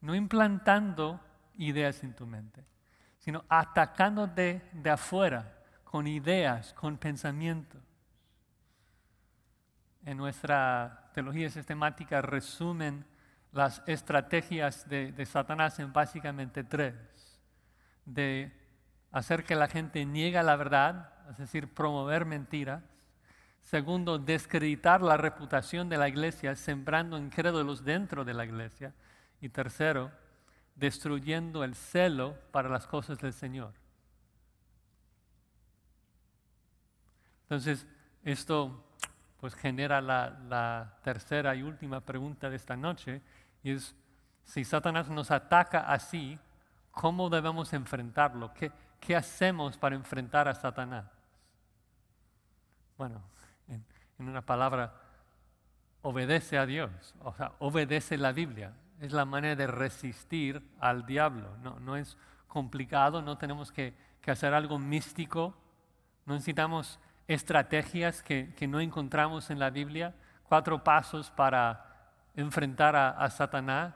no 0.00 0.14
implantando 0.14 1.20
ideas 1.58 2.02
en 2.02 2.14
tu 2.14 2.26
mente, 2.26 2.64
sino 3.18 3.44
atacando 3.48 4.26
de, 4.26 4.62
afuera 4.90 5.52
con 5.84 6.06
ideas, 6.06 6.72
con 6.74 6.96
pensamientos. 6.96 7.82
En 10.04 10.16
nuestra 10.16 11.10
teología 11.12 11.50
sistemática 11.50 12.22
resumen 12.22 13.04
las 13.52 13.82
estrategias 13.86 14.88
de 14.88 15.26
Satanás 15.26 15.78
en 15.78 15.92
básicamente 15.92 16.62
tres. 16.64 16.94
De 18.06 18.50
hacer 19.12 19.44
que 19.44 19.54
la 19.54 19.68
gente 19.68 20.06
niegue 20.06 20.42
la 20.42 20.56
verdad, 20.56 21.12
es 21.30 21.36
decir, 21.36 21.68
promover 21.74 22.24
mentiras 22.24 22.82
Segundo, 23.66 24.20
descreditar 24.20 25.02
la 25.02 25.16
reputación 25.16 25.88
de 25.88 25.98
la 25.98 26.08
iglesia, 26.08 26.54
sembrando 26.54 27.18
incrédulos 27.18 27.82
dentro 27.82 28.24
de 28.24 28.32
la 28.32 28.44
iglesia. 28.44 28.94
Y 29.40 29.48
tercero, 29.48 30.12
destruyendo 30.76 31.64
el 31.64 31.74
celo 31.74 32.38
para 32.52 32.68
las 32.68 32.86
cosas 32.86 33.18
del 33.18 33.32
Señor. 33.32 33.72
Entonces, 37.42 37.88
esto 38.22 38.84
pues 39.40 39.56
genera 39.56 40.00
la, 40.00 41.00
tercera 41.02 41.56
y 41.56 41.64
última 41.64 42.00
pregunta 42.00 42.48
de 42.48 42.54
esta 42.54 42.76
noche, 42.76 43.20
y 43.64 43.72
es, 43.72 43.96
si 44.44 44.62
Satanás 44.62 45.08
nos 45.08 45.32
ataca 45.32 45.92
así, 45.92 46.38
¿cómo 46.96 47.28
debemos 47.28 47.74
enfrentarlo? 47.74 48.54
¿Qué, 48.54 48.72
qué 48.98 49.14
hacemos 49.14 49.76
para 49.76 49.94
enfrentar 49.94 50.48
a 50.48 50.54
Satanás? 50.54 51.04
Bueno, 52.96 53.22
en 53.68 54.28
una 54.28 54.40
palabra, 54.40 54.94
obedece 56.00 56.56
a 56.56 56.64
Dios, 56.64 57.14
o 57.22 57.34
sea, 57.34 57.52
obedece 57.58 58.16
la 58.16 58.32
Biblia. 58.32 58.72
Es 58.98 59.12
la 59.12 59.26
manera 59.26 59.54
de 59.54 59.66
resistir 59.66 60.66
al 60.80 61.04
diablo. 61.04 61.54
No, 61.62 61.78
no 61.80 61.96
es 61.96 62.16
complicado, 62.48 63.20
no 63.20 63.36
tenemos 63.36 63.70
que, 63.70 63.94
hacer 64.26 64.54
algo 64.54 64.78
místico, 64.78 65.54
no 66.24 66.34
necesitamos 66.34 66.98
estrategias 67.28 68.22
que, 68.22 68.66
no 68.66 68.80
encontramos 68.80 69.50
en 69.50 69.58
la 69.58 69.68
Biblia, 69.68 70.14
cuatro 70.44 70.82
pasos 70.82 71.30
para 71.30 72.10
enfrentar 72.34 72.96
a 72.96 73.30
Satanás. 73.30 73.94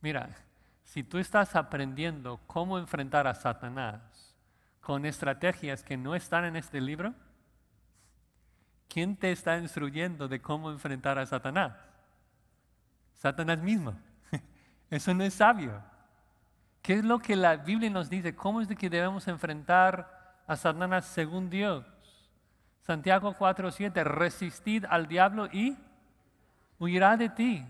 Mira, 0.00 0.28
si 0.84 1.02
tú 1.02 1.18
estás 1.18 1.56
aprendiendo 1.56 2.40
cómo 2.46 2.78
enfrentar 2.78 3.26
a 3.26 3.34
Satanás 3.34 4.00
con 4.80 5.04
estrategias 5.04 5.82
que 5.82 5.96
no 5.96 6.14
están 6.14 6.44
en 6.44 6.56
este 6.56 6.80
libro, 6.80 7.14
¿quién 8.88 9.16
te 9.16 9.32
está 9.32 9.58
instruyendo 9.58 10.28
de 10.28 10.40
cómo 10.40 10.70
enfrentar 10.70 11.18
a 11.18 11.26
Satanás? 11.26 11.72
Satanás 13.14 13.58
mismo. 13.58 13.94
Eso 14.90 15.12
no 15.12 15.24
es 15.24 15.34
sabio. 15.34 15.82
¿Qué 16.82 16.94
es 16.94 17.04
lo 17.04 17.18
que 17.18 17.34
la 17.34 17.56
Biblia 17.56 17.90
nos 17.90 18.08
dice? 18.08 18.36
¿Cómo 18.36 18.60
es 18.60 18.68
que 18.68 18.88
debemos 18.88 19.26
enfrentar 19.26 20.40
a 20.46 20.54
Satanás 20.54 21.04
según 21.06 21.50
Dios? 21.50 21.84
Santiago 22.82 23.34
4:7, 23.34 24.04
resistid 24.04 24.84
al 24.88 25.08
diablo 25.08 25.48
y 25.52 25.76
huirá 26.78 27.16
de 27.16 27.28
ti. 27.28 27.66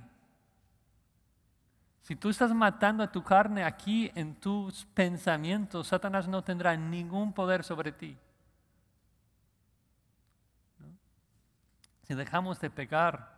Si 2.07 2.15
tú 2.15 2.29
estás 2.29 2.55
matando 2.55 3.03
a 3.03 3.11
tu 3.11 3.25
carne 3.25 3.65
aquí 3.65 4.13
en 4.15 4.37
tus 4.37 4.85
pensamientos, 4.95 5.89
Satanás 5.89 6.29
no 6.29 6.45
tendrá 6.45 6.77
ningún 6.77 7.33
poder 7.33 7.65
sobre 7.65 7.91
ti. 7.91 8.17
Si 12.05 12.15
dejamos 12.15 12.61
de 12.61 12.71
pecar, 12.71 13.37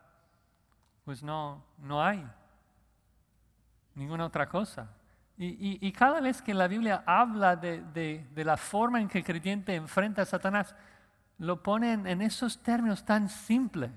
pues 1.07 1.23
no, 1.23 1.65
no 1.79 2.05
hay 2.05 2.23
ninguna 3.95 4.27
otra 4.27 4.51
cosa. 4.51 4.91
Y, 5.39 5.91
cada 5.93 6.21
vez 6.21 6.43
que 6.43 6.53
la 6.53 6.69
Biblia 6.69 7.03
habla 7.07 7.57
de, 7.57 8.27
la 8.35 8.59
forma 8.59 9.01
en 9.01 9.09
que 9.09 9.17
el 9.17 9.25
creyente 9.25 9.77
enfrenta 9.77 10.21
a 10.21 10.27
Satanás, 10.27 10.75
lo 11.39 11.63
pone 11.63 11.95
en 11.95 12.21
esos 12.21 12.63
términos 12.63 13.03
tan 13.03 13.31
simples. 13.31 13.93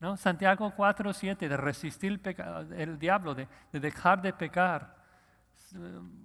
¿No? 0.00 0.16
Santiago 0.16 0.72
4, 0.74 1.12
7, 1.12 1.48
de 1.48 1.56
resistir 1.56 2.20
el, 2.76 2.98
diablo, 2.98 3.34
de, 3.34 3.48
dejar 3.72 4.22
de 4.22 4.32
pecar. 4.32 4.96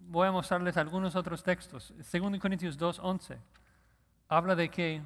Voy 0.07 0.27
a 0.27 0.31
mostrarles 0.31 0.77
algunos 0.77 1.15
otros 1.15 1.43
textos. 1.43 1.93
2 1.97 2.39
Corintios 2.39 2.77
2, 2.77 2.99
11 2.99 3.39
habla 4.31 4.55
de 4.55 4.69
que 4.69 5.01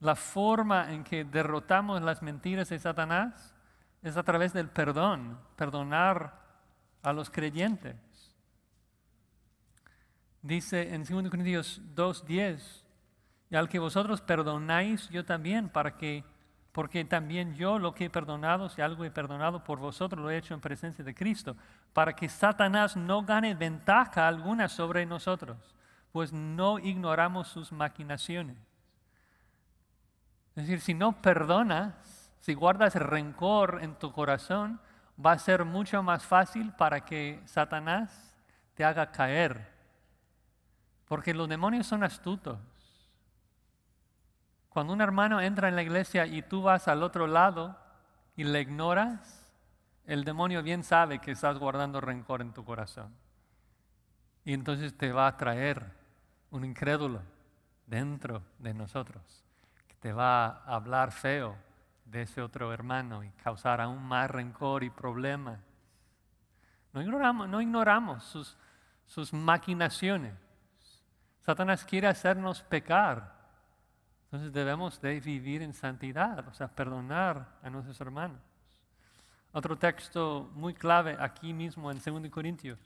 la 0.00 0.16
forma 0.16 0.90
en 0.90 1.04
que 1.04 1.24
derrotamos 1.24 2.00
las 2.00 2.22
mentiras 2.22 2.70
de 2.70 2.78
Satanás 2.78 3.54
es 4.02 4.16
a 4.16 4.22
través 4.22 4.54
del 4.54 4.70
perdón, 4.70 5.38
perdonar 5.56 6.40
a 7.02 7.12
los 7.12 7.28
creyentes. 7.28 7.96
Dice 10.40 10.94
en 10.94 11.04
2 11.04 11.28
Corintios 11.28 11.82
2, 11.94 12.24
10, 12.24 12.84
y 13.50 13.56
al 13.56 13.68
que 13.68 13.78
vosotros 13.78 14.22
perdonáis, 14.22 15.08
yo 15.10 15.24
también, 15.24 15.68
para 15.68 15.98
que 15.98 16.24
porque 16.76 17.06
también 17.06 17.54
yo 17.54 17.78
lo 17.78 17.94
que 17.94 18.04
he 18.04 18.10
perdonado, 18.10 18.68
si 18.68 18.82
algo 18.82 19.02
he 19.02 19.10
perdonado 19.10 19.64
por 19.64 19.78
vosotros, 19.78 20.22
lo 20.22 20.28
he 20.28 20.36
hecho 20.36 20.52
en 20.52 20.60
presencia 20.60 21.02
de 21.02 21.14
Cristo, 21.14 21.56
para 21.94 22.14
que 22.14 22.28
Satanás 22.28 22.98
no 22.98 23.22
gane 23.22 23.54
ventaja 23.54 24.28
alguna 24.28 24.68
sobre 24.68 25.06
nosotros, 25.06 25.56
pues 26.12 26.34
no 26.34 26.78
ignoramos 26.78 27.48
sus 27.48 27.72
maquinaciones. 27.72 28.58
Es 30.50 30.66
decir, 30.66 30.82
si 30.82 30.92
no 30.92 31.22
perdonas, 31.22 32.30
si 32.40 32.52
guardas 32.52 32.94
rencor 32.94 33.78
en 33.80 33.94
tu 33.94 34.12
corazón, 34.12 34.78
va 35.18 35.32
a 35.32 35.38
ser 35.38 35.64
mucho 35.64 36.02
más 36.02 36.26
fácil 36.26 36.72
para 36.72 37.06
que 37.06 37.40
Satanás 37.46 38.36
te 38.74 38.84
haga 38.84 39.12
caer. 39.12 39.72
Porque 41.06 41.32
los 41.32 41.48
demonios 41.48 41.86
son 41.86 42.04
astutos. 42.04 42.58
Cuando 44.76 44.92
un 44.92 45.00
hermano 45.00 45.40
entra 45.40 45.70
en 45.70 45.74
la 45.74 45.80
iglesia 45.80 46.26
y 46.26 46.42
tú 46.42 46.60
vas 46.60 46.86
al 46.86 47.02
otro 47.02 47.26
lado 47.26 47.78
y 48.36 48.44
le 48.44 48.60
ignoras, 48.60 49.50
el 50.04 50.22
demonio 50.22 50.62
bien 50.62 50.84
sabe 50.84 51.18
que 51.18 51.30
estás 51.30 51.58
guardando 51.58 51.98
rencor 51.98 52.42
en 52.42 52.52
tu 52.52 52.62
corazón. 52.62 53.10
Y 54.44 54.52
entonces 54.52 54.94
te 54.94 55.12
va 55.12 55.28
a 55.28 55.36
traer 55.38 55.82
un 56.50 56.66
incrédulo 56.66 57.22
dentro 57.86 58.42
de 58.58 58.74
nosotros, 58.74 59.46
que 59.88 59.94
te 59.94 60.12
va 60.12 60.46
a 60.46 60.74
hablar 60.74 61.10
feo 61.10 61.56
de 62.04 62.20
ese 62.20 62.42
otro 62.42 62.70
hermano 62.70 63.24
y 63.24 63.30
causar 63.30 63.80
aún 63.80 64.02
más 64.02 64.30
rencor 64.30 64.84
y 64.84 64.90
problemas. 64.90 65.58
No 66.92 67.00
ignoramos, 67.00 67.48
no 67.48 67.62
ignoramos 67.62 68.24
sus, 68.24 68.58
sus 69.06 69.32
maquinaciones. 69.32 70.34
Satanás 71.46 71.82
quiere 71.82 72.08
hacernos 72.08 72.60
pecar 72.60 73.35
entonces 74.36 74.52
debemos 74.52 75.00
de 75.00 75.18
vivir 75.18 75.62
en 75.62 75.72
santidad, 75.72 76.46
o 76.46 76.52
sea, 76.52 76.68
perdonar 76.68 77.56
a 77.62 77.70
nuestros 77.70 77.98
hermanos. 78.02 78.38
Otro 79.50 79.78
texto 79.78 80.50
muy 80.54 80.74
clave 80.74 81.16
aquí 81.18 81.54
mismo 81.54 81.90
en 81.90 81.98
2 81.98 82.30
Corintios, 82.30 82.78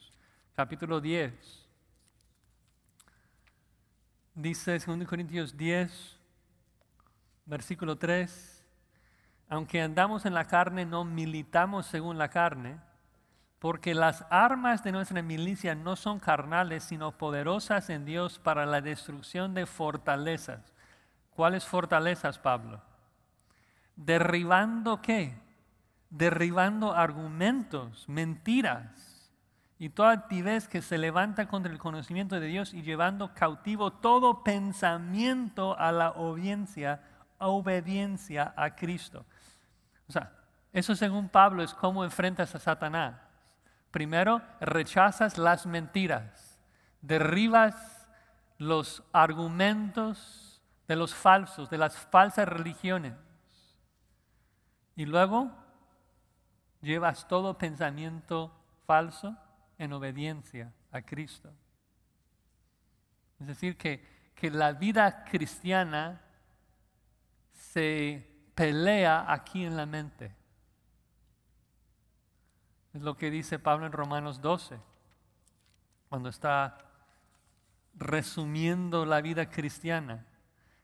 capítulo 0.55 1.01
10. 1.01 1.68
Dice 4.32 4.78
2 4.78 5.09
Corintios 5.09 5.57
10, 5.57 6.20
versículo 7.46 7.98
3, 7.98 8.64
aunque 9.48 9.82
andamos 9.82 10.26
en 10.26 10.34
la 10.34 10.44
carne, 10.44 10.86
no 10.86 11.05
militamos 11.05 11.86
según 11.86 12.16
la 12.16 12.28
carne, 12.28 12.78
porque 13.59 13.92
las 13.92 14.24
armas 14.30 14.84
de 14.84 14.92
nuestra 14.92 15.20
milicia 15.20 15.74
no 15.74 15.96
son 15.96 16.20
carnales, 16.20 16.84
sino 16.84 17.18
poderosas 17.18 17.90
en 17.90 18.05
Dios 18.05 18.38
para 18.38 18.66
la 18.66 18.80
destrucción 18.80 19.53
de 19.53 19.66
fortalezas 19.66 20.72
¿Cuáles 21.35 21.64
fortalezas, 21.64 22.39
Pablo? 22.39 22.81
Derribando 23.97 25.01
qué? 25.01 25.39
Derribando 26.11 26.93
argumentos, 26.93 28.09
mentiras 28.09 29.33
y 29.78 29.89
toda 29.89 30.12
actividad 30.12 30.62
que 30.64 30.83
se 30.83 30.99
levanta 30.99 31.49
contra 31.49 31.72
el 31.72 31.78
conocimiento 31.78 32.39
de 32.39 32.47
Dios 32.47 32.74
y 32.74 32.83
llevando 32.83 33.33
cautivo 33.33 33.93
todo 33.93 34.45
pensamiento 34.45 35.78
a 35.78 35.93
la 35.93 36.11
obediencia, 36.11 37.03
obediencia 37.39 38.53
a 38.57 38.74
Cristo. 38.76 39.24
O 40.09 40.12
sea, 40.12 40.33
eso 40.72 40.95
según 40.95 41.28
Pablo 41.28 41.62
es 41.62 41.72
cómo 41.72 42.05
enfrentas 42.05 42.55
a 42.55 42.59
Satanás. 42.59 43.14
Primero, 43.91 44.43
rechazas 44.61 45.39
las 45.39 45.66
mentiras, 45.66 46.59
derribas 47.01 48.07
los 48.59 49.03
argumentos 49.12 50.49
de 50.91 50.97
los 50.97 51.14
falsos, 51.14 51.70
de 51.70 51.78
las 51.78 51.97
falsas 51.97 52.49
religiones. 52.49 53.14
Y 54.97 55.07
luego 55.07 55.49
llevas 56.80 57.28
todo 57.28 57.57
pensamiento 57.57 58.53
falso 58.88 59.36
en 59.78 59.93
obediencia 59.93 60.72
a 60.91 61.01
Cristo. 61.03 61.49
Es 63.38 63.47
decir, 63.47 63.76
que, 63.78 64.05
que 64.34 64.51
la 64.51 64.72
vida 64.72 65.22
cristiana 65.22 66.22
se 67.53 68.28
pelea 68.57 69.32
aquí 69.32 69.64
en 69.64 69.76
la 69.76 69.86
mente. 69.86 70.34
Es 72.95 73.01
lo 73.01 73.16
que 73.16 73.30
dice 73.30 73.61
Pablo 73.61 73.86
en 73.86 73.93
Romanos 73.93 74.41
12, 74.41 74.80
cuando 76.09 76.30
está 76.30 76.78
resumiendo 77.95 79.07
la 79.07 79.20
vida 79.20 79.49
cristiana. 79.49 80.26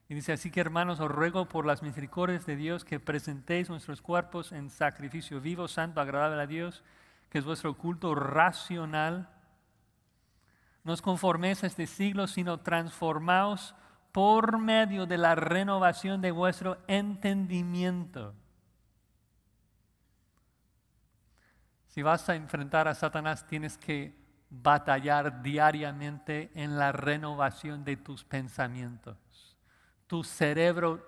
Y 0.09 0.14
dice, 0.14 0.32
así 0.32 0.50
que 0.50 0.61
hermanos, 0.61 1.00
os 1.00 1.11
ruego 1.11 1.48
por 1.48 1.66
las 1.66 1.82
misericordias 1.82 2.46
de 2.46 2.54
Dios 2.54 2.84
que 2.84 3.00
presentéis 3.00 3.68
nuestros 3.68 4.00
cuerpos 4.00 4.52
en 4.52 4.70
sacrificio 4.70 5.40
vivo, 5.40 5.66
santo, 5.66 6.00
agradable 6.00 6.40
a 6.40 6.46
Dios, 6.46 6.84
que 7.28 7.38
es 7.38 7.44
vuestro 7.44 7.76
culto 7.76 8.14
racional. 8.14 9.28
No 10.84 10.92
os 10.92 11.02
conforméis 11.02 11.64
a 11.64 11.66
este 11.66 11.88
siglo, 11.88 12.28
sino 12.28 12.61
transformaos 12.61 13.74
por 14.12 14.59
medio 14.59 15.07
de 15.07 15.18
la 15.18 15.34
renovación 15.34 16.20
de 16.20 16.30
vuestro 16.30 16.78
entendimiento. 16.86 18.32
Si 21.88 22.02
vas 22.02 22.28
a 22.28 22.36
enfrentar 22.36 22.86
a 22.86 22.94
Satanás, 22.94 23.44
tienes 23.48 23.76
que 23.76 24.14
batallar 24.50 25.42
diariamente 25.42 26.52
en 26.54 26.78
la 26.78 26.92
renovación 26.92 27.82
de 27.82 27.96
tus 27.96 28.22
pensamientos 28.22 29.25
tu 30.07 30.22
cerebro 30.22 31.04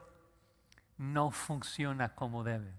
no 0.97 1.31
funciona 1.31 2.15
como 2.15 2.43
debe. 2.43 2.73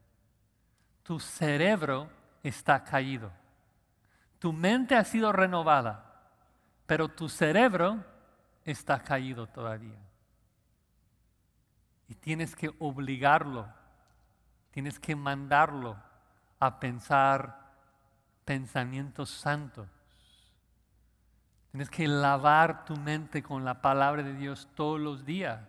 Tu 1.03 1.19
cerebro 1.19 2.09
está 2.43 2.83
caído. 2.83 3.31
Tu 4.37 4.53
mente 4.53 4.95
ha 4.95 5.03
sido 5.03 5.31
renovada, 5.31 6.05
pero 6.85 7.09
tu 7.09 7.27
cerebro 7.29 8.03
está 8.63 8.99
caído 8.99 9.47
todavía. 9.47 9.97
Y 12.07 12.15
tienes 12.15 12.55
que 12.55 12.73
obligarlo, 12.79 13.67
tienes 14.71 14.99
que 14.99 15.15
mandarlo 15.15 15.97
a 16.59 16.79
pensar 16.79 17.69
pensamientos 18.45 19.29
santos. 19.29 19.87
Tienes 21.71 21.89
que 21.89 22.07
lavar 22.07 22.85
tu 22.85 22.95
mente 22.97 23.43
con 23.43 23.63
la 23.63 23.81
palabra 23.81 24.23
de 24.23 24.33
Dios 24.33 24.67
todos 24.73 24.99
los 24.99 25.23
días. 25.23 25.59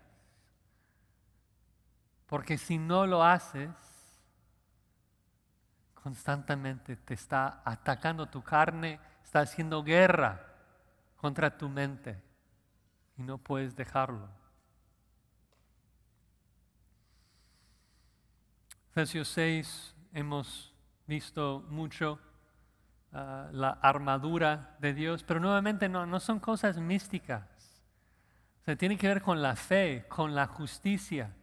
Porque 2.30 2.56
si 2.58 2.78
no 2.78 3.08
lo 3.08 3.24
haces, 3.24 3.70
constantemente 5.94 6.94
te 6.94 7.14
está 7.14 7.60
atacando 7.64 8.28
tu 8.28 8.40
carne, 8.40 9.00
está 9.24 9.40
haciendo 9.40 9.82
guerra 9.82 10.40
contra 11.16 11.58
tu 11.58 11.68
mente 11.68 12.22
y 13.18 13.24
no 13.24 13.36
puedes 13.38 13.74
dejarlo. 13.74 14.28
Efesios 18.92 19.26
6 19.26 19.96
hemos 20.12 20.72
visto 21.08 21.64
mucho 21.68 22.20
ah, 23.12 23.48
la 23.50 23.70
armadura 23.70 24.76
de 24.78 24.94
Dios, 24.94 25.24
pero 25.24 25.40
nuevamente 25.40 25.88
no, 25.88 26.06
no 26.06 26.20
son 26.20 26.38
cosas 26.38 26.78
místicas. 26.78 27.82
O 28.68 28.76
tiene 28.76 28.96
que 28.96 29.08
ver 29.08 29.20
con 29.20 29.42
la 29.42 29.56
fe, 29.56 30.06
con 30.08 30.36
la 30.36 30.46
justicia, 30.46 31.34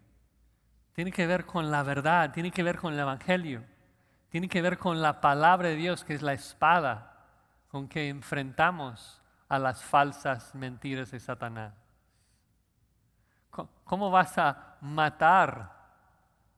tiene 0.98 1.12
que 1.12 1.28
ver 1.28 1.46
con 1.46 1.70
la 1.70 1.84
verdad, 1.84 2.32
tiene 2.32 2.50
que 2.50 2.64
ver 2.64 2.80
con 2.80 2.92
el 2.92 3.00
Evangelio, 3.00 3.64
tiene 4.30 4.50
que 4.50 4.64
ver 4.64 4.80
con 4.80 5.00
la 5.00 5.22
palabra 5.22 5.68
de 5.68 5.76
Dios, 5.76 6.04
que 6.04 6.16
es 6.16 6.24
la 6.24 6.34
espada 6.34 7.20
con 7.68 7.88
que 7.88 8.10
enfrentamos 8.10 9.22
a 9.48 9.60
las 9.60 9.84
falsas 9.84 10.56
mentiras 10.56 11.12
de 11.12 11.20
Satanás. 11.20 11.76
¿Cómo 13.84 14.10
vas 14.10 14.40
a 14.40 14.78
matar 14.82 15.72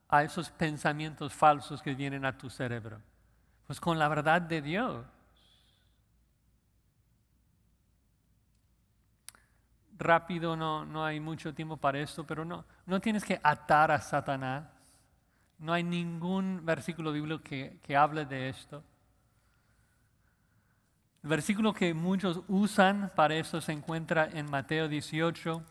a 0.07 0.23
esos 0.23 0.49
pensamientos 0.51 1.33
falsos 1.33 1.81
que 1.81 1.93
vienen 1.93 2.23
a 2.23 2.37
tu 2.37 2.49
cerebro? 2.49 3.01
Pues 3.67 3.81
con 3.81 3.99
la 3.99 4.07
verdad 4.07 4.41
de 4.41 4.61
Dios. 4.61 5.05
Rápido, 9.99 10.55
no, 10.55 10.85
no 10.85 11.03
hay 11.03 11.19
mucho 11.19 11.53
tiempo 11.53 11.75
para 11.75 11.99
esto, 11.99 12.25
pero 12.25 12.45
no, 12.45 12.65
no 12.85 13.01
tienes 13.01 13.25
que 13.25 13.39
atar 13.43 13.91
a 13.91 13.99
Satanás. 13.99 14.63
No 15.57 15.73
hay 15.73 15.83
ningún 15.83 16.61
versículo 16.63 17.11
bíblico 17.11 17.43
que, 17.43 17.79
que 17.83 17.97
hable 17.97 18.25
de 18.25 18.47
esto. 18.47 18.81
El 21.21 21.29
versículo 21.29 21.73
que 21.73 21.93
muchos 21.93 22.39
usan 22.47 23.11
para 23.13 23.35
eso 23.35 23.59
se 23.59 23.73
encuentra 23.73 24.29
en 24.31 24.49
Mateo 24.49 24.87
18. 24.87 25.61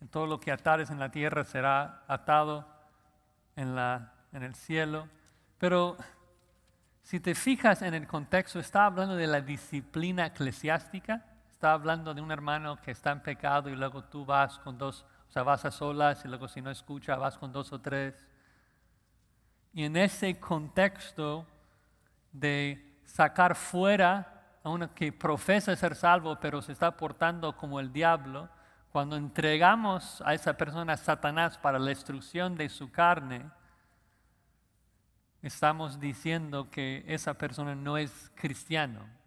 En 0.00 0.08
todo 0.08 0.26
lo 0.26 0.40
que 0.40 0.50
atares 0.50 0.90
en 0.90 0.98
la 0.98 1.12
tierra 1.12 1.44
será 1.44 2.02
atado 2.08 2.66
en, 3.54 3.76
la, 3.76 4.14
en 4.32 4.42
el 4.42 4.56
cielo. 4.56 5.08
Pero 5.58 5.96
si 7.04 7.20
te 7.20 7.36
fijas 7.36 7.82
en 7.82 7.94
el 7.94 8.08
contexto, 8.08 8.58
está 8.58 8.86
hablando 8.86 9.14
de 9.14 9.28
la 9.28 9.40
disciplina 9.40 10.26
eclesiástica. 10.26 11.24
Está 11.66 11.72
hablando 11.74 12.14
de 12.14 12.20
un 12.20 12.30
hermano 12.30 12.80
que 12.80 12.92
está 12.92 13.10
en 13.10 13.18
pecado 13.18 13.68
y 13.68 13.74
luego 13.74 14.04
tú 14.04 14.24
vas 14.24 14.56
con 14.60 14.78
dos, 14.78 15.04
o 15.28 15.32
sea, 15.32 15.42
vas 15.42 15.64
a 15.64 15.72
solas 15.72 16.24
y 16.24 16.28
luego 16.28 16.46
si 16.46 16.62
no 16.62 16.70
escucha 16.70 17.16
vas 17.16 17.36
con 17.36 17.50
dos 17.50 17.72
o 17.72 17.80
tres. 17.80 18.24
Y 19.72 19.82
en 19.82 19.96
ese 19.96 20.38
contexto 20.38 21.44
de 22.30 23.00
sacar 23.04 23.56
fuera 23.56 24.44
a 24.62 24.70
uno 24.70 24.94
que 24.94 25.12
profesa 25.12 25.74
ser 25.74 25.96
salvo, 25.96 26.38
pero 26.38 26.62
se 26.62 26.70
está 26.70 26.96
portando 26.96 27.56
como 27.56 27.80
el 27.80 27.92
diablo, 27.92 28.48
cuando 28.92 29.16
entregamos 29.16 30.22
a 30.24 30.34
esa 30.34 30.56
persona 30.56 30.92
a 30.92 30.96
Satanás 30.96 31.58
para 31.58 31.80
la 31.80 31.88
destrucción 31.88 32.54
de 32.54 32.68
su 32.68 32.92
carne, 32.92 33.50
estamos 35.42 35.98
diciendo 35.98 36.70
que 36.70 37.04
esa 37.08 37.34
persona 37.34 37.74
no 37.74 37.98
es 37.98 38.30
cristiano. 38.36 39.25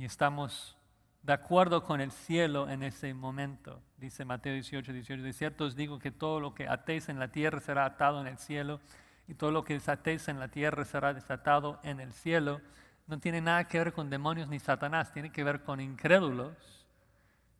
Y 0.00 0.06
estamos 0.06 0.78
de 1.22 1.34
acuerdo 1.34 1.84
con 1.84 2.00
el 2.00 2.10
cielo 2.10 2.70
en 2.70 2.82
ese 2.82 3.12
momento. 3.12 3.82
Dice 3.98 4.24
Mateo 4.24 4.54
18, 4.54 4.94
18, 4.94 5.22
de 5.22 5.32
cierto 5.34 5.64
os 5.66 5.76
digo 5.76 5.98
que 5.98 6.10
todo 6.10 6.40
lo 6.40 6.54
que 6.54 6.66
atéis 6.66 7.10
en 7.10 7.18
la 7.18 7.28
tierra 7.28 7.60
será 7.60 7.84
atado 7.84 8.18
en 8.22 8.26
el 8.26 8.38
cielo 8.38 8.80
y 9.28 9.34
todo 9.34 9.50
lo 9.50 9.62
que 9.62 9.74
desatéis 9.74 10.28
en 10.28 10.40
la 10.40 10.48
tierra 10.48 10.86
será 10.86 11.12
desatado 11.12 11.80
en 11.82 12.00
el 12.00 12.14
cielo, 12.14 12.62
no 13.08 13.20
tiene 13.20 13.42
nada 13.42 13.68
que 13.68 13.76
ver 13.76 13.92
con 13.92 14.08
demonios 14.08 14.48
ni 14.48 14.58
Satanás, 14.58 15.12
tiene 15.12 15.30
que 15.30 15.44
ver 15.44 15.64
con 15.64 15.82
incrédulos 15.82 16.86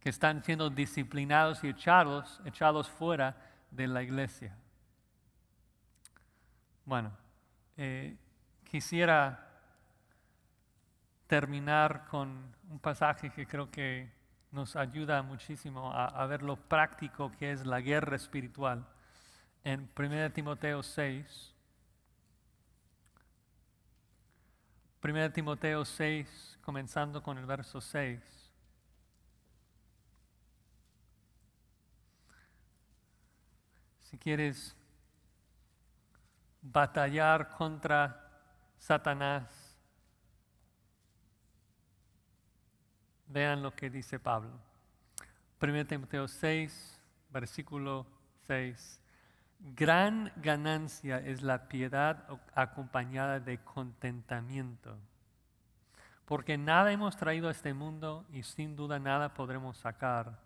que 0.01 0.09
están 0.09 0.43
siendo 0.43 0.70
disciplinados 0.70 1.62
y 1.62 1.68
echados, 1.68 2.41
echados 2.47 2.88
fuera 2.88 3.36
de 3.70 3.86
la 3.86 4.03
iglesia. 4.03 4.57
Bueno, 6.86 7.12
eh, 7.76 8.16
quisiera 8.64 9.50
terminar 11.31 12.09
con 12.09 12.53
un 12.70 12.81
pasaje 12.81 13.31
que 13.31 13.47
creo 13.47 13.70
que 13.70 14.11
nos 14.51 14.74
ayuda 14.74 15.22
muchísimo 15.22 15.93
a, 15.93 16.26
ver 16.26 16.43
lo 16.43 16.57
práctico 16.57 17.31
que 17.39 17.53
es 17.53 17.64
la 17.64 17.81
guerra 17.81 18.16
espiritual. 18.16 18.85
En 19.62 19.89
1 19.97 20.33
Timoteo 20.33 20.83
6, 20.83 21.55
1 25.05 25.31
Timoteo 25.31 25.85
6, 25.85 26.59
comenzando 26.62 27.22
con 27.22 27.39
el 27.39 27.47
verso 27.47 27.81
6. 27.81 28.20
Si 34.01 34.18
quieres 34.18 34.74
batallar 36.61 37.51
contra 37.51 38.33
Satanás, 38.78 39.70
vean 43.31 43.62
lo 43.62 43.74
que 43.74 43.91
dice 43.91 44.18
Pablo. 44.18 44.51
1 45.61 45.87
Timoteo 45.87 46.26
6, 46.26 47.01
versículo 47.31 48.07
6. 48.47 49.01
Gran 49.61 50.33
ganancia 50.37 51.18
es 51.18 51.43
la 51.43 51.68
piedad 51.68 52.26
acompañada 52.55 53.41
de 53.41 53.59
contentamiento, 53.59 54.97
porque 56.24 56.57
nada 56.57 56.93
hemos 56.93 57.16
traído 57.16 57.49
a 57.49 57.53
este 57.53 57.74
mundo 57.74 58.24
y 58.33 58.43
sin 58.43 58.74
duda 58.74 58.99
nada 58.99 59.35
podremos 59.35 59.76
sacar. 59.76 60.39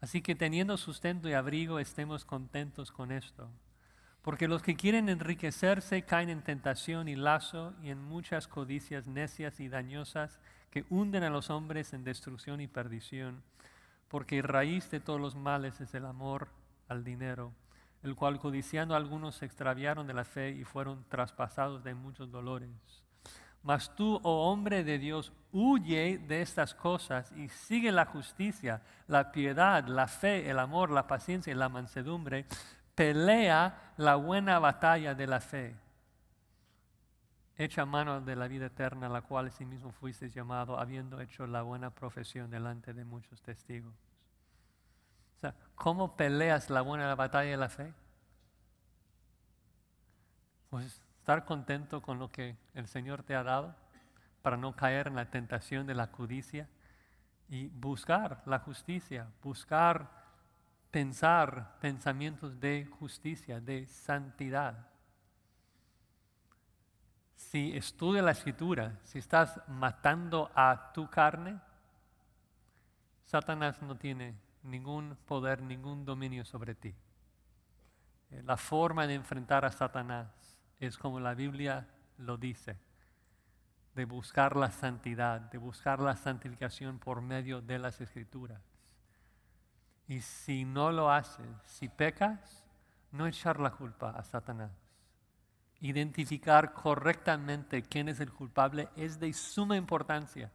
Así 0.00 0.20
que 0.20 0.34
teniendo 0.34 0.76
sustento 0.76 1.28
y 1.28 1.32
abrigo, 1.32 1.78
estemos 1.78 2.24
contentos 2.24 2.92
con 2.92 3.10
esto. 3.10 3.48
Porque 4.22 4.48
los 4.48 4.62
que 4.62 4.76
quieren 4.76 5.08
enriquecerse 5.08 6.02
caen 6.02 6.30
en 6.30 6.42
tentación 6.42 7.08
y 7.08 7.16
lazo 7.16 7.74
y 7.82 7.90
en 7.90 8.02
muchas 8.02 8.48
codicias 8.48 9.06
necias 9.06 9.60
y 9.60 9.68
dañosas 9.68 10.38
que 10.70 10.84
hunden 10.90 11.24
a 11.24 11.30
los 11.30 11.50
hombres 11.50 11.92
en 11.92 12.04
destrucción 12.04 12.60
y 12.60 12.68
perdición. 12.68 13.42
Porque 14.08 14.42
raíz 14.42 14.90
de 14.90 15.00
todos 15.00 15.20
los 15.20 15.34
males 15.34 15.80
es 15.80 15.94
el 15.94 16.06
amor 16.06 16.48
al 16.88 17.02
dinero 17.02 17.52
el 18.02 18.16
cual 18.16 18.38
codiciando 18.38 18.94
algunos 18.94 19.36
se 19.36 19.46
extraviaron 19.46 20.06
de 20.06 20.14
la 20.14 20.24
fe 20.24 20.50
y 20.50 20.64
fueron 20.64 21.04
traspasados 21.08 21.84
de 21.84 21.94
muchos 21.94 22.30
dolores. 22.30 22.70
Mas 23.62 23.94
tú, 23.94 24.18
oh 24.24 24.50
hombre 24.50 24.82
de 24.82 24.98
Dios, 24.98 25.32
huye 25.52 26.18
de 26.18 26.42
estas 26.42 26.74
cosas 26.74 27.30
y 27.32 27.48
sigue 27.48 27.92
la 27.92 28.06
justicia, 28.06 28.82
la 29.06 29.30
piedad, 29.30 29.86
la 29.86 30.08
fe, 30.08 30.50
el 30.50 30.58
amor, 30.58 30.90
la 30.90 31.06
paciencia 31.06 31.52
y 31.52 31.56
la 31.56 31.68
mansedumbre. 31.68 32.46
Pelea 32.94 33.92
la 33.96 34.16
buena 34.16 34.58
batalla 34.58 35.14
de 35.14 35.26
la 35.26 35.40
fe. 35.40 35.76
Echa 37.56 37.84
mano 37.84 38.20
de 38.20 38.36
la 38.36 38.48
vida 38.48 38.66
eterna, 38.66 39.08
la 39.08 39.22
cual 39.22 39.50
sí 39.52 39.64
mismo 39.64 39.92
fuiste 39.92 40.30
llamado, 40.30 40.78
habiendo 40.78 41.20
hecho 41.20 41.46
la 41.46 41.62
buena 41.62 41.90
profesión 41.90 42.50
delante 42.50 42.92
de 42.92 43.04
muchos 43.04 43.40
testigos. 43.42 43.94
¿cómo 45.74 46.14
peleas 46.16 46.70
la 46.70 46.82
buena 46.82 47.12
batalla 47.16 47.50
de 47.50 47.56
la 47.56 47.68
fe? 47.68 47.92
Pues 50.70 51.00
estar 51.18 51.44
contento 51.44 52.00
con 52.00 52.18
lo 52.18 52.30
que 52.30 52.56
el 52.74 52.86
Señor 52.86 53.24
te 53.24 53.34
ha 53.34 53.42
dado 53.42 53.74
para 54.42 54.56
no 54.56 54.74
caer 54.74 55.08
en 55.08 55.16
la 55.16 55.30
tentación 55.30 55.86
de 55.86 55.94
la 55.94 56.10
codicia 56.10 56.68
y 57.48 57.68
buscar 57.68 58.42
la 58.46 58.60
justicia, 58.60 59.28
buscar 59.42 60.21
pensar 60.92 61.78
pensamientos 61.80 62.60
de 62.60 62.86
justicia, 62.98 63.60
de 63.60 63.86
santidad. 63.86 64.86
Si 67.34 67.74
estudias 67.74 68.24
la 68.24 68.30
escritura, 68.30 69.00
si 69.02 69.18
estás 69.18 69.60
matando 69.68 70.50
a 70.54 70.92
tu 70.92 71.08
carne, 71.08 71.58
Satanás 73.24 73.80
no 73.80 73.96
tiene 73.96 74.36
ningún 74.62 75.16
poder, 75.26 75.62
ningún 75.62 76.04
dominio 76.04 76.44
sobre 76.44 76.74
ti. 76.74 76.94
Eh, 78.30 78.42
la 78.44 78.58
forma 78.58 79.06
de 79.06 79.14
enfrentar 79.14 79.64
a 79.64 79.72
Satanás 79.72 80.28
es 80.78 80.98
como 80.98 81.18
la 81.18 81.34
Biblia 81.34 81.88
lo 82.18 82.36
dice, 82.36 82.76
de 83.94 84.04
buscar 84.04 84.56
la 84.56 84.70
santidad, 84.70 85.40
de 85.40 85.56
buscar 85.56 86.00
la 86.00 86.16
santificación 86.16 86.98
por 86.98 87.22
medio 87.22 87.62
de 87.62 87.78
las 87.78 88.00
escrituras. 88.02 88.71
Y 90.08 90.20
si 90.20 90.64
no 90.64 90.90
lo 90.90 91.10
haces, 91.10 91.46
si 91.64 91.88
pecas, 91.88 92.64
no 93.12 93.26
echar 93.26 93.60
la 93.60 93.70
culpa 93.70 94.10
a 94.10 94.22
Satanás. 94.24 94.72
Identificar 95.80 96.72
correctamente 96.72 97.82
quién 97.82 98.08
es 98.08 98.20
el 98.20 98.32
culpable 98.32 98.88
es 98.96 99.18
de 99.18 99.32
suma 99.32 99.76
importancia. 99.76 100.50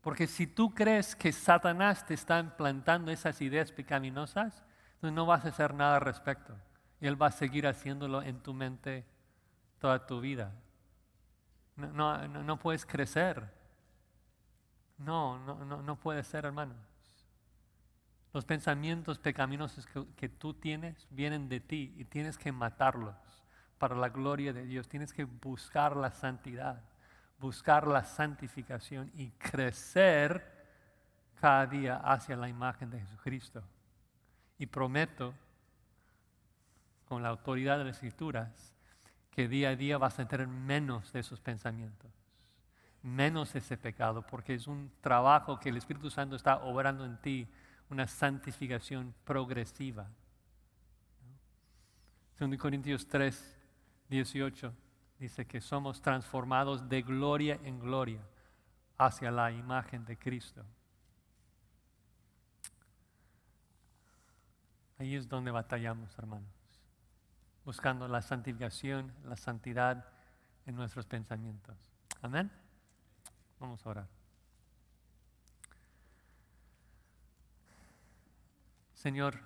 Porque 0.00 0.26
si 0.26 0.46
tú 0.46 0.74
crees 0.74 1.14
que 1.14 1.32
Satanás 1.32 2.06
te 2.06 2.14
está 2.14 2.38
implantando 2.38 3.10
esas 3.10 3.40
ideas 3.42 3.70
pecaminosas, 3.72 4.62
entonces 4.94 5.14
no 5.14 5.26
vas 5.26 5.44
a 5.44 5.48
hacer 5.48 5.74
nada 5.74 5.96
al 5.96 6.02
respecto. 6.02 6.54
Y 7.00 7.06
él 7.06 7.20
va 7.20 7.26
a 7.26 7.32
seguir 7.32 7.66
haciéndolo 7.66 8.22
en 8.22 8.40
tu 8.40 8.54
mente 8.54 9.04
toda 9.78 10.06
tu 10.06 10.20
vida. 10.20 10.52
No, 11.76 12.28
no, 12.28 12.58
puedes 12.58 12.84
crecer. 12.84 13.50
No, 14.98 15.38
no, 15.38 15.64
no, 15.64 15.82
no 15.82 15.96
puede 15.96 16.22
ser, 16.22 16.44
hermanos. 16.44 16.76
Los 18.32 18.44
pensamientos 18.44 19.18
pecaminosos 19.18 19.88
que, 20.16 20.28
tú 20.28 20.54
tienes 20.54 21.08
vienen 21.10 21.48
de 21.48 21.60
ti 21.60 21.94
y 21.96 22.04
tienes 22.04 22.38
que 22.38 22.52
matarlos 22.52 23.16
para 23.78 23.96
la 23.96 24.08
gloria 24.08 24.52
de 24.52 24.64
Dios. 24.66 24.88
Tienes 24.88 25.12
que 25.12 25.24
buscar 25.24 25.96
la 25.96 26.12
santidad, 26.12 26.80
buscar 27.40 27.88
la 27.88 28.04
santificación 28.04 29.10
y 29.14 29.30
crecer 29.30 30.60
cada 31.40 31.66
día 31.66 31.96
hacia 31.96 32.36
la 32.36 32.48
imagen 32.48 32.90
de 32.90 33.00
Jesucristo. 33.00 33.62
Y 34.58 34.66
prometo, 34.66 35.34
con 37.06 37.22
la 37.22 37.30
autoridad 37.30 37.78
de 37.78 37.84
las 37.84 37.96
Escrituras, 37.96 38.74
que 39.30 39.48
día 39.48 39.70
a 39.70 39.76
día 39.76 39.98
vas 39.98 40.18
a 40.20 40.28
tener 40.28 40.46
menos 40.46 41.12
de 41.12 41.20
esos 41.20 41.40
pensamientos, 41.40 42.10
menos 43.02 43.54
ese 43.56 43.76
pecado, 43.76 44.22
porque 44.22 44.54
es 44.54 44.66
un 44.66 44.92
trabajo 45.00 45.58
que 45.58 45.70
el 45.70 45.76
Espíritu 45.76 46.10
Santo 46.10 46.36
está 46.36 46.58
obrando 46.58 47.04
en 47.04 47.16
ti, 47.18 47.48
una 47.90 48.06
santificación 48.06 49.14
progresiva. 49.24 50.08
2 52.38 52.56
Corintios 52.56 53.06
3, 53.06 53.58
18 54.08 54.72
dice 55.18 55.46
que 55.46 55.60
somos 55.60 56.00
transformados 56.00 56.88
de 56.88 57.02
gloria 57.02 57.60
en 57.64 57.78
gloria 57.78 58.20
hacia 58.96 59.30
la 59.30 59.50
imagen 59.50 60.04
de 60.04 60.16
Cristo. 60.16 60.64
Ahí 64.98 65.14
es 65.14 65.28
donde 65.28 65.50
batallamos, 65.50 66.16
hermanos 66.18 66.60
buscando 67.64 68.08
la 68.08 68.22
santificación, 68.22 69.12
la 69.24 69.36
santidad 69.36 70.04
en 70.66 70.74
nuestros 70.74 71.06
pensamientos. 71.06 71.76
Amén. 72.22 72.50
Vamos 73.58 73.84
a 73.86 73.90
orar. 73.90 74.19
Señor, 79.00 79.40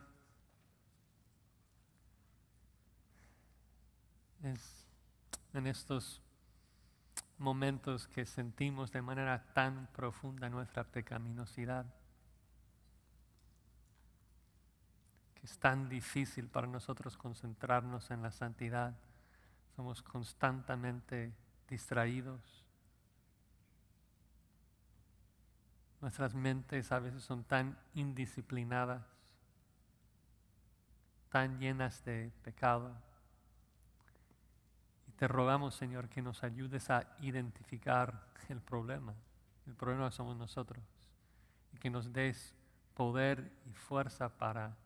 es 4.43 4.87
en 5.53 5.69
estos 5.69 6.21
momentos 7.39 8.09
que 8.09 8.27
sentimos 8.27 8.91
de 8.91 9.01
manera 9.01 9.45
tan 9.55 9.87
profunda 9.93 10.51
nuestra 10.51 10.83
pecaminosidad 10.83 11.87
es 15.45 15.59
tan 15.59 15.89
difícil 15.89 16.49
para 16.49 16.67
nosotros 16.67 17.19
concentrarnos 17.19 18.11
en 18.11 18.23
la 18.23 18.33
santidad. 18.33 18.97
Somos 19.77 20.03
constantemente 20.03 21.35
distraídos. 21.69 22.65
Nuestras 26.01 26.35
mentes 26.35 26.91
a 26.93 26.99
veces 26.99 27.23
son 27.23 27.45
tan 27.45 27.79
indisciplinadas, 27.95 29.14
tan 31.35 31.59
llenas 31.59 32.05
de 32.05 32.31
pecado. 32.45 32.93
Y 35.09 35.11
te 35.15 35.27
rogamos, 35.27 35.75
Señor, 35.75 36.09
que 36.09 36.23
nos 36.23 36.45
ayudes 36.45 36.91
a 36.91 37.09
identificar 37.23 38.29
el 38.49 38.61
problema. 38.61 39.17
El 39.67 39.75
problema 39.75 40.13
somos 40.13 40.37
nosotros. 40.37 40.81
Y 41.73 41.79
que 41.79 41.91
nos 41.91 42.13
des 42.13 42.55
poder 42.95 43.51
y 43.67 43.73
fuerza 43.73 44.29
para 44.29 44.77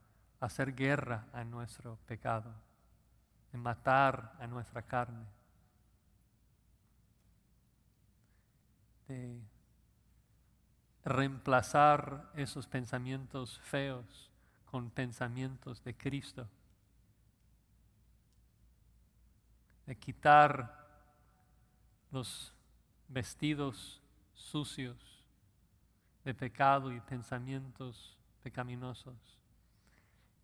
hacer 0.40 0.74
guerra 0.74 1.26
a 1.34 1.44
nuestro 1.44 1.99
pecado, 2.07 2.51
de 3.53 3.59
matar 3.59 4.32
a 4.40 4.46
nuestra 4.46 4.80
carne, 4.80 5.26
de 9.07 9.38
reemplazar 11.05 12.30
esos 12.34 12.66
pensamientos 12.66 13.61
feos 13.64 14.28
con 14.71 14.91
pensamientos 14.91 15.83
de 15.83 15.97
Cristo, 15.97 16.47
de 19.87 19.97
quitar 19.97 20.87
los 22.11 22.53
vestidos 23.09 24.03
sucios 24.35 25.25
de 26.25 26.35
pecado 26.35 26.93
y 26.93 27.01
pensamientos 27.01 28.19
pecaminosos 28.43 29.39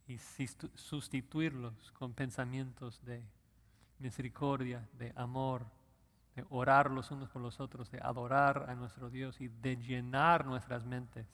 y 0.07 0.19
sustituirlos 0.19 1.93
con 1.93 2.15
pensamientos 2.15 3.05
de 3.05 3.23
misericordia, 3.99 4.89
de 4.95 5.13
amor, 5.17 5.67
de 6.35 6.45
orar 6.49 6.91
los 6.91 7.11
unos 7.11 7.29
por 7.29 7.43
los 7.43 7.61
otros, 7.61 7.91
de 7.91 8.01
adorar 8.01 8.69
a 8.69 8.75
nuestro 8.75 9.11
Dios 9.11 9.41
y 9.41 9.49
de 9.49 9.77
llenar 9.77 10.47
nuestras 10.47 10.85
mentes 10.85 11.27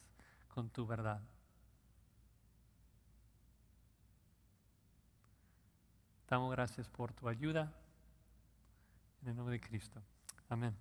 con 0.49 0.69
tu 0.69 0.85
verdad. 0.85 1.21
Damos 6.31 6.49
gracias 6.49 6.87
por 6.87 7.11
tu 7.11 7.27
ayuda. 7.27 7.73
En 9.21 9.27
el 9.27 9.35
nombre 9.35 9.51
de 9.51 9.59
Cristo. 9.59 10.01
Amén. 10.47 10.73